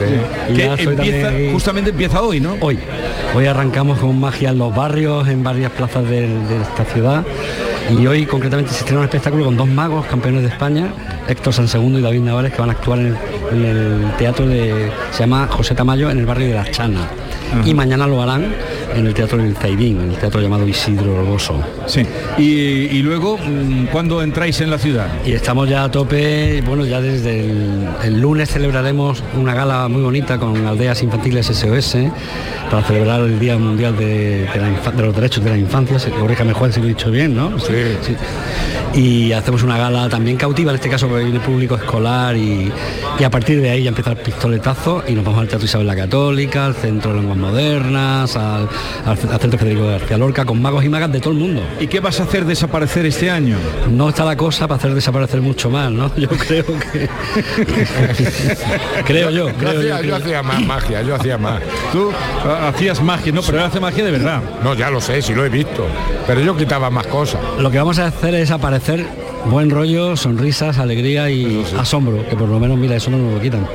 Y 0.49 0.53
Que 0.53 0.65
empieza, 0.65 1.27
también 1.29 1.53
justamente 1.53 1.89
empieza 1.91 2.21
hoy, 2.21 2.39
¿no? 2.39 2.55
Hoy. 2.61 2.77
Hoy 3.35 3.45
arrancamos 3.45 3.99
con 3.99 4.19
magia 4.19 4.49
en 4.49 4.57
los 4.57 4.73
barrios, 4.75 4.98
en 4.99 5.43
varias 5.43 5.71
plazas 5.71 6.03
de, 6.03 6.27
de 6.27 6.61
esta 6.61 6.83
ciudad. 6.83 7.23
Y 7.97 8.05
hoy 8.05 8.25
concretamente 8.25 8.71
se 8.71 8.79
estrena 8.79 8.99
un 8.99 9.05
espectáculo 9.05 9.45
con 9.45 9.55
dos 9.55 9.67
magos 9.67 10.05
campeones 10.05 10.41
de 10.43 10.49
España, 10.49 10.93
Héctor 11.27 11.53
Sansegundo 11.53 11.99
y 11.99 12.01
David 12.01 12.19
Navares, 12.19 12.53
que 12.53 12.59
van 12.59 12.69
a 12.69 12.73
actuar 12.73 12.99
en 12.99 13.07
el, 13.07 13.17
en 13.51 13.65
el 13.65 14.11
teatro 14.17 14.45
de. 14.45 14.91
se 15.11 15.19
llama 15.19 15.47
José 15.47 15.73
Tamayo, 15.73 16.09
en 16.11 16.19
el 16.19 16.25
barrio 16.25 16.49
de 16.49 16.53
Las 16.55 16.71
Chanas. 16.71 17.07
Y 17.65 17.73
mañana 17.73 18.07
lo 18.07 18.21
harán 18.21 18.53
en 18.95 19.07
el 19.07 19.13
teatro 19.13 19.37
del 19.37 19.55
Zaidín, 19.55 20.01
en 20.01 20.11
el 20.11 20.17
teatro 20.17 20.41
llamado 20.41 20.67
Isidro 20.67 21.15
Orboso. 21.21 21.59
Sí. 21.85 22.05
Y, 22.37 22.43
y 22.97 23.01
luego, 23.01 23.37
mm, 23.37 23.85
¿cuándo 23.91 24.21
entráis 24.21 24.59
en 24.61 24.69
la 24.69 24.77
ciudad? 24.77 25.07
Y 25.25 25.33
estamos 25.33 25.69
ya 25.69 25.83
a 25.83 25.91
tope, 25.91 26.61
bueno, 26.65 26.85
ya 26.85 27.01
desde 27.01 27.39
el, 27.41 27.87
el 28.03 28.19
lunes 28.21 28.49
celebraremos 28.49 29.23
una 29.37 29.53
gala 29.53 29.87
muy 29.87 30.01
bonita 30.01 30.37
con 30.37 30.65
aldeas 30.65 31.01
infantiles 31.03 31.47
SOS 31.47 31.97
para 32.69 32.83
celebrar 32.83 33.21
el 33.21 33.39
Día 33.39 33.57
Mundial 33.57 33.97
de, 33.97 34.47
de 34.53 34.59
la 34.59 34.69
Infa- 34.69 34.93
de 34.93 35.03
los 35.03 35.15
Derechos 35.15 35.43
de 35.43 35.49
la 35.51 35.57
Infancia, 35.57 35.97
se 35.99 36.11
corríjame 36.11 36.53
Juan 36.53 36.71
si 36.71 36.79
lo 36.79 36.85
he 36.85 36.89
dicho 36.89 37.09
bien, 37.11 37.35
¿no? 37.35 37.57
Sí. 37.59 37.73
Y 38.93 39.31
hacemos 39.33 39.63
una 39.63 39.77
gala 39.77 40.09
también 40.09 40.35
cautiva, 40.37 40.71
en 40.71 40.75
este 40.75 40.89
caso 40.89 41.07
porque 41.07 41.23
viene 41.25 41.39
público 41.39 41.75
escolar 41.75 42.35
y, 42.35 42.71
y 43.19 43.23
a 43.25 43.29
partir 43.29 43.61
de 43.61 43.69
ahí 43.69 43.83
ya 43.83 43.89
empieza 43.89 44.11
el 44.11 44.17
pistoletazo 44.17 45.03
y 45.07 45.11
nos 45.13 45.25
vamos 45.25 45.41
al 45.41 45.47
Teatro 45.49 45.65
Isabel 45.65 45.87
la 45.87 45.95
Católica, 45.95 46.65
al 46.65 46.73
Centro 46.75 47.11
de 47.11 47.17
Lenguas 47.19 47.37
Modernas, 47.37 48.35
al, 48.37 48.69
al- 49.05 49.17
al 49.31 49.39
Centro 49.39 49.59
Federico 49.59 49.87
García 49.87 50.17
Lorca, 50.17 50.45
con 50.45 50.61
magos 50.61 50.85
y 50.85 50.89
magas 50.89 51.11
de 51.11 51.19
todo 51.19 51.33
el 51.33 51.39
mundo. 51.39 51.61
¿Y 51.79 51.87
qué 51.87 51.99
vas 51.99 52.19
a 52.19 52.23
hacer 52.23 52.45
desaparecer 52.45 53.05
este 53.05 53.29
año? 53.29 53.57
No 53.91 54.07
está 54.09 54.23
la 54.23 54.37
cosa 54.37 54.67
para 54.67 54.77
hacer 54.77 54.93
desaparecer 54.93 55.41
mucho 55.41 55.69
más, 55.69 55.91
¿no? 55.91 56.09
Yo 56.15 56.29
creo 56.29 56.65
que... 56.65 57.09
creo 59.05 59.29
yo, 59.31 59.47
creo 59.53 59.73
yo, 59.73 59.81
yo. 59.81 59.95
hacía, 59.95 59.97
creo. 59.99 60.09
yo 60.09 60.15
hacía 60.15 60.43
más 60.43 60.61
magia, 60.65 61.01
yo 61.01 61.15
hacía 61.15 61.37
más. 61.37 61.61
Tú 61.91 62.11
ah, 62.45 62.69
hacías 62.69 63.01
magia, 63.01 63.31
no, 63.33 63.41
pero 63.41 63.59
él 63.59 63.65
hace 63.65 63.79
magia 63.79 64.03
de 64.05 64.11
verdad. 64.11 64.41
No, 64.63 64.73
ya 64.75 64.89
lo 64.89 65.01
sé, 65.01 65.21
sí 65.21 65.33
lo 65.33 65.45
he 65.45 65.49
visto. 65.49 65.85
Pero 66.27 66.41
yo 66.41 66.55
quitaba 66.55 66.89
más 66.89 67.07
cosas. 67.07 67.39
Lo 67.59 67.69
que 67.71 67.77
vamos 67.77 67.99
a 67.99 68.07
hacer 68.07 68.35
es 68.35 68.51
aparecer 68.51 69.05
buen 69.45 69.69
rollo, 69.69 70.15
sonrisas, 70.17 70.77
alegría 70.77 71.29
y 71.29 71.63
asombro, 71.77 72.27
que 72.27 72.35
por 72.35 72.49
lo 72.49 72.59
menos, 72.59 72.77
mira, 72.77 72.95
eso 72.95 73.09
no 73.09 73.17
nos 73.17 73.33
lo 73.33 73.41
quitan. 73.41 73.67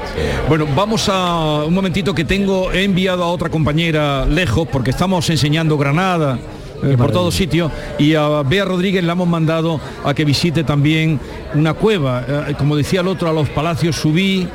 Bueno, 0.48 0.66
vamos 0.74 1.08
a 1.08 1.64
un 1.64 1.74
momentito 1.74 2.14
que 2.14 2.24
tengo, 2.24 2.72
he 2.72 2.84
enviado 2.84 3.24
a 3.24 3.28
otra 3.28 3.48
compañera 3.48 4.26
lejos 4.26 4.68
porque 4.70 4.90
estamos 4.90 5.28
enseñando 5.30 5.76
Granada. 5.78 6.38
eh, 6.82 6.96
por 6.98 7.12
todo 7.12 7.30
sitio 7.30 7.70
y 7.98 8.14
a 8.14 8.42
Bea 8.42 8.64
Rodríguez 8.64 9.02
la 9.04 9.12
hemos 9.12 9.28
mandado 9.28 9.80
a 10.04 10.12
que 10.12 10.24
visite 10.24 10.64
también 10.64 11.18
una 11.54 11.72
cueva. 11.74 12.24
Eh, 12.28 12.54
como 12.58 12.76
decía 12.76 13.00
el 13.00 13.08
otro 13.08 13.30
a 13.30 13.32
los 13.32 13.48
palacios 13.48 13.96
subí 13.96 14.46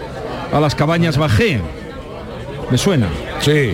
a 0.51 0.59
las 0.59 0.75
cabañas 0.75 1.17
bajé. 1.17 1.59
Me 2.69 2.77
suena 2.77 3.07
sí. 3.39 3.73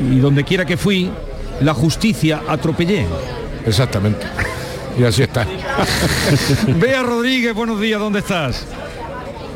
Y 0.00 0.18
donde 0.18 0.44
quiera 0.44 0.66
que 0.66 0.76
fui 0.76 1.10
la 1.60 1.72
justicia 1.72 2.42
atropellé. 2.46 3.06
Exactamente 3.64 4.26
y 4.98 5.04
así 5.04 5.22
está 5.22 5.46
Bea 6.80 7.02
Rodríguez 7.02 7.54
buenos 7.54 7.80
días 7.80 8.00
¿dónde 8.00 8.20
estás? 8.20 8.66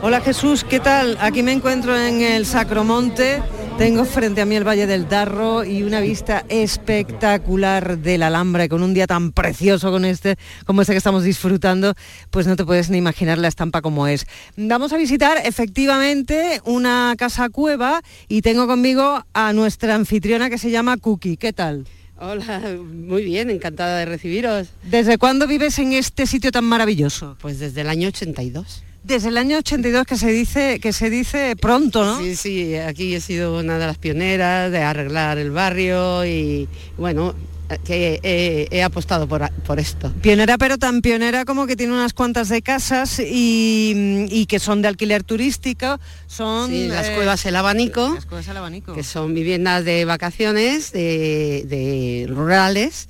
Hola 0.03 0.23
Jesús, 0.23 0.65
¿qué 0.65 0.81
tal? 0.81 1.19
Aquí 1.21 1.43
me 1.43 1.53
encuentro 1.53 1.95
en 1.95 2.23
el 2.23 2.47
Sacromonte. 2.47 3.43
Tengo 3.77 4.07
frente 4.07 4.41
a 4.41 4.47
mí 4.47 4.57
el 4.57 4.67
Valle 4.67 4.87
del 4.87 5.07
Darro 5.11 5.63
y 5.63 5.83
una 5.83 6.01
vista 6.01 6.43
espectacular 6.49 7.99
de 7.99 8.17
la 8.17 8.29
Alhambra 8.29 8.65
y 8.65 8.69
con 8.71 8.83
un 8.83 8.95
día 8.95 9.07
tan 9.07 9.33
precioso 9.33 9.91
con 9.91 10.07
este, 10.07 10.37
como 10.65 10.81
este 10.81 10.95
que 10.95 10.99
estamos 10.99 11.23
disfrutando, 11.23 11.93
pues 12.31 12.47
no 12.47 12.57
te 12.57 12.65
puedes 12.65 12.89
ni 12.89 12.97
imaginar 12.97 13.37
la 13.37 13.49
estampa 13.49 13.83
como 13.83 14.07
es. 14.07 14.27
Vamos 14.57 14.95
a 14.95 14.97
visitar 14.97 15.37
efectivamente 15.45 16.63
una 16.65 17.15
casa 17.19 17.51
cueva 17.51 18.01
y 18.27 18.41
tengo 18.41 18.67
conmigo 18.67 19.23
a 19.35 19.53
nuestra 19.53 19.97
anfitriona 19.97 20.49
que 20.49 20.57
se 20.57 20.71
llama 20.71 20.97
Cookie. 20.97 21.37
¿Qué 21.37 21.53
tal? 21.53 21.85
Hola, 22.23 22.61
muy 22.85 23.25
bien, 23.25 23.49
encantada 23.49 23.97
de 23.97 24.05
recibiros. 24.05 24.69
¿Desde 24.83 25.17
cuándo 25.17 25.47
vives 25.47 25.79
en 25.79 25.95
este 25.95 26.27
sitio 26.27 26.53
tan 26.53 26.65
maravilloso? 26.65 27.39
Pues 27.41 27.59
desde 27.59 27.81
el 27.81 27.89
año 27.89 28.09
82. 28.09 28.83
Desde 29.03 29.29
el 29.29 29.39
año 29.39 29.57
82 29.57 30.05
que 30.07 30.17
se 30.19 30.31
dice 30.31 30.81
que 30.81 30.93
se 30.93 31.09
dice 31.09 31.57
pronto, 31.57 32.05
¿no? 32.05 32.19
Sí, 32.19 32.37
sí, 32.37 32.77
aquí 32.77 33.15
he 33.15 33.23
sido 33.23 33.59
una 33.59 33.79
de 33.79 33.87
las 33.87 33.97
pioneras 33.97 34.71
de 34.71 34.83
arreglar 34.83 35.39
el 35.39 35.51
barrio 35.51 36.27
y 36.27 36.69
bueno, 36.99 37.35
que 37.79 38.21
he, 38.23 38.69
he 38.71 38.83
apostado 38.83 39.27
por, 39.29 39.51
por 39.63 39.79
esto. 39.79 40.13
Pionera, 40.21 40.59
pero 40.59 40.79
tan 40.79 41.01
pionera 41.03 41.45
como 41.45 41.67
que 41.67 41.77
tiene 41.77 41.93
unas 41.93 42.13
cuantas 42.13 42.49
de 42.49 42.63
casas 42.63 43.19
y, 43.21 44.27
y 44.31 44.47
que 44.47 44.59
son 44.59 44.83
de 44.83 44.89
alquiler 44.89 45.23
turístico, 45.25 45.99
son... 46.27 46.71
Sí, 46.71 46.89
las 46.89 47.09
eh, 47.09 47.15
cuevas 47.15 47.45
El 47.47 47.57
Abanico, 47.57 48.13
Las 48.15 48.27
cuevas 48.27 48.49
El 48.49 48.57
Abanico. 48.57 48.93
que 48.95 49.03
son 49.03 49.35
viviendas 49.35 49.85
de 49.85 50.05
vacaciones, 50.05 50.93
de, 50.93 51.65
de 51.67 52.27
rurales. 52.29 53.09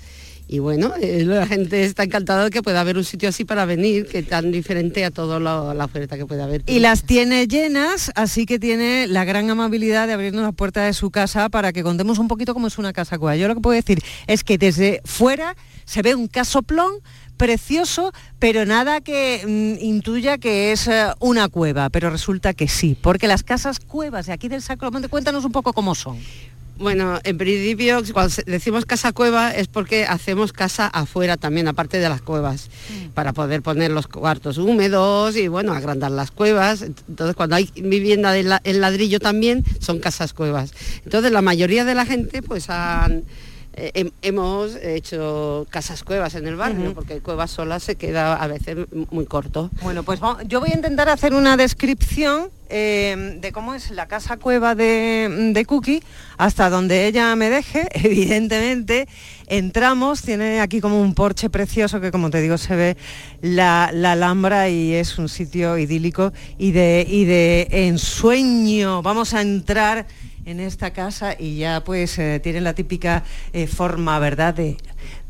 Y 0.53 0.59
bueno, 0.59 0.95
eh, 1.01 1.23
la 1.25 1.47
gente 1.47 1.85
está 1.85 2.03
encantada 2.03 2.43
de 2.43 2.51
que 2.51 2.61
pueda 2.61 2.81
haber 2.81 2.97
un 2.97 3.05
sitio 3.05 3.29
así 3.29 3.45
para 3.45 3.67
venir, 3.67 4.09
que 4.09 4.25
tan 4.25 4.51
diferente 4.51 5.05
a 5.05 5.13
toda 5.13 5.39
la, 5.39 5.85
oferta 5.85 6.17
que 6.17 6.27
puede 6.27 6.43
haber. 6.43 6.65
Y 6.67 6.81
las 6.81 7.05
tiene 7.05 7.47
llenas, 7.47 8.11
así 8.17 8.47
que 8.47 8.59
tiene 8.59 9.07
la 9.07 9.25
gran 9.25 9.49
amabilidad 9.49 10.09
de 10.09 10.13
abrirnos 10.13 10.43
la 10.43 10.51
puerta 10.51 10.83
de 10.83 10.93
su 10.93 11.13
casa 11.13 11.51
para 11.51 11.73
que 11.73 11.85
contemos 11.85 12.19
un 12.19 12.27
poquito 12.27 12.53
cómo 12.53 12.67
es 12.67 12.79
una 12.79 12.93
casa 12.93 13.17
cueva. 13.17 13.37
Yo 13.37 13.47
lo 13.47 13.55
que 13.55 13.61
puedo 13.61 13.77
decir 13.77 14.03
es 14.27 14.43
que 14.43 14.59
desde 14.59 15.01
fuera 15.05 15.55
se 15.85 16.03
ve 16.03 16.17
un 16.17 16.27
casoplón 16.27 16.95
precioso, 17.37 18.13
pero 18.41 18.67
nada 18.67 19.01
que 19.01 19.45
mm, 19.47 19.85
intuya 19.85 20.39
que 20.39 20.73
es 20.73 20.89
eh, 20.89 21.13
una 21.21 21.49
cueva, 21.49 21.91
pero 21.91 22.11
resulta 22.11 22.55
que 22.55 22.67
sí, 22.67 22.97
porque 23.01 23.29
las 23.29 23.45
casas 23.45 23.79
cuevas 23.79 24.27
de 24.27 24.33
aquí 24.33 24.49
del 24.49 24.63
Sacromonte, 24.63 25.07
cuéntanos 25.07 25.45
un 25.45 25.53
poco 25.53 25.73
cómo 25.73 25.95
son. 25.95 26.19
Bueno, 26.81 27.21
en 27.25 27.37
principio, 27.37 28.03
cuando 28.15 28.35
decimos 28.47 28.87
casa 28.87 29.13
cueva 29.13 29.51
es 29.51 29.69
porque 29.69 30.07
hacemos 30.07 30.55
casa 30.55 30.87
afuera 30.87 31.37
también, 31.37 31.69
aparte 31.69 31.99
de 31.99 32.09
las 32.09 32.23
cuevas, 32.23 32.71
para 33.13 33.35
poder 33.35 33.61
poner 33.61 33.91
los 33.91 34.09
cuartos 34.09 34.57
húmedos 34.57 35.37
y 35.37 35.49
bueno, 35.49 35.75
agrandar 35.75 36.11
las 36.11 36.31
cuevas. 36.31 36.81
Entonces, 36.81 37.37
cuando 37.37 37.57
hay 37.57 37.71
vivienda 37.77 38.35
en 38.39 38.81
ladrillo 38.81 39.21
también, 39.21 39.63
son 39.79 39.99
casas 39.99 40.33
cuevas. 40.33 40.73
Entonces, 41.05 41.33
la 41.33 41.43
mayoría 41.43 41.85
de 41.85 41.95
la 41.95 42.07
gente, 42.07 42.41
pues 42.41 42.71
han 42.71 43.25
eh, 43.75 43.93
hem- 43.95 44.13
hemos 44.23 44.75
hecho 44.77 45.67
casas 45.71 46.03
cuevas 46.03 46.35
en 46.35 46.47
el 46.47 46.57
barrio, 46.57 46.87
Ujú. 46.87 46.95
porque 46.95 47.21
cuevas 47.21 47.51
solas 47.51 47.83
se 47.83 47.95
queda 47.97 48.35
a 48.37 48.47
veces 48.47 48.77
muy 49.11 49.27
corto. 49.27 49.71
Bueno, 49.83 50.03
pues 50.03 50.21
vamos- 50.21 50.43
yo 50.49 50.61
voy 50.61 50.71
a 50.73 50.77
intentar 50.77 51.09
hacer 51.09 51.35
una 51.35 51.57
descripción 51.57 52.49
eh, 52.73 53.37
de 53.41 53.51
cómo 53.51 53.75
es 53.75 53.91
la 53.91 54.07
casa 54.07 54.37
cueva 54.37 54.77
de, 54.77 55.51
de 55.53 55.65
Cookie, 55.65 56.05
hasta 56.39 56.71
donde 56.71 57.09
ella 57.09 57.35
me 57.35 57.51
deje, 57.51 57.89
evidentemente. 57.95 59.09
Entramos, 59.49 60.23
tiene 60.23 60.61
aquí 60.61 60.81
como 60.81 61.01
un 61.03 61.15
porche 61.15 61.51
precioso 61.51 62.01
que 62.01 62.13
como 62.13 62.31
te 62.31 62.41
digo 62.41 62.57
se 62.59 62.77
ve 62.77 62.97
la, 63.43 63.91
la 63.93 64.13
Alhambra 64.13 64.69
y 64.69 64.95
es 64.95 65.19
un 65.19 65.29
sitio 65.29 65.77
idílico 65.79 66.33
y 66.59 66.71
de, 66.71 67.05
y 67.09 67.25
de 67.25 67.67
ensueño. 67.73 69.03
Vamos 69.03 69.35
a 69.35 69.41
entrar 69.41 70.07
en 70.51 70.61
esta 70.61 70.93
casa 70.93 71.35
y 71.39 71.59
ya 71.59 71.83
pues 71.85 72.19
eh, 72.19 72.41
tiene 72.43 72.61
la 72.61 72.75
típica 72.75 73.25
eh, 73.53 73.67
forma, 73.67 74.19
¿verdad?, 74.19 74.55
de, 74.55 74.77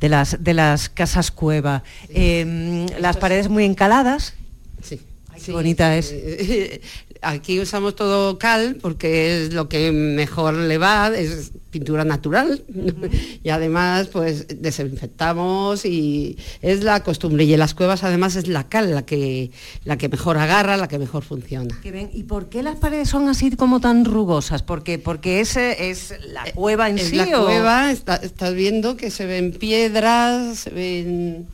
de 0.00 0.08
las, 0.08 0.42
de 0.42 0.54
las 0.54 0.88
casas 0.88 1.30
cueva. 1.30 1.82
Eh, 2.08 2.86
las 2.98 3.16
paredes 3.16 3.48
muy 3.48 3.64
encaladas. 3.64 4.34
Sí. 4.82 5.00
Qué 5.44 5.52
bonita 5.52 5.96
es. 5.96 6.10
Eh, 6.12 6.80
Aquí 7.22 7.60
usamos 7.60 7.96
todo 7.96 8.38
cal 8.38 8.78
porque 8.80 9.42
es 9.44 9.52
lo 9.52 9.68
que 9.68 9.92
mejor 9.92 10.54
le 10.54 10.78
va, 10.78 11.08
es 11.14 11.52
pintura 11.68 12.02
natural 12.02 12.62
y 13.44 13.50
además 13.50 14.06
pues 14.06 14.46
desinfectamos 14.48 15.84
y 15.84 16.38
es 16.62 16.82
la 16.82 17.02
costumbre 17.02 17.44
y 17.44 17.52
en 17.52 17.58
las 17.58 17.74
cuevas 17.74 18.04
además 18.04 18.36
es 18.36 18.48
la 18.48 18.70
cal 18.70 18.94
la 18.94 19.04
que 19.04 19.50
la 19.84 19.98
que 19.98 20.08
mejor 20.08 20.38
agarra, 20.38 20.78
la 20.78 20.88
que 20.88 20.98
mejor 20.98 21.22
funciona. 21.22 21.78
¿Y 22.14 22.22
por 22.22 22.48
qué 22.48 22.62
las 22.62 22.76
paredes 22.76 23.10
son 23.10 23.28
así 23.28 23.50
como 23.54 23.80
tan 23.80 24.06
rugosas? 24.06 24.62
Porque, 24.62 24.98
porque 24.98 25.40
ese 25.40 25.90
es 25.90 26.14
la 26.32 26.44
cueva 26.54 26.88
en 26.88 26.98
es 26.98 27.08
sí. 27.10 27.16
la 27.16 27.38
o- 27.38 27.44
cueva, 27.44 27.92
está- 27.92 28.16
estás 28.16 28.54
viendo 28.54 28.96
que 28.96 29.10
se 29.10 29.26
ven 29.26 29.52
piedras, 29.52 30.58
se 30.60 30.70
ven 30.70 31.48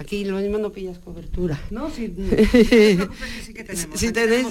Aquí 0.00 0.24
lo 0.24 0.38
mismo 0.38 0.56
no 0.56 0.72
pillas 0.72 0.98
cobertura. 0.98 1.60
No, 1.70 1.90
si, 1.90 2.06
si 3.94 4.12
tenéis... 4.12 4.46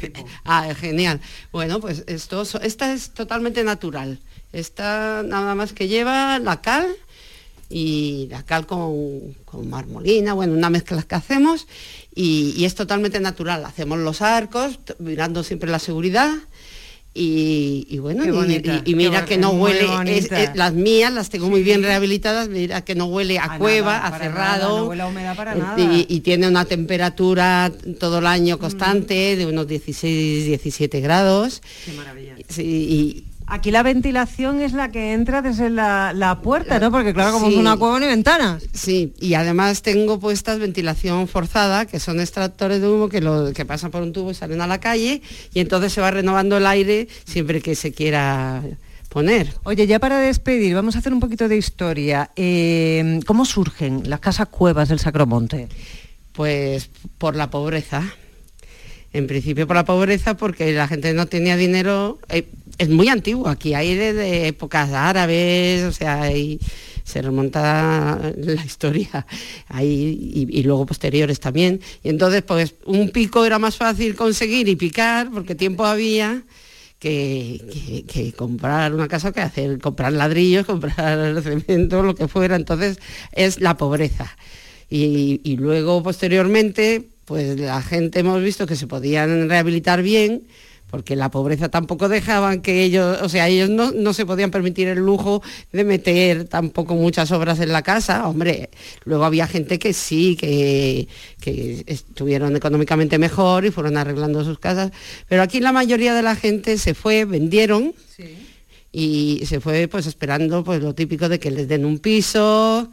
ah, 0.44 0.74
genial. 0.74 1.20
Bueno, 1.52 1.78
pues 1.78 2.04
esto, 2.06 2.42
esta 2.62 2.94
es 2.94 3.10
totalmente 3.10 3.62
natural. 3.64 4.18
Esta 4.54 5.22
nada 5.22 5.54
más 5.54 5.74
que 5.74 5.88
lleva 5.88 6.38
la 6.38 6.62
cal 6.62 6.86
y 7.68 8.28
la 8.30 8.44
cal 8.44 8.66
con, 8.66 9.34
con 9.44 9.68
marmolina, 9.68 10.32
bueno, 10.32 10.54
una 10.54 10.70
mezcla 10.70 11.02
que 11.02 11.14
hacemos 11.16 11.66
y, 12.14 12.54
y 12.56 12.64
es 12.64 12.74
totalmente 12.74 13.20
natural. 13.20 13.62
Hacemos 13.66 13.98
los 13.98 14.22
arcos, 14.22 14.78
mirando 15.00 15.42
siempre 15.42 15.70
la 15.70 15.80
seguridad. 15.80 16.32
Y, 17.16 17.86
y 17.88 17.98
bueno, 17.98 18.24
y- 18.24 18.30
bonita, 18.30 18.82
y, 18.84 18.90
y 18.90 18.94
mira 18.96 19.24
que 19.24 19.38
no 19.38 19.50
huele, 19.50 19.86
es- 20.16 20.28
las 20.56 20.72
mías 20.74 21.12
las 21.12 21.30
tengo 21.30 21.48
muy 21.48 21.62
bien 21.62 21.80
rehabilitadas, 21.84 22.48
mira 22.48 22.84
que 22.84 22.96
no 22.96 23.06
huele 23.06 23.38
a, 23.38 23.44
A 23.54 23.58
cueva, 23.58 23.92
nada, 24.00 24.06
a 24.08 24.18
cerrado. 24.18 24.68
nada, 24.68 24.80
no 24.80 24.84
huele 24.88 25.02
a 25.02 25.06
humedad 25.06 25.36
para 25.36 25.54
nada. 25.54 25.76
Y, 25.78 26.20
tiene 26.20 26.48
una 26.48 26.64
temperatura 26.64 27.70
todo 28.00 28.18
el 28.18 28.26
año 28.26 28.58
constante 28.58 29.36
de 29.36 29.46
unos 29.46 29.68
16, 29.68 30.44
17 30.46 31.00
grados. 31.00 31.62
Qué 31.84 31.92
maravilla. 31.92 32.34
Sí, 32.48 33.24
Aquí 33.46 33.70
la 33.70 33.82
ventilación 33.82 34.60
es 34.62 34.72
la 34.72 34.90
que 34.90 35.12
entra 35.12 35.42
desde 35.42 35.68
la, 35.68 36.12
la 36.14 36.40
puerta, 36.40 36.78
¿no? 36.78 36.90
Porque 36.90 37.12
claro, 37.12 37.32
como 37.32 37.48
Sí. 37.48 37.54
es 37.54 37.58
una 37.60 37.76
cueva 37.76 38.00
ni 38.00 38.06
ventanas. 38.06 38.62
Sí, 38.72 39.12
y 39.20 39.34
además 39.34 39.82
tengo 39.82 40.18
puestas 40.18 40.58
ventilación 40.58 41.28
forzada, 41.28 41.84
que 41.86 42.00
son 42.00 42.20
extractores 42.20 42.80
de 42.80 42.88
humo 42.88 43.08
que, 43.10 43.20
lo, 43.20 43.52
que 43.52 43.64
pasan 43.66 43.90
por 43.90 44.00
un 44.02 44.12
tubo 44.14 44.30
y 44.30 44.34
salen 44.34 44.62
a 44.62 44.66
la 44.66 44.80
calle, 44.80 45.20
y 45.52 45.60
entonces 45.60 45.92
se 45.92 46.00
va 46.00 46.10
renovando 46.10 46.56
el 46.56 46.66
aire 46.66 47.06
siempre 47.26 47.60
que 47.60 47.74
se 47.74 47.92
quiera 47.92 48.62
poner. 49.10 49.52
Oye, 49.64 49.86
ya 49.86 49.98
para 49.98 50.18
despedir, 50.18 50.74
vamos 50.74 50.96
a 50.96 51.00
hacer 51.00 51.12
un 51.12 51.20
poquito 51.20 51.46
de 51.46 51.56
historia. 51.58 52.30
Eh, 52.36 53.20
¿Cómo 53.26 53.44
surgen 53.44 54.08
las 54.08 54.20
casas 54.20 54.48
cuevas 54.48 54.88
del 54.88 54.98
Sacromonte? 55.00 55.68
Pues 56.32 56.88
por 57.18 57.36
la 57.36 57.50
pobreza. 57.50 58.02
En 59.12 59.28
principio 59.28 59.68
por 59.68 59.76
la 59.76 59.84
pobreza, 59.84 60.36
porque 60.36 60.72
la 60.72 60.88
gente 60.88 61.14
no 61.14 61.26
tenía 61.26 61.56
dinero. 61.56 62.18
Eh, 62.28 62.48
es 62.78 62.88
muy 62.88 63.08
antiguo, 63.08 63.48
aquí 63.48 63.74
hay 63.74 63.94
desde 63.94 64.48
épocas 64.48 64.92
árabes, 64.92 65.84
o 65.84 65.92
sea, 65.92 66.30
se 67.04 67.22
remonta 67.22 68.32
la 68.36 68.64
historia, 68.64 69.26
ahí, 69.68 70.48
y, 70.50 70.62
luego 70.62 70.86
posteriores 70.86 71.38
también. 71.38 71.80
Y 72.02 72.08
entonces, 72.08 72.42
pues 72.42 72.74
un 72.86 73.10
pico 73.10 73.44
era 73.44 73.58
más 73.58 73.76
fácil 73.76 74.16
conseguir 74.16 74.68
y 74.68 74.76
picar, 74.76 75.30
porque 75.30 75.54
tiempo 75.54 75.84
había, 75.84 76.42
que, 76.98 78.32
comprar 78.36 78.94
una 78.94 79.08
casa 79.08 79.32
que 79.32 79.42
hacer, 79.42 79.78
comprar 79.78 80.12
ladrillos, 80.12 80.64
comprar 80.66 81.42
cemento, 81.42 82.02
lo 82.02 82.14
que 82.14 82.28
fuera. 82.28 82.56
Entonces 82.56 82.98
es 83.32 83.60
la 83.60 83.76
pobreza. 83.76 84.36
Y 84.88 85.56
luego 85.56 86.02
posteriormente, 86.02 87.08
pues 87.24 87.58
la 87.58 87.82
gente 87.82 88.20
hemos 88.20 88.42
visto 88.42 88.66
que 88.66 88.76
se 88.76 88.86
podían 88.86 89.48
rehabilitar 89.48 90.02
bien, 90.02 90.44
porque 90.94 91.16
la 91.16 91.28
pobreza 91.28 91.68
tampoco 91.68 92.08
dejaban 92.08 92.60
que 92.60 92.84
ellos, 92.84 93.20
o 93.20 93.28
sea, 93.28 93.48
ellos 93.48 93.68
no, 93.68 93.90
no 93.90 94.12
se 94.12 94.24
podían 94.24 94.52
permitir 94.52 94.86
el 94.86 94.98
lujo 94.98 95.42
de 95.72 95.82
meter 95.82 96.44
tampoco 96.44 96.94
muchas 96.94 97.32
obras 97.32 97.58
en 97.58 97.72
la 97.72 97.82
casa. 97.82 98.28
Hombre, 98.28 98.70
luego 99.04 99.24
había 99.24 99.48
gente 99.48 99.80
que 99.80 99.92
sí, 99.92 100.36
que, 100.36 101.08
que 101.40 101.82
estuvieron 101.88 102.54
económicamente 102.54 103.18
mejor 103.18 103.64
y 103.64 103.72
fueron 103.72 103.96
arreglando 103.96 104.44
sus 104.44 104.60
casas, 104.60 104.92
pero 105.28 105.42
aquí 105.42 105.58
la 105.58 105.72
mayoría 105.72 106.14
de 106.14 106.22
la 106.22 106.36
gente 106.36 106.78
se 106.78 106.94
fue, 106.94 107.24
vendieron 107.24 107.92
y 108.92 109.42
se 109.46 109.58
fue 109.58 109.88
pues 109.88 110.06
esperando 110.06 110.62
pues 110.62 110.80
lo 110.80 110.94
típico 110.94 111.28
de 111.28 111.40
que 111.40 111.50
les 111.50 111.66
den 111.66 111.84
un 111.84 111.98
piso 111.98 112.88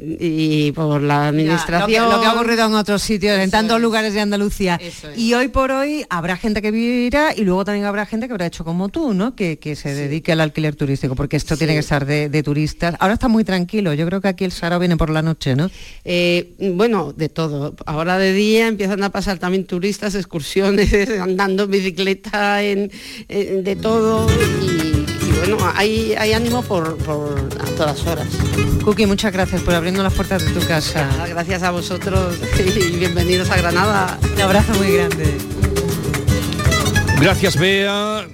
y 0.00 0.72
por 0.72 1.02
la 1.02 1.28
administración 1.28 1.90
Ya, 1.90 2.02
lo, 2.04 2.08
que, 2.10 2.14
lo 2.16 2.20
que 2.20 2.26
ha 2.28 2.32
ocurrido 2.34 2.66
en 2.66 2.74
otros 2.74 3.02
sitios, 3.02 3.38
en 3.38 3.50
tantos 3.50 3.80
lugares 3.80 4.14
de 4.14 4.20
Andalucía. 4.20 4.80
Y 5.16 5.34
hoy 5.34 5.48
por 5.48 5.70
hoy 5.72 6.04
habrá 6.08 6.36
gente 6.36 6.62
que 6.62 6.70
vivirá 6.70 7.34
y 7.36 7.42
luego 7.42 7.64
también 7.64 7.84
habrá 7.86 8.06
gente 8.06 8.26
que 8.26 8.32
habrá 8.32 8.46
hecho 8.46 8.64
como 8.64 8.88
tú, 8.90 9.12
¿no? 9.14 9.34
Que, 9.34 9.58
que 9.58 9.74
se 9.76 9.94
dedique 9.94 10.32
al 10.32 10.40
alquiler 10.40 10.76
turístico, 10.76 11.14
porque 11.16 11.36
esto 11.36 11.56
tiene 11.56 11.72
que 11.72 11.80
estar 11.80 12.06
de, 12.06 12.28
de 12.28 12.42
turistas. 12.42 12.94
Ahora 13.00 13.14
está 13.14 13.28
muy 13.28 13.44
tranquilo, 13.44 13.92
yo 13.94 14.06
creo 14.06 14.20
que 14.20 14.28
aquí 14.28 14.44
el 14.44 14.52
Sara 14.52 14.78
viene 14.78 14.96
por 14.96 15.10
la 15.10 15.22
noche, 15.22 15.56
¿no? 15.56 15.70
Eh, 16.04 16.52
bueno, 16.74 17.12
de 17.12 17.28
todo. 17.28 17.74
Ahora 17.86 18.18
de 18.18 18.32
día 18.32 18.68
empiezan 18.68 19.02
a 19.02 19.10
pasar 19.10 19.38
también 19.38 19.64
turistas, 19.66 20.14
excursiones, 20.14 20.92
andando 21.20 21.64
en 21.64 21.70
bicicleta, 21.70 22.62
en, 22.62 22.90
en- 23.28 23.64
de 23.64 23.76
todo. 23.76 24.26
Y, 24.62 24.66
y 24.66 25.32
bueno, 25.40 25.58
hay, 25.74 26.14
hay 26.16 26.32
ánimo 26.32 26.62
por, 26.62 26.96
por 26.98 27.48
a 27.60 27.64
todas 27.76 28.06
horas. 28.06 28.26
Cookie, 28.84 29.06
muchas 29.06 29.32
gracias 29.32 29.62
por 29.62 29.74
abrirnos 29.74 30.02
las 30.02 30.14
puertas 30.14 30.44
de 30.44 30.52
tu 30.52 30.66
casa. 30.66 31.06
Nada, 31.06 31.26
Gracias 31.26 31.62
a 31.62 31.70
vosotros 31.70 32.36
y 32.58 32.96
bienvenidos 32.96 33.50
a 33.50 33.56
Granada. 33.56 34.18
Un 34.34 34.40
abrazo 34.40 34.74
muy 34.74 34.92
grande. 34.92 35.38
Gracias 37.20 37.56
Bea 37.56 38.26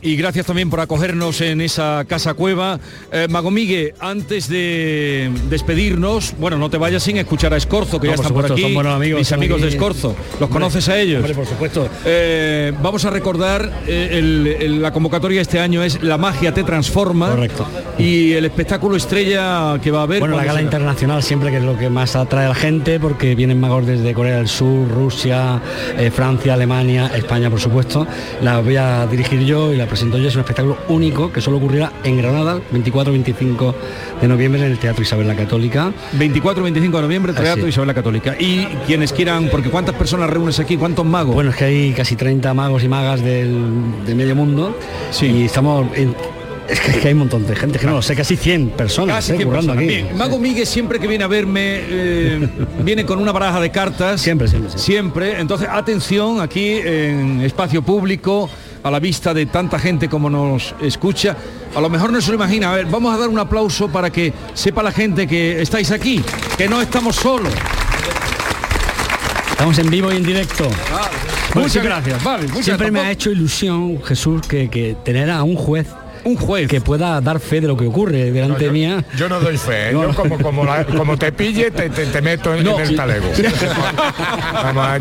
y 0.00 0.16
gracias 0.16 0.46
también 0.46 0.70
por 0.70 0.80
acogernos 0.80 1.40
en 1.40 1.60
esa 1.60 2.04
casa 2.06 2.34
cueva. 2.34 2.78
Eh, 3.12 3.26
Mago 3.28 3.50
Migue, 3.50 3.94
antes 4.00 4.48
de 4.48 5.30
despedirnos, 5.50 6.34
bueno, 6.38 6.56
no 6.56 6.70
te 6.70 6.78
vayas 6.78 7.02
sin 7.02 7.16
escuchar 7.16 7.52
a 7.52 7.56
Escorzo, 7.56 7.98
que 8.00 8.06
No, 8.06 8.12
ya 8.12 8.14
están 8.16 8.32
por 8.32 8.42
supuesto, 8.42 8.54
aquí. 8.54 8.62
son 8.62 8.74
buenos 8.74 8.94
amigos, 8.94 9.18
mis 9.18 9.32
amigos 9.32 9.60
de. 9.60 9.68
Escorzo. 9.68 10.08
¿Los 10.08 10.42
Hombre, 10.42 10.48
conoces 10.48 10.88
a 10.88 10.98
ellos? 10.98 11.18
hombre, 11.18 11.34
por 11.34 11.46
supuesto. 11.46 11.88
Eh, 12.04 12.72
vamos 12.82 13.04
a 13.04 13.10
recordar, 13.10 13.82
eh, 13.86 14.08
el- 14.12 14.46
el- 14.60 14.82
la 14.82 14.92
convocatoria 14.92 15.40
este 15.40 15.58
año 15.58 15.82
es 15.82 16.02
La 16.02 16.16
magia 16.16 16.54
te 16.54 16.62
transforma. 16.62 17.30
Correcto. 17.30 17.66
Y 17.98 18.32
el 18.32 18.44
espectáculo 18.44 18.96
estrella 18.96 19.78
que 19.82 19.90
va 19.90 20.00
a 20.00 20.02
haber. 20.04 20.20
Bueno, 20.20 20.36
la 20.36 20.42
¿cuándo 20.44 20.48
gala 20.54 20.58
será? 20.60 20.62
internacional 20.64 21.22
siempre 21.22 21.50
que 21.50 21.56
es 21.58 21.62
lo 21.64 21.76
que 21.76 21.90
más 21.90 22.14
atrae 22.16 22.46
a 22.46 22.50
la 22.50 22.54
gente 22.54 23.00
porque 23.00 23.34
vienen 23.34 23.58
magos 23.60 23.86
desde 23.86 24.14
Corea 24.14 24.36
del 24.36 24.48
Sur, 24.48 24.88
Rusia, 24.88 25.60
eh, 25.98 26.10
Francia, 26.10 26.54
Alemania, 26.54 27.10
España 27.14 27.50
por 27.50 27.60
supuesto. 27.60 28.06
La 28.42 28.60
voy 28.60 28.76
a 28.76 29.06
dirigir 29.06 29.40
yo 29.44 29.72
y 29.72 29.76
la 29.76 29.86
presento 29.88 30.18
yo. 30.18 30.28
Es 30.28 30.34
un 30.34 30.40
espectáculo 30.40 30.78
único 30.88 31.32
que 31.32 31.40
solo 31.40 31.56
ocurrirá 31.58 31.92
en 32.04 32.18
Granada 32.18 32.60
24-25 32.72 33.74
de 34.20 34.28
noviembre 34.28 34.64
en 34.64 34.72
el 34.72 34.78
Teatro 34.78 35.02
Isabel 35.02 35.26
la 35.28 35.34
Católica. 35.34 35.92
24-25 36.18 36.72
de 36.80 37.02
noviembre, 37.02 37.32
Teatro. 37.32 37.66
Isabel 37.66 37.88
la 37.88 37.94
Católica. 37.94 38.36
Y 38.38 38.66
quienes 38.86 39.12
quieran, 39.12 39.48
porque 39.50 39.70
¿cuántas 39.70 39.94
personas 39.94 40.30
reúnes 40.30 40.58
aquí? 40.60 40.76
¿Cuántos 40.76 41.04
magos? 41.06 41.34
Bueno, 41.34 41.50
es 41.50 41.56
que 41.56 41.64
hay 41.64 41.92
casi 41.92 42.16
30 42.16 42.52
magos 42.54 42.82
y 42.84 42.88
magas 42.88 43.22
del, 43.22 44.04
de 44.06 44.14
medio 44.14 44.34
mundo 44.34 44.76
y 45.22 45.44
estamos... 45.44 45.86
en- 45.94 46.14
es, 46.68 46.80
que, 46.80 46.90
es 46.90 46.96
que 46.98 47.08
hay 47.08 47.14
un 47.14 47.20
montón 47.20 47.46
de 47.46 47.56
gente, 47.56 47.78
que 47.78 47.86
no 47.86 47.92
lo 47.92 48.02
sé, 48.02 48.14
casi 48.14 48.36
100 48.36 48.68
personas 48.72 49.16
Casi 49.16 49.32
eh, 49.32 49.36
100 49.36 49.48
currando 49.48 49.72
personas. 49.72 49.90
aquí. 49.96 50.02
Bien, 50.04 50.18
Mago 50.18 50.38
Miguel 50.38 50.66
siempre 50.66 50.98
que 50.98 51.06
viene 51.06 51.24
a 51.24 51.26
verme 51.26 51.62
eh, 51.80 52.46
viene 52.84 53.06
con 53.06 53.18
una 53.20 53.32
baraja 53.32 53.58
de 53.58 53.70
cartas. 53.70 54.20
Siempre, 54.20 54.48
siempre, 54.48 54.70
Siempre. 54.78 55.40
Entonces, 55.40 55.66
atención 55.70 56.42
aquí 56.42 56.72
en 56.84 57.40
espacio 57.40 57.80
público, 57.80 58.50
a 58.82 58.90
la 58.90 59.00
vista 59.00 59.34
de 59.34 59.46
tanta 59.46 59.78
gente 59.78 60.08
como 60.08 60.28
nos 60.30 60.74
escucha. 60.80 61.36
A 61.74 61.80
lo 61.80 61.88
mejor 61.90 62.12
no 62.12 62.20
se 62.20 62.30
lo 62.30 62.36
imagina. 62.36 62.72
A 62.72 62.76
ver, 62.76 62.86
vamos 62.86 63.14
a 63.14 63.18
dar 63.18 63.28
un 63.28 63.38
aplauso 63.38 63.88
para 63.88 64.10
que 64.10 64.32
sepa 64.54 64.82
la 64.82 64.92
gente 64.92 65.26
que 65.26 65.60
estáis 65.60 65.90
aquí, 65.90 66.22
que 66.56 66.68
no 66.68 66.80
estamos 66.80 67.16
solos. 67.16 67.52
Estamos 69.50 69.78
en 69.78 69.90
vivo 69.90 70.12
y 70.12 70.16
en 70.16 70.22
directo. 70.22 70.68
Muchas 71.54 71.72
siempre- 71.72 71.90
gracias, 71.90 72.22
vale, 72.22 72.46
muchas 72.48 72.64
siempre 72.64 72.90
me 72.90 73.00
ha 73.00 73.10
hecho 73.10 73.30
ilusión, 73.30 74.00
Jesús, 74.04 74.42
que, 74.46 74.68
que 74.70 74.96
tener 75.04 75.30
a 75.30 75.42
un 75.42 75.56
juez. 75.56 75.86
Un 76.28 76.36
juez. 76.36 76.68
Que 76.68 76.80
pueda 76.80 77.20
dar 77.20 77.40
fe 77.40 77.60
de 77.60 77.68
lo 77.68 77.76
que 77.76 77.86
ocurre 77.86 78.30
delante 78.30 78.66
yo, 78.66 78.72
mía. 78.72 79.04
yo 79.16 79.28
no 79.28 79.40
doy 79.40 79.56
fe, 79.56 79.88
¿eh? 79.88 79.92
yo 79.92 80.12
como, 80.14 80.38
como, 80.38 80.64
la- 80.64 80.84
como 80.84 81.16
te 81.16 81.32
pille 81.32 81.70
te, 81.70 81.88
te- 81.90 82.06
te 82.06 82.20
meto 82.22 82.54
en, 82.54 82.66
en 82.66 82.80
el 82.80 82.96
talego. 82.96 83.26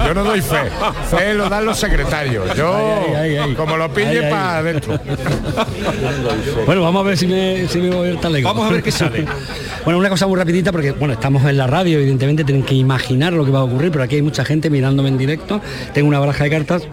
Yo 0.06 0.14
no 0.14 0.24
doy 0.24 0.42
fe, 0.42 0.58
fe 1.10 1.34
lo 1.34 1.50
dan 1.50 1.66
los 1.66 1.78
secretarios, 1.78 2.56
yo 2.56 2.98
como 3.56 3.76
lo 3.78 3.92
pille 3.94 4.22
para 4.30 4.58
adentro. 4.60 5.00
Bueno, 6.66 6.82
vamos 6.82 7.02
a 7.06 7.10
ver 7.10 7.18
si 7.18 7.28
me, 7.28 7.68
si 7.68 7.80
me 7.80 7.90
voy 7.90 8.10
el 8.10 8.20
talego. 8.20 8.48
Vamos 8.50 8.70
a 8.70 8.74
ver 8.74 8.84
qué 8.84 8.92
sale. 8.92 9.26
bueno, 9.84 10.00
una 10.00 10.10
cosa 10.10 10.28
muy 10.28 10.38
rapidita, 10.38 10.72
porque 10.72 10.92
bueno, 10.92 11.14
estamos 11.14 11.44
en 11.46 11.58
la 11.58 11.68
radio, 11.68 12.00
evidentemente 12.00 12.44
tienen 12.44 12.64
que 12.64 12.76
imaginar 12.76 13.34
lo 13.34 13.44
que 13.46 13.52
va 13.52 13.60
a 13.60 13.64
ocurrir, 13.64 13.92
pero 13.92 14.04
aquí 14.04 14.16
hay 14.16 14.22
mucha 14.22 14.46
gente 14.46 14.70
mirándome 14.70 15.10
en 15.10 15.18
directo. 15.18 15.62
Tengo 15.94 16.08
una 16.08 16.20
baraja 16.20 16.44
de 16.46 16.50
cartas. 16.50 16.84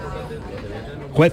Juez, 1.13 1.33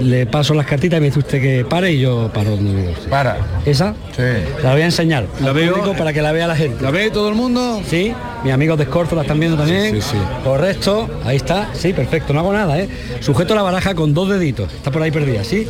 le 0.00 0.26
paso 0.26 0.54
las 0.54 0.66
cartitas 0.66 0.98
y 0.98 1.00
me 1.00 1.06
dice 1.06 1.18
usted 1.18 1.40
que 1.40 1.64
pare 1.64 1.92
y 1.92 2.00
yo 2.00 2.30
paro 2.32 2.50
donde. 2.50 2.94
Para. 3.08 3.38
¿Esa? 3.64 3.94
Sí. 4.14 4.22
La 4.62 4.72
voy 4.72 4.82
a 4.82 4.86
enseñar. 4.86 5.26
La 5.40 5.52
veo. 5.52 5.94
para 5.94 6.12
que 6.12 6.22
la 6.22 6.32
vea 6.32 6.46
la 6.46 6.56
gente. 6.56 6.82
¿La 6.82 6.90
ve 6.90 7.10
todo 7.10 7.28
el 7.28 7.34
mundo? 7.34 7.80
Sí, 7.88 8.12
mis 8.44 8.52
amigos 8.52 8.78
de 8.78 8.84
Escorzo 8.84 9.14
la 9.14 9.22
están 9.22 9.38
viendo 9.38 9.56
también. 9.56 9.94
Sí, 9.94 10.00
sí, 10.00 10.08
sí. 10.12 10.18
Correcto, 10.44 11.08
ahí 11.24 11.36
está, 11.36 11.70
sí, 11.74 11.92
perfecto, 11.92 12.32
no 12.32 12.40
hago 12.40 12.52
nada, 12.52 12.78
¿eh? 12.78 12.88
Sujeto 13.20 13.54
la 13.54 13.62
baraja 13.62 13.94
con 13.94 14.14
dos 14.14 14.28
deditos, 14.28 14.72
está 14.72 14.90
por 14.90 15.02
ahí 15.02 15.10
perdida, 15.10 15.44
¿sí? 15.44 15.66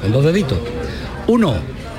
Con 0.00 0.12
dos 0.12 0.24
deditos. 0.24 0.58
Uno, 1.26 1.54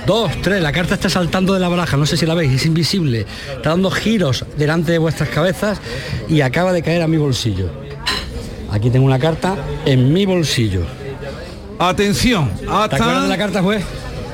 dos, 0.06 0.32
tres, 0.42 0.62
la 0.62 0.72
carta 0.72 0.96
está 0.96 1.10
saltando 1.10 1.54
de 1.54 1.60
la 1.60 1.70
baraja, 1.70 1.98
no 1.98 2.06
sé 2.06 2.18
si 2.18 2.26
la 2.26 2.34
veis, 2.34 2.52
es 2.52 2.66
invisible. 2.66 3.26
Está 3.56 3.70
dando 3.70 3.92
giros 3.92 4.46
delante 4.58 4.92
de 4.92 4.98
vuestras 4.98 5.30
cabezas 5.30 5.80
y 6.28 6.42
acaba 6.42 6.74
de 6.74 6.82
caer 6.82 7.02
a 7.02 7.08
mi 7.08 7.18
bolsillo. 7.18 7.70
Aquí 8.72 8.90
tengo 8.90 9.06
una 9.06 9.20
carta 9.20 9.58
en 9.86 10.14
mi 10.14 10.26
bolsillo. 10.26 11.01
Atención, 11.82 12.52
¿Te 12.60 12.96
acuerdas 12.96 13.24
de 13.24 13.30
la 13.30 13.38
carta, 13.40 13.64
juez? 13.64 13.84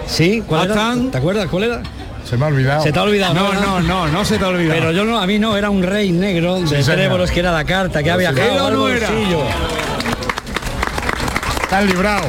Sí, 0.05 0.43
¿cuál 0.45 0.65
era? 0.65 0.73
Atan. 0.73 1.11
¿Te 1.11 1.17
acuerdas 1.17 1.47
cuál 1.47 1.63
era? 1.63 1.81
Se 2.29 2.35
me 2.35 2.43
ha 2.43 2.49
olvidado. 2.49 2.83
Se 2.83 2.91
te 2.91 2.99
ha 2.99 3.03
olvidado. 3.03 3.33
No, 3.33 3.53
no, 3.53 3.79
no, 3.79 4.07
no 4.07 4.25
se 4.25 4.37
te 4.37 4.43
ha 4.43 4.49
olvidado. 4.49 4.77
Pero 4.77 4.91
yo 4.91 5.05
no, 5.05 5.17
a 5.17 5.25
mí 5.25 5.39
no, 5.39 5.55
era 5.55 5.69
un 5.69 5.81
rey 5.81 6.11
negro 6.11 6.59
de 6.59 6.83
trébolos 6.83 7.31
que 7.31 7.39
era 7.39 7.53
la 7.53 7.63
carta, 7.63 8.03
que 8.03 8.11
ha 8.11 8.17
Pero 8.17 8.31
si 8.31 8.35
viajado 8.35 8.67
era 8.67 8.75
no 8.75 8.89
era. 8.89 9.07
Estás 11.63 11.85
librado. 11.85 12.27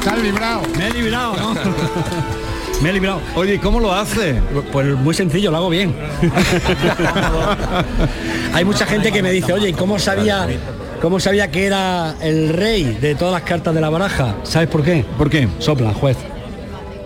Estás 0.00 0.18
librado. 0.18 0.62
Me 0.76 0.88
he 0.88 0.90
librado, 0.90 1.36
¿no? 1.36 1.54
Me 2.82 2.90
he 2.90 2.92
librado. 2.94 3.20
Oye, 3.36 3.54
¿y 3.54 3.58
¿cómo 3.58 3.78
lo 3.78 3.94
hace? 3.94 4.40
Pues 4.72 4.88
muy 4.96 5.14
sencillo, 5.14 5.52
lo 5.52 5.58
hago 5.58 5.68
bien. 5.68 5.94
Hay 8.54 8.64
mucha 8.64 8.86
gente 8.86 9.12
que 9.12 9.22
me 9.22 9.30
dice, 9.30 9.52
oye, 9.52 9.68
¿y 9.68 9.72
cómo 9.72 10.00
sabía, 10.00 10.48
cómo 11.00 11.20
sabía 11.20 11.50
que 11.50 11.66
era 11.66 12.14
el 12.20 12.50
rey 12.50 12.98
de 13.00 13.14
todas 13.14 13.34
las 13.34 13.42
cartas 13.42 13.74
de 13.74 13.80
la 13.80 13.90
baraja? 13.90 14.36
¿Sabes 14.42 14.68
por 14.68 14.82
qué? 14.82 15.04
¿Por 15.18 15.30
qué? 15.30 15.48
Sopla, 15.58 15.92
juez. 15.92 16.16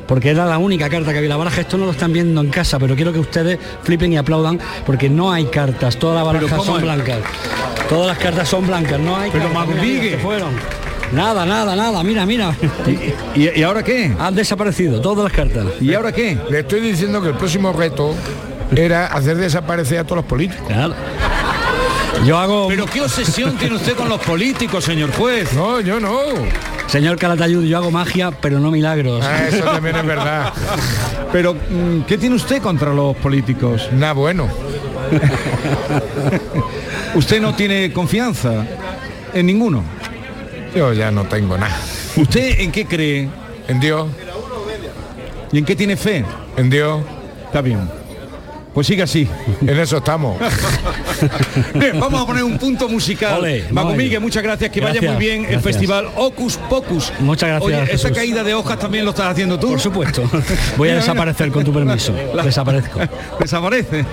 Porque 0.07 0.30
era 0.30 0.45
la 0.45 0.59
única 0.59 0.90
carta 0.90 1.12
que 1.12 1.18
había 1.18 1.28
en 1.28 1.30
la 1.30 1.36
baraja. 1.36 1.62
Esto 1.62 1.78
no 1.78 1.86
lo 1.86 1.92
están 1.92 2.12
viendo 2.12 2.40
en 2.40 2.51
casa, 2.51 2.78
pero 2.78 2.95
quiero 2.95 3.12
que 3.12 3.18
ustedes 3.18 3.59
flipen 3.82 4.12
y 4.12 4.16
aplaudan 4.18 4.61
porque 4.84 5.09
no 5.09 5.32
hay 5.32 5.47
cartas. 5.47 5.97
Todas 5.97 6.16
las 6.22 6.32
¿Pero 6.32 6.47
barajas 6.47 6.66
son 6.66 6.76
es? 6.76 6.82
blancas. 6.82 7.18
Todas 7.88 8.07
las 8.09 8.18
cartas 8.18 8.49
son 8.49 8.66
blancas. 8.66 9.01
No 9.01 9.16
hay 9.16 9.30
Pero 9.30 9.45
cartas. 9.51 9.68
Mira, 9.68 9.82
mira, 9.82 10.16
se 10.16 10.18
fueron. 10.18 10.51
Nada, 11.12 11.47
nada, 11.47 11.74
nada. 11.74 12.03
Mira, 12.03 12.26
mira. 12.26 12.55
¿Y, 13.34 13.59
y 13.59 13.62
ahora 13.62 13.82
qué? 13.82 14.12
Han 14.18 14.34
desaparecido 14.34 15.01
todas 15.01 15.24
las 15.24 15.32
cartas. 15.32 15.64
¿Y 15.80 15.95
ahora 15.95 16.12
qué? 16.12 16.36
Le 16.51 16.61
estoy 16.61 16.80
diciendo 16.80 17.22
que 17.22 17.28
el 17.28 17.34
próximo 17.36 17.72
reto 17.72 18.14
era 18.76 19.07
hacer 19.07 19.36
desaparecer 19.36 19.99
a 20.01 20.05
todos 20.05 20.16
los 20.16 20.24
políticos. 20.26 20.68
Yo 22.25 22.39
hago. 22.39 22.69
Pero 22.69 22.87
qué 22.87 23.03
obsesión 23.03 23.57
tiene 23.59 23.77
usted 23.77 23.95
con 23.95 24.09
los 24.09 24.21
políticos, 24.21 24.85
señor 24.85 25.12
juez. 25.12 25.53
No, 25.53 25.81
yo 25.81 26.01
no. 26.01 26.21
Señor 26.87 27.19
Calatayud, 27.19 27.65
yo 27.65 27.79
hago 27.79 27.91
magia, 27.91 28.31
pero 28.31 28.61
no 28.61 28.71
milagros. 28.71 29.25
Ah, 29.25 29.49
eso 29.49 29.65
también 29.65 29.97
es 29.97 30.07
verdad. 30.07 30.53
Pero, 31.33 31.55
mm, 31.55 32.03
¿qué 32.07 32.17
tiene 32.17 32.37
usted 32.37 32.62
contra 32.62 32.95
los 32.95 33.17
políticos? 33.17 33.89
Nada 33.93 34.12
bueno. 34.12 34.49
¿Usted 37.17 37.41
no 37.41 37.57
tiene 37.57 37.93
confianza 37.93 38.65
en 39.33 39.47
ninguno? 39.47 39.83
Yo 40.77 40.93
ya 40.93 41.11
no 41.11 41.25
tengo 41.25 41.59
nada. 41.59 41.77
¿Usted 42.17 42.61
en 42.61 42.71
qué 42.71 42.87
cree? 42.87 43.29
En 43.67 43.81
Dios. 43.81 44.07
¿Y 45.51 45.59
en 45.59 45.65
qué 45.65 45.75
tiene 45.75 45.97
fe? 45.97 46.25
En 46.57 46.71
Dios. 46.71 47.01
Está 47.47 47.61
bien. 47.61 47.81
Pues 48.75 48.89
siga 48.89 49.05
así. 49.05 49.29
En 49.62 49.79
eso 49.79 49.99
estamos. 49.99 50.37
Bien, 51.75 51.99
vamos 52.01 52.20
a 52.20 52.27
poner 52.27 52.43
un 52.43 52.59
punto 52.59 52.89
musical. 52.89 53.39
Ole, 53.39 53.66
Mago 53.70 53.91
vale. 53.91 54.03
Miguel, 54.03 54.20
muchas 54.20 54.43
gracias, 54.43 54.68
que 54.70 54.81
vaya 54.81 55.01
muy 55.01 55.16
bien 55.16 55.47
el 55.49 55.61
festival 55.61 56.09
Ocus 56.16 56.57
Pocus. 56.57 57.12
Muchas 57.20 57.49
gracias, 57.51 57.83
Oye, 57.85 57.93
esa 57.95 58.11
caída 58.12 58.43
de 58.43 58.53
hojas 58.55 58.79
también 58.79 59.05
lo 59.05 59.11
estás 59.12 59.27
haciendo 59.29 59.59
tú. 59.61 59.68
Por 59.68 59.81
supuesto. 59.81 60.29
Voy 60.77 60.89
a 60.91 60.97
desaparecer 60.97 61.51
con 61.53 61.64
tu 61.64 61.72
permiso. 61.72 62.12
La- 62.35 62.43
Desaparezco. 62.43 62.99
Desaparece. 63.39 64.05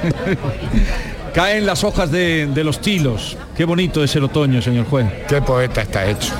Caen 1.33 1.65
las 1.65 1.83
hojas 1.83 2.11
de, 2.11 2.47
de 2.47 2.63
los 2.63 2.79
tilos. 2.81 3.37
Qué 3.57 3.65
bonito 3.65 4.03
es 4.03 4.15
el 4.15 4.25
otoño, 4.25 4.61
señor 4.61 4.85
juez. 4.85 5.07
Qué 5.27 5.41
poeta 5.41 5.81
está 5.81 6.05
hecho. 6.07 6.33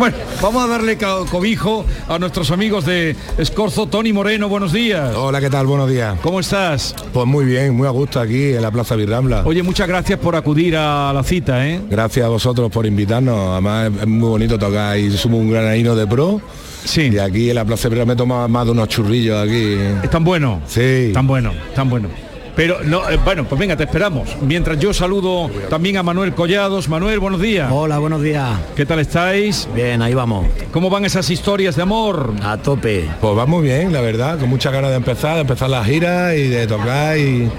Bueno, 0.00 0.16
vamos 0.40 0.64
a 0.64 0.66
darle 0.66 0.96
co- 0.96 1.26
cobijo 1.30 1.84
a 2.08 2.18
nuestros 2.18 2.50
amigos 2.50 2.86
de 2.86 3.14
Escorzo. 3.36 3.84
Tony 3.86 4.14
Moreno, 4.14 4.48
buenos 4.48 4.72
días. 4.72 5.14
Hola, 5.14 5.42
¿qué 5.42 5.50
tal? 5.50 5.66
Buenos 5.66 5.90
días. 5.90 6.18
¿Cómo 6.22 6.40
estás? 6.40 6.94
Pues 7.12 7.26
muy 7.26 7.44
bien, 7.44 7.74
muy 7.76 7.86
a 7.86 7.90
gusto 7.90 8.18
aquí 8.18 8.54
en 8.54 8.62
la 8.62 8.70
Plaza 8.70 8.96
Virrambla. 8.96 9.42
Oye, 9.44 9.62
muchas 9.62 9.86
gracias 9.86 10.18
por 10.18 10.34
acudir 10.36 10.74
a 10.74 11.12
la 11.12 11.22
cita, 11.22 11.68
¿eh? 11.68 11.82
Gracias 11.90 12.24
a 12.24 12.30
vosotros 12.30 12.70
por 12.72 12.86
invitarnos. 12.86 13.50
Además 13.50 13.90
es, 14.00 14.06
muy 14.06 14.30
bonito 14.30 14.58
tocar 14.58 14.96
y 14.98 15.10
somos 15.18 15.38
un 15.40 15.50
granadino 15.50 15.94
de 15.94 16.06
pro. 16.06 16.40
Sí. 16.82 17.10
Y 17.12 17.18
aquí 17.18 17.50
en 17.50 17.56
la 17.56 17.66
Plaza 17.66 17.90
Virrambla 17.90 18.14
me 18.14 18.14
he 18.14 18.16
tomado 18.16 18.48
más 18.48 18.64
de 18.64 18.72
unos 18.72 18.88
churrillos 18.88 19.36
aquí. 19.46 19.74
Están 20.02 20.24
buenos. 20.24 20.60
Sí. 20.66 21.10
Tan 21.12 21.26
bueno, 21.26 21.52
tan 21.74 21.90
bueno. 21.90 22.08
Pero 22.56 22.78
no, 22.84 23.08
eh, 23.08 23.18
bueno, 23.24 23.44
pues 23.44 23.58
venga, 23.58 23.76
te 23.76 23.84
esperamos. 23.84 24.36
Mientras 24.42 24.78
yo 24.78 24.92
saludo 24.92 25.50
también 25.68 25.96
a 25.96 26.02
Manuel 26.02 26.34
Collados. 26.34 26.88
Manuel, 26.88 27.18
buenos 27.18 27.40
días. 27.40 27.70
Hola, 27.72 27.98
buenos 27.98 28.22
días. 28.22 28.58
¿Qué 28.76 28.86
tal 28.86 28.98
estáis? 28.98 29.68
Bien, 29.74 30.02
ahí 30.02 30.14
vamos. 30.14 30.46
¿Cómo 30.72 30.90
van 30.90 31.04
esas 31.04 31.30
historias 31.30 31.76
de 31.76 31.82
amor? 31.82 32.32
A 32.42 32.56
tope. 32.56 33.08
Pues 33.20 33.36
va 33.36 33.46
muy 33.46 33.62
bien, 33.62 33.92
la 33.92 34.00
verdad, 34.00 34.38
con 34.38 34.48
muchas 34.48 34.72
ganas 34.72 34.90
de 34.90 34.96
empezar, 34.96 35.34
de 35.34 35.42
empezar 35.42 35.70
la 35.70 35.84
gira 35.84 36.34
y 36.34 36.48
de 36.48 36.66
tocar 36.66 37.18
y, 37.18 37.50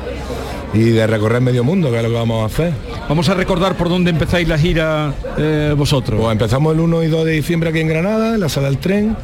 y 0.73 0.89
de 0.91 1.07
recorrer 1.07 1.41
medio 1.41 1.63
mundo, 1.63 1.91
que 1.91 1.97
es 1.97 2.03
lo 2.03 2.09
que 2.09 2.15
vamos 2.15 2.43
a 2.43 2.45
hacer. 2.45 2.73
Vamos 3.09 3.27
a 3.29 3.33
recordar 3.33 3.75
por 3.75 3.89
dónde 3.89 4.11
empezáis 4.11 4.47
la 4.47 4.57
gira 4.57 5.13
eh, 5.37 5.73
vosotros. 5.77 6.19
Pues 6.19 6.31
empezamos 6.31 6.73
el 6.73 6.79
1 6.79 7.03
y 7.03 7.07
2 7.07 7.25
de 7.25 7.31
diciembre 7.33 7.69
aquí 7.69 7.79
en 7.79 7.87
Granada, 7.87 8.35
en 8.35 8.39
la 8.39 8.49
sala 8.49 8.67
del 8.67 8.77
tren, 8.77 9.15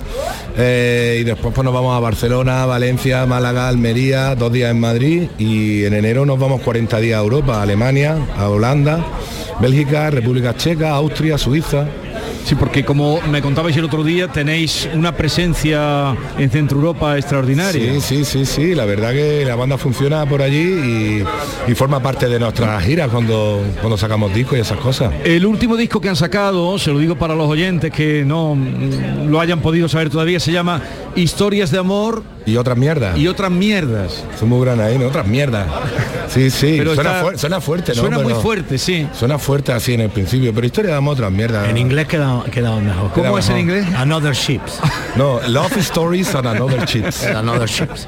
eh, 0.58 1.20
y 1.22 1.24
después 1.24 1.54
pues 1.54 1.64
nos 1.64 1.74
vamos 1.74 1.95
a 1.95 2.00
Barcelona, 2.00 2.66
Valencia, 2.66 3.26
Málaga, 3.26 3.68
Almería, 3.68 4.36
dos 4.36 4.52
días 4.52 4.72
en 4.72 4.80
Madrid, 4.80 5.30
y 5.38 5.86
en 5.86 5.93
enero 5.93 6.26
nos 6.26 6.39
vamos 6.39 6.62
40 6.62 7.00
días 7.00 7.18
a 7.18 7.22
Europa, 7.22 7.60
a 7.60 7.62
Alemania, 7.62 8.18
a 8.38 8.50
Holanda, 8.50 9.06
Bélgica, 9.62 10.10
República 10.10 10.56
Checa, 10.56 10.91
Austria, 10.91 11.38
Suiza. 11.38 11.88
Sí, 12.48 12.56
porque 12.56 12.86
como 12.86 13.20
me 13.24 13.41
contabais 13.41 13.76
el 13.76 13.84
otro 13.84 14.06
día, 14.06 14.30
tenéis 14.30 14.88
una 14.93 15.12
presencia 15.12 16.16
en 16.38 16.50
Centro 16.50 16.78
Europa 16.78 17.18
extraordinaria. 17.18 17.91
Sí, 17.95 18.00
sí, 18.00 18.24
sí, 18.24 18.45
sí, 18.45 18.74
la 18.74 18.86
verdad 18.86 19.12
que 19.12 19.43
la 19.43 19.56
banda 19.56 19.78
funciona 19.78 20.26
por 20.26 20.41
allí 20.41 20.62
y, 20.62 21.24
y 21.70 21.76
forma 21.76 22.02
parte 22.02 22.30
de 22.30 22.39
nuestras 22.39 22.82
giras 22.86 23.10
cuando, 23.10 23.62
cuando 23.82 23.98
sacamos 23.98 24.34
discos 24.34 24.58
y 24.58 24.62
esas 24.62 24.78
cosas. 24.78 25.14
El 25.26 25.45
último 25.45 25.76
disco 25.76 26.00
que 26.00 26.08
han 26.08 26.16
sacado, 26.16 26.80
se 26.80 26.89
lo 26.89 27.00
digo 27.00 27.18
para 27.18 27.36
los 27.36 27.50
oyentes 27.50 27.91
que 27.91 28.24
no 28.24 28.58
lo 29.28 29.41
hayan 29.41 29.60
podido 29.60 29.89
saber 29.89 30.10
todavía, 30.10 30.39
se 30.39 30.54
llama 30.54 30.82
Historias 31.18 31.70
de 31.70 31.80
Amor 31.80 32.24
Y 32.48 32.58
otras 32.58 32.78
mierdas. 32.78 33.16
y 33.18 33.28
otras 33.28 33.52
mierdas. 33.52 34.24
Son 34.39 34.50
muy 34.50 34.62
grandes 34.66 34.88
ahí, 34.88 34.98
¿no? 34.98 35.08
Otras 35.08 35.28
mierdas. 35.28 35.68
Sí, 36.30 36.50
sí, 36.50 36.76
Pero 36.80 36.95
suena, 36.95 37.12
está- 37.20 37.24
fuer- 37.26 37.38
suena 37.38 37.62
fuerte, 37.62 37.91
¿no? 37.93 38.02
Suena 38.02 38.20
muy 38.20 38.34
fuerte, 38.34 38.78
sí. 38.78 39.08
Suena 39.14 39.38
fuerte 39.38 39.72
así 39.74 39.93
en 39.93 40.02
el 40.02 40.10
principio, 40.10 40.54
pero 40.54 40.66
historia 40.66 40.91
de 40.91 40.98
amor 40.98 41.14
otras 41.14 41.32
mierdas. 41.32 41.68
En 41.70 41.78
inglés 41.78 42.08
queda, 42.08 42.43
queda 42.52 42.76
mejor. 42.80 43.12
Queda 43.14 43.26
¿Cómo 43.28 43.38
es 43.38 43.50
en 43.50 43.56
mejor. 43.66 43.78
inglés? 43.78 43.95
Another 43.95 44.34
ships. 44.34 44.80
No, 45.16 45.39
Love 45.48 45.78
Stories 45.78 46.34
and 46.36 46.48
Another 46.48 46.86
Chips. 46.86 47.24
Another 47.36 47.68
ships. 47.68 48.08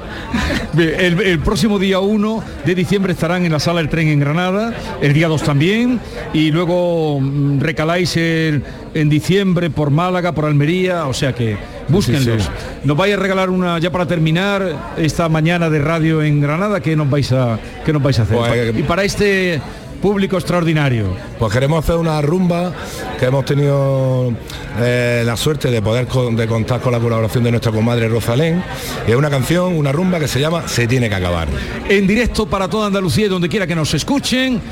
El, 0.76 1.20
el 1.20 1.38
próximo 1.40 1.78
día 1.78 1.98
1 2.00 2.44
de 2.64 2.74
diciembre 2.74 3.12
estarán 3.12 3.44
en 3.44 3.52
la 3.52 3.58
sala 3.60 3.78
del 3.80 3.88
tren 3.88 4.08
en 4.08 4.20
Granada, 4.20 4.72
el 5.02 5.12
día 5.12 5.28
2 5.28 5.42
también, 5.42 6.00
y 6.32 6.50
luego 6.50 7.18
mm, 7.20 7.60
recaláis 7.60 8.16
el- 8.16 8.62
en 8.94 9.08
diciembre 9.08 9.70
por 9.70 9.90
Málaga, 9.90 10.32
por 10.32 10.44
Almería, 10.46 11.06
o 11.06 11.12
sea 11.14 11.34
que 11.34 11.56
búsquenlos. 11.90 12.42
Sí, 12.42 12.48
sí. 12.48 12.80
Nos 12.84 12.96
vais 12.96 13.12
a 13.14 13.16
regalar 13.16 13.50
una, 13.50 13.78
ya 13.78 13.90
para 13.90 14.06
terminar, 14.06 14.94
esta 14.96 15.28
mañana 15.28 15.68
de 15.70 15.78
radio 15.80 16.22
en 16.22 16.40
Granada, 16.40 16.80
¿qué 16.80 16.96
nos 16.96 17.08
vais 17.10 17.30
a, 17.32 17.58
qué 17.84 17.92
nos 17.92 18.02
vais 18.02 18.18
a 18.18 18.22
hacer? 18.22 18.36
Pues, 18.36 18.76
y 18.78 18.82
para 18.84 19.04
este 19.04 19.60
público 20.00 20.36
extraordinario. 20.38 21.08
Pues 21.38 21.52
queremos 21.52 21.84
hacer 21.84 21.96
una 21.96 22.22
rumba 22.22 22.72
que 23.18 23.26
hemos 23.26 23.44
tenido 23.44 24.32
eh, 24.78 25.22
la 25.26 25.36
suerte 25.36 25.70
de 25.70 25.82
poder 25.82 26.06
con- 26.06 26.34
de 26.36 26.46
contar 26.46 26.80
con 26.80 26.92
la 26.92 26.98
colaboración 26.98 27.44
de 27.44 27.50
nuestra 27.50 27.70
comadre 27.70 28.08
Rosalén. 28.08 28.62
Y 29.06 29.10
es 29.10 29.16
una 29.16 29.28
canción, 29.28 29.76
una 29.76 29.92
rumba 29.92 30.18
que 30.18 30.26
se 30.26 30.40
llama 30.40 30.66
Se 30.68 30.86
tiene 30.86 31.10
que 31.10 31.16
acabar. 31.16 31.48
En 31.86 32.06
directo 32.06 32.46
para 32.46 32.66
toda 32.68 32.86
Andalucía 32.86 33.26
y 33.26 33.28
donde 33.28 33.50
quiera 33.50 33.66
que 33.66 33.74
nos 33.76 33.92
escuchen, 33.92 34.62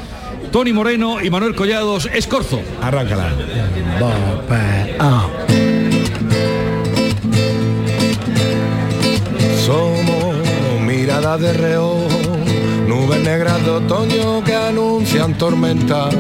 Tony 0.50 0.72
Moreno 0.72 1.22
y 1.22 1.28
Manuel 1.28 1.54
Collados, 1.54 2.08
Escorzo. 2.10 2.62
Arráncala. 2.80 3.28
De 11.18 11.52
reojo, 11.52 12.08
nubes 12.86 13.20
negras 13.24 13.62
de 13.64 13.70
otoño 13.70 14.44
que 14.44 14.54
anuncian 14.54 15.36
tormenta. 15.36 16.10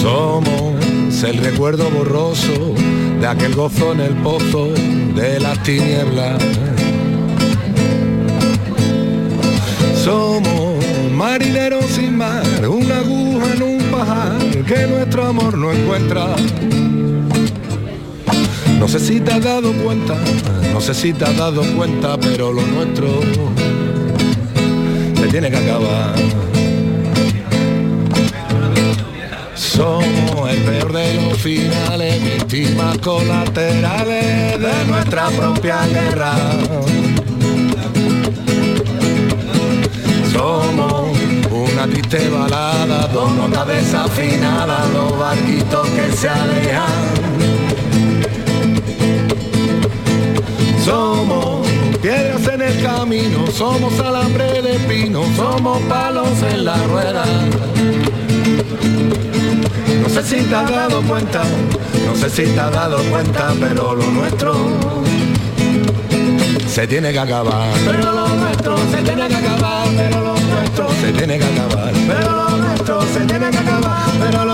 Somos 0.00 1.22
el 1.22 1.36
recuerdo 1.36 1.90
borroso 1.90 2.74
de 3.20 3.26
aquel 3.26 3.54
gozo 3.54 3.92
en 3.92 4.00
el 4.00 4.14
pozo 4.14 4.70
de 5.14 5.40
las 5.40 5.62
tinieblas. 5.62 6.42
Somos 10.02 10.82
marineros 11.14 11.84
sin 11.84 12.16
mar, 12.16 12.42
una 12.66 12.96
aguja 12.96 13.52
en 13.54 13.62
un 13.62 13.78
pajar 13.90 14.38
que 14.66 14.86
nuestro 14.86 15.26
amor 15.26 15.58
no 15.58 15.70
encuentra. 15.70 16.34
No 18.82 18.88
sé 18.88 18.98
si 18.98 19.20
te 19.20 19.30
has 19.30 19.40
dado 19.40 19.72
cuenta, 19.74 20.16
no 20.72 20.80
sé 20.80 20.92
si 20.92 21.12
te 21.12 21.24
has 21.24 21.36
dado 21.36 21.62
cuenta, 21.76 22.18
pero 22.18 22.52
lo 22.52 22.62
nuestro 22.62 23.20
se 25.14 25.28
tiene 25.28 25.48
que 25.50 25.56
acabar. 25.56 26.16
Somos 29.54 30.50
el 30.50 30.58
peor 30.62 30.92
de 30.92 31.14
los 31.14 31.38
finales, 31.38 32.24
víctimas 32.24 32.98
colaterales 32.98 34.60
de 34.60 34.84
nuestra 34.88 35.28
propia 35.28 35.86
guerra. 35.86 36.34
Somos 40.32 41.16
una 41.52 41.86
triste 41.86 42.28
balada, 42.30 43.06
dos 43.12 43.32
notas 43.32 43.68
desafinadas, 43.68 44.92
dos 44.92 45.16
barquitos 45.16 45.88
que 45.90 46.16
se 46.16 46.28
alejan. 46.28 47.41
Camino, 52.82 53.46
somos 53.52 53.98
alambre 54.00 54.62
de 54.62 54.78
pino, 54.88 55.22
somos 55.36 55.80
palos 55.82 56.42
en 56.42 56.64
la 56.64 56.76
rueda. 56.84 57.24
No 60.02 60.08
sé 60.08 60.22
si 60.22 60.44
te 60.44 60.54
has 60.54 60.70
dado 60.70 61.02
cuenta, 61.02 61.42
no 62.06 62.14
sé 62.16 62.30
si 62.30 62.44
te 62.44 62.60
has 62.60 62.72
dado 62.72 62.98
cuenta, 63.10 63.52
pero 63.60 63.94
lo 63.94 64.04
nuestro 64.06 64.54
se 66.66 66.86
tiene 66.86 67.12
que 67.12 67.18
acabar. 67.18 67.68
Pero 67.84 68.12
lo 68.12 68.28
nuestro 68.28 68.76
se 68.90 69.02
tiene 69.02 69.28
que 69.28 69.34
acabar, 69.36 69.88
pero 69.96 70.20
lo 70.20 70.34
nuestro 70.38 70.88
se 71.00 71.12
tiene 71.12 71.38
que 71.38 71.44
acabar. 71.44 71.92
Pero 72.06 72.30
lo 72.30 72.56
nuestro 72.56 73.02
se 73.02 73.20
tiene 73.26 73.50
que 73.50 73.58
acabar, 73.58 74.10
pero 74.20 74.44
lo 74.44 74.51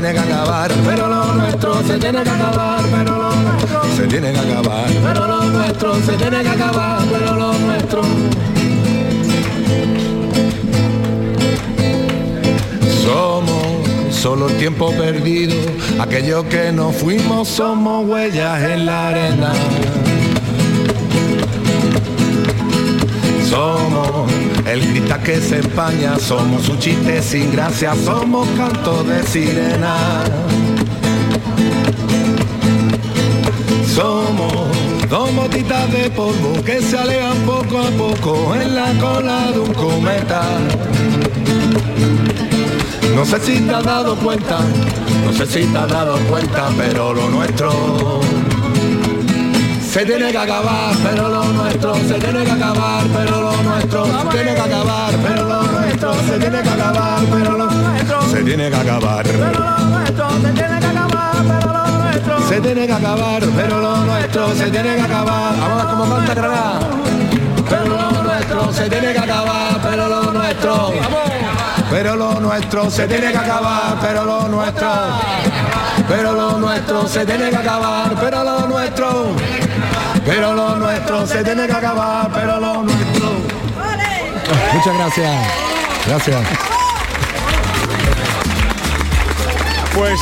tiene 0.00 0.12
que 0.12 0.18
acabar, 0.18 0.70
pero 0.84 1.08
lo 1.08 1.34
nuestro 1.36 1.82
se 1.82 1.98
tiene 1.98 2.22
que 2.22 2.28
acabar, 2.28 2.84
pero 2.90 3.16
lo 3.16 3.34
nuestro 3.34 3.82
se 3.96 4.06
tiene 4.06 4.30
que 4.30 4.38
acabar, 4.38 4.84
pero 5.02 5.26
lo 5.26 5.44
nuestro 5.44 5.94
se 6.02 6.12
tiene 6.12 6.42
que 6.42 6.48
acabar, 6.50 7.02
pero 7.10 7.34
lo 7.34 7.52
nuestro. 7.54 8.02
Somos 13.02 14.14
solo 14.14 14.48
el 14.50 14.58
tiempo 14.58 14.90
perdido, 14.90 15.54
aquellos 15.98 16.44
que 16.44 16.72
no 16.72 16.90
fuimos 16.90 17.48
somos 17.48 18.06
huellas 18.06 18.62
en 18.64 18.84
la 18.84 19.08
arena. 19.08 19.52
Somos 23.48 24.30
el 24.66 24.80
cristal 24.80 25.22
que 25.22 25.40
se 25.40 25.58
empaña, 25.58 26.18
somos 26.18 26.68
un 26.68 26.78
chiste 26.78 27.22
sin 27.22 27.52
gracia, 27.52 27.94
somos 27.94 28.48
canto 28.56 29.04
de 29.04 29.22
sirena. 29.22 29.96
Somos 33.94 34.66
dos 35.08 35.32
motitas 35.32 35.92
de 35.92 36.10
polvo 36.10 36.62
que 36.64 36.82
se 36.82 36.98
alejan 36.98 37.38
poco 37.46 37.78
a 37.78 37.90
poco 37.90 38.54
en 38.56 38.74
la 38.74 38.92
cola 39.00 39.52
de 39.52 39.60
un 39.60 39.74
cometa. 39.74 40.42
No 43.14 43.24
sé 43.24 43.40
si 43.40 43.60
te 43.60 43.74
has 43.74 43.84
dado 43.84 44.16
cuenta, 44.16 44.58
no 45.24 45.32
sé 45.32 45.46
si 45.46 45.64
te 45.66 45.78
has 45.78 45.88
dado 45.88 46.18
cuenta, 46.28 46.68
pero 46.76 47.14
lo 47.14 47.30
nuestro 47.30 48.20
se 49.96 50.04
tiene 50.04 50.30
que 50.30 50.36
acabar, 50.36 50.94
pero 51.02 51.28
lo 51.30 51.44
nuestro 51.44 51.94
se 51.94 52.18
tiene 52.18 52.44
que 52.44 52.50
acabar, 52.50 53.02
pero 53.14 53.40
lo 53.40 53.62
nuestro 53.62 54.04
se 54.04 54.28
tiene 54.28 54.54
que 54.54 54.60
acabar, 54.60 55.14
pero 55.22 55.48
lo 55.48 55.62
nuestro 55.62 56.14
se 56.14 56.38
tiene 56.38 56.62
que 56.62 56.68
acabar, 56.68 57.20
pero 57.30 57.52
lo 57.56 57.66
nuestro 57.66 58.22
se 58.30 58.42
tiene 58.42 58.68
que 58.68 58.76
acabar, 58.76 59.24
pero 59.24 59.58
lo 59.58 59.88
nuestro 59.88 60.38
se 60.38 60.52
tiene 60.52 60.80
que 60.80 60.86
acabar, 60.86 61.40
pero 61.48 61.72
lo 61.72 61.86
nuestro 61.96 62.46
se 62.46 62.60
tiene 62.60 62.86
que 62.86 62.92
acabar, 62.92 63.42
pero 63.56 63.80
lo 63.80 63.96
nuestro 64.04 64.54
se 64.54 64.70
tiene 64.70 64.96
que 64.96 65.00
acabar. 65.00 65.60
Vamos 65.60 65.84
como 65.84 66.14
canta 66.14 66.34
Granada. 66.34 66.80
Pero 67.70 67.86
lo 67.86 68.22
nuestro 68.22 68.72
se 68.74 68.90
tiene 68.90 69.12
que 69.14 69.18
acabar, 69.18 69.80
pero 69.82 70.08
lo 70.08 70.32
nuestro. 70.32 70.92
Pero 71.90 72.16
lo 72.16 72.40
nuestro 72.40 72.90
se 72.90 73.08
tiene 73.08 73.32
que 73.32 73.38
acabar, 73.38 73.96
pero 74.02 74.24
lo 74.26 74.48
nuestro. 74.48 74.88
Pero 76.06 76.32
lo 76.34 76.58
nuestro 76.58 77.08
se 77.08 77.24
tiene 77.24 77.48
que 77.48 77.56
acabar, 77.56 78.14
pero 78.20 78.44
lo 78.44 78.66
nuestro. 78.66 79.65
Pero 80.26 80.52
lo 80.54 80.76
nuestro 80.76 81.26
se 81.26 81.44
tiene 81.44 81.66
que 81.66 81.72
acabar, 81.72 82.30
pero 82.34 82.60
lo 82.60 82.82
nuestro. 82.82 83.30
Muchas 84.74 84.94
gracias. 84.94 85.46
Gracias. 86.06 86.46
Pues 89.94 90.20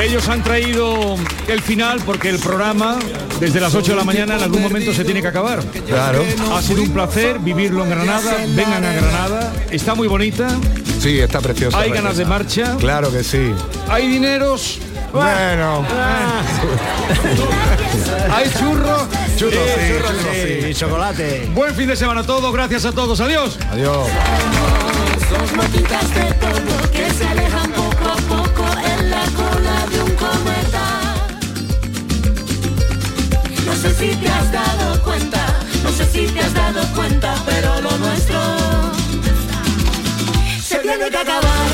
ellos 0.00 0.28
han 0.28 0.42
traído 0.42 1.16
el 1.48 1.60
final 1.60 2.00
porque 2.06 2.30
el 2.30 2.38
programa 2.38 2.96
desde 3.40 3.60
las 3.60 3.74
8 3.74 3.92
de 3.92 3.98
la 3.98 4.04
mañana 4.04 4.36
en 4.36 4.42
algún 4.42 4.62
momento 4.62 4.94
se 4.94 5.04
tiene 5.04 5.20
que 5.20 5.28
acabar. 5.28 5.62
Claro. 5.86 6.24
Ha 6.54 6.62
sido 6.62 6.82
un 6.82 6.90
placer 6.90 7.38
vivirlo 7.40 7.84
en 7.84 7.90
Granada. 7.90 8.36
Vengan 8.48 8.84
a 8.84 8.92
Granada. 8.92 9.52
Está 9.70 9.94
muy 9.94 10.08
bonita. 10.08 10.48
Sí, 11.00 11.20
está 11.20 11.40
preciosa. 11.40 11.78
Hay 11.78 11.90
ganas 11.90 12.16
de 12.16 12.24
marcha. 12.24 12.76
Claro 12.78 13.12
que 13.12 13.22
sí. 13.22 13.52
Hay 13.88 14.06
dineros. 14.06 14.78
Bueno. 15.12 15.84
Hay 18.32 18.50
churros. 18.58 19.02
Churros, 19.36 19.54
Eh, 19.54 19.74
sí, 19.76 19.92
churros, 19.92 20.10
churros, 20.10 20.34
sí. 20.36 20.60
sí. 20.62 20.68
Y 20.68 20.74
chocolate. 20.74 21.48
Buen 21.54 21.74
fin 21.74 21.88
de 21.88 21.96
semana 21.96 22.20
a 22.20 22.24
todos. 22.24 22.52
Gracias 22.52 22.84
a 22.84 22.92
todos. 22.92 23.20
Adiós. 23.20 23.58
Adiós. 23.70 24.08
Dos 25.30 25.52
motitas 25.56 26.14
de 26.14 26.34
polvo 26.34 26.90
que 26.92 27.10
se 27.12 27.26
alejan 27.26 27.72
poco 27.72 28.04
a 28.08 28.16
poco 28.16 28.64
en 28.86 29.10
la 29.10 29.24
cola 29.34 29.86
de 29.90 30.02
un 30.02 30.10
cometa. 30.16 31.14
No 33.66 33.74
sé 33.74 33.94
si 33.94 34.14
te 34.16 34.28
has 34.28 34.52
dado 34.52 35.02
cuenta, 35.02 35.58
no 35.82 35.90
sé 35.90 36.04
si 36.06 36.26
te 36.26 36.40
has 36.40 36.54
dado 36.54 36.86
cuenta, 36.94 37.34
pero 37.44 37.80
lo 37.80 37.98
nuestro 37.98 38.40
se 40.62 40.76
tiene 40.78 41.10
que 41.10 41.16
acabar. 41.16 41.73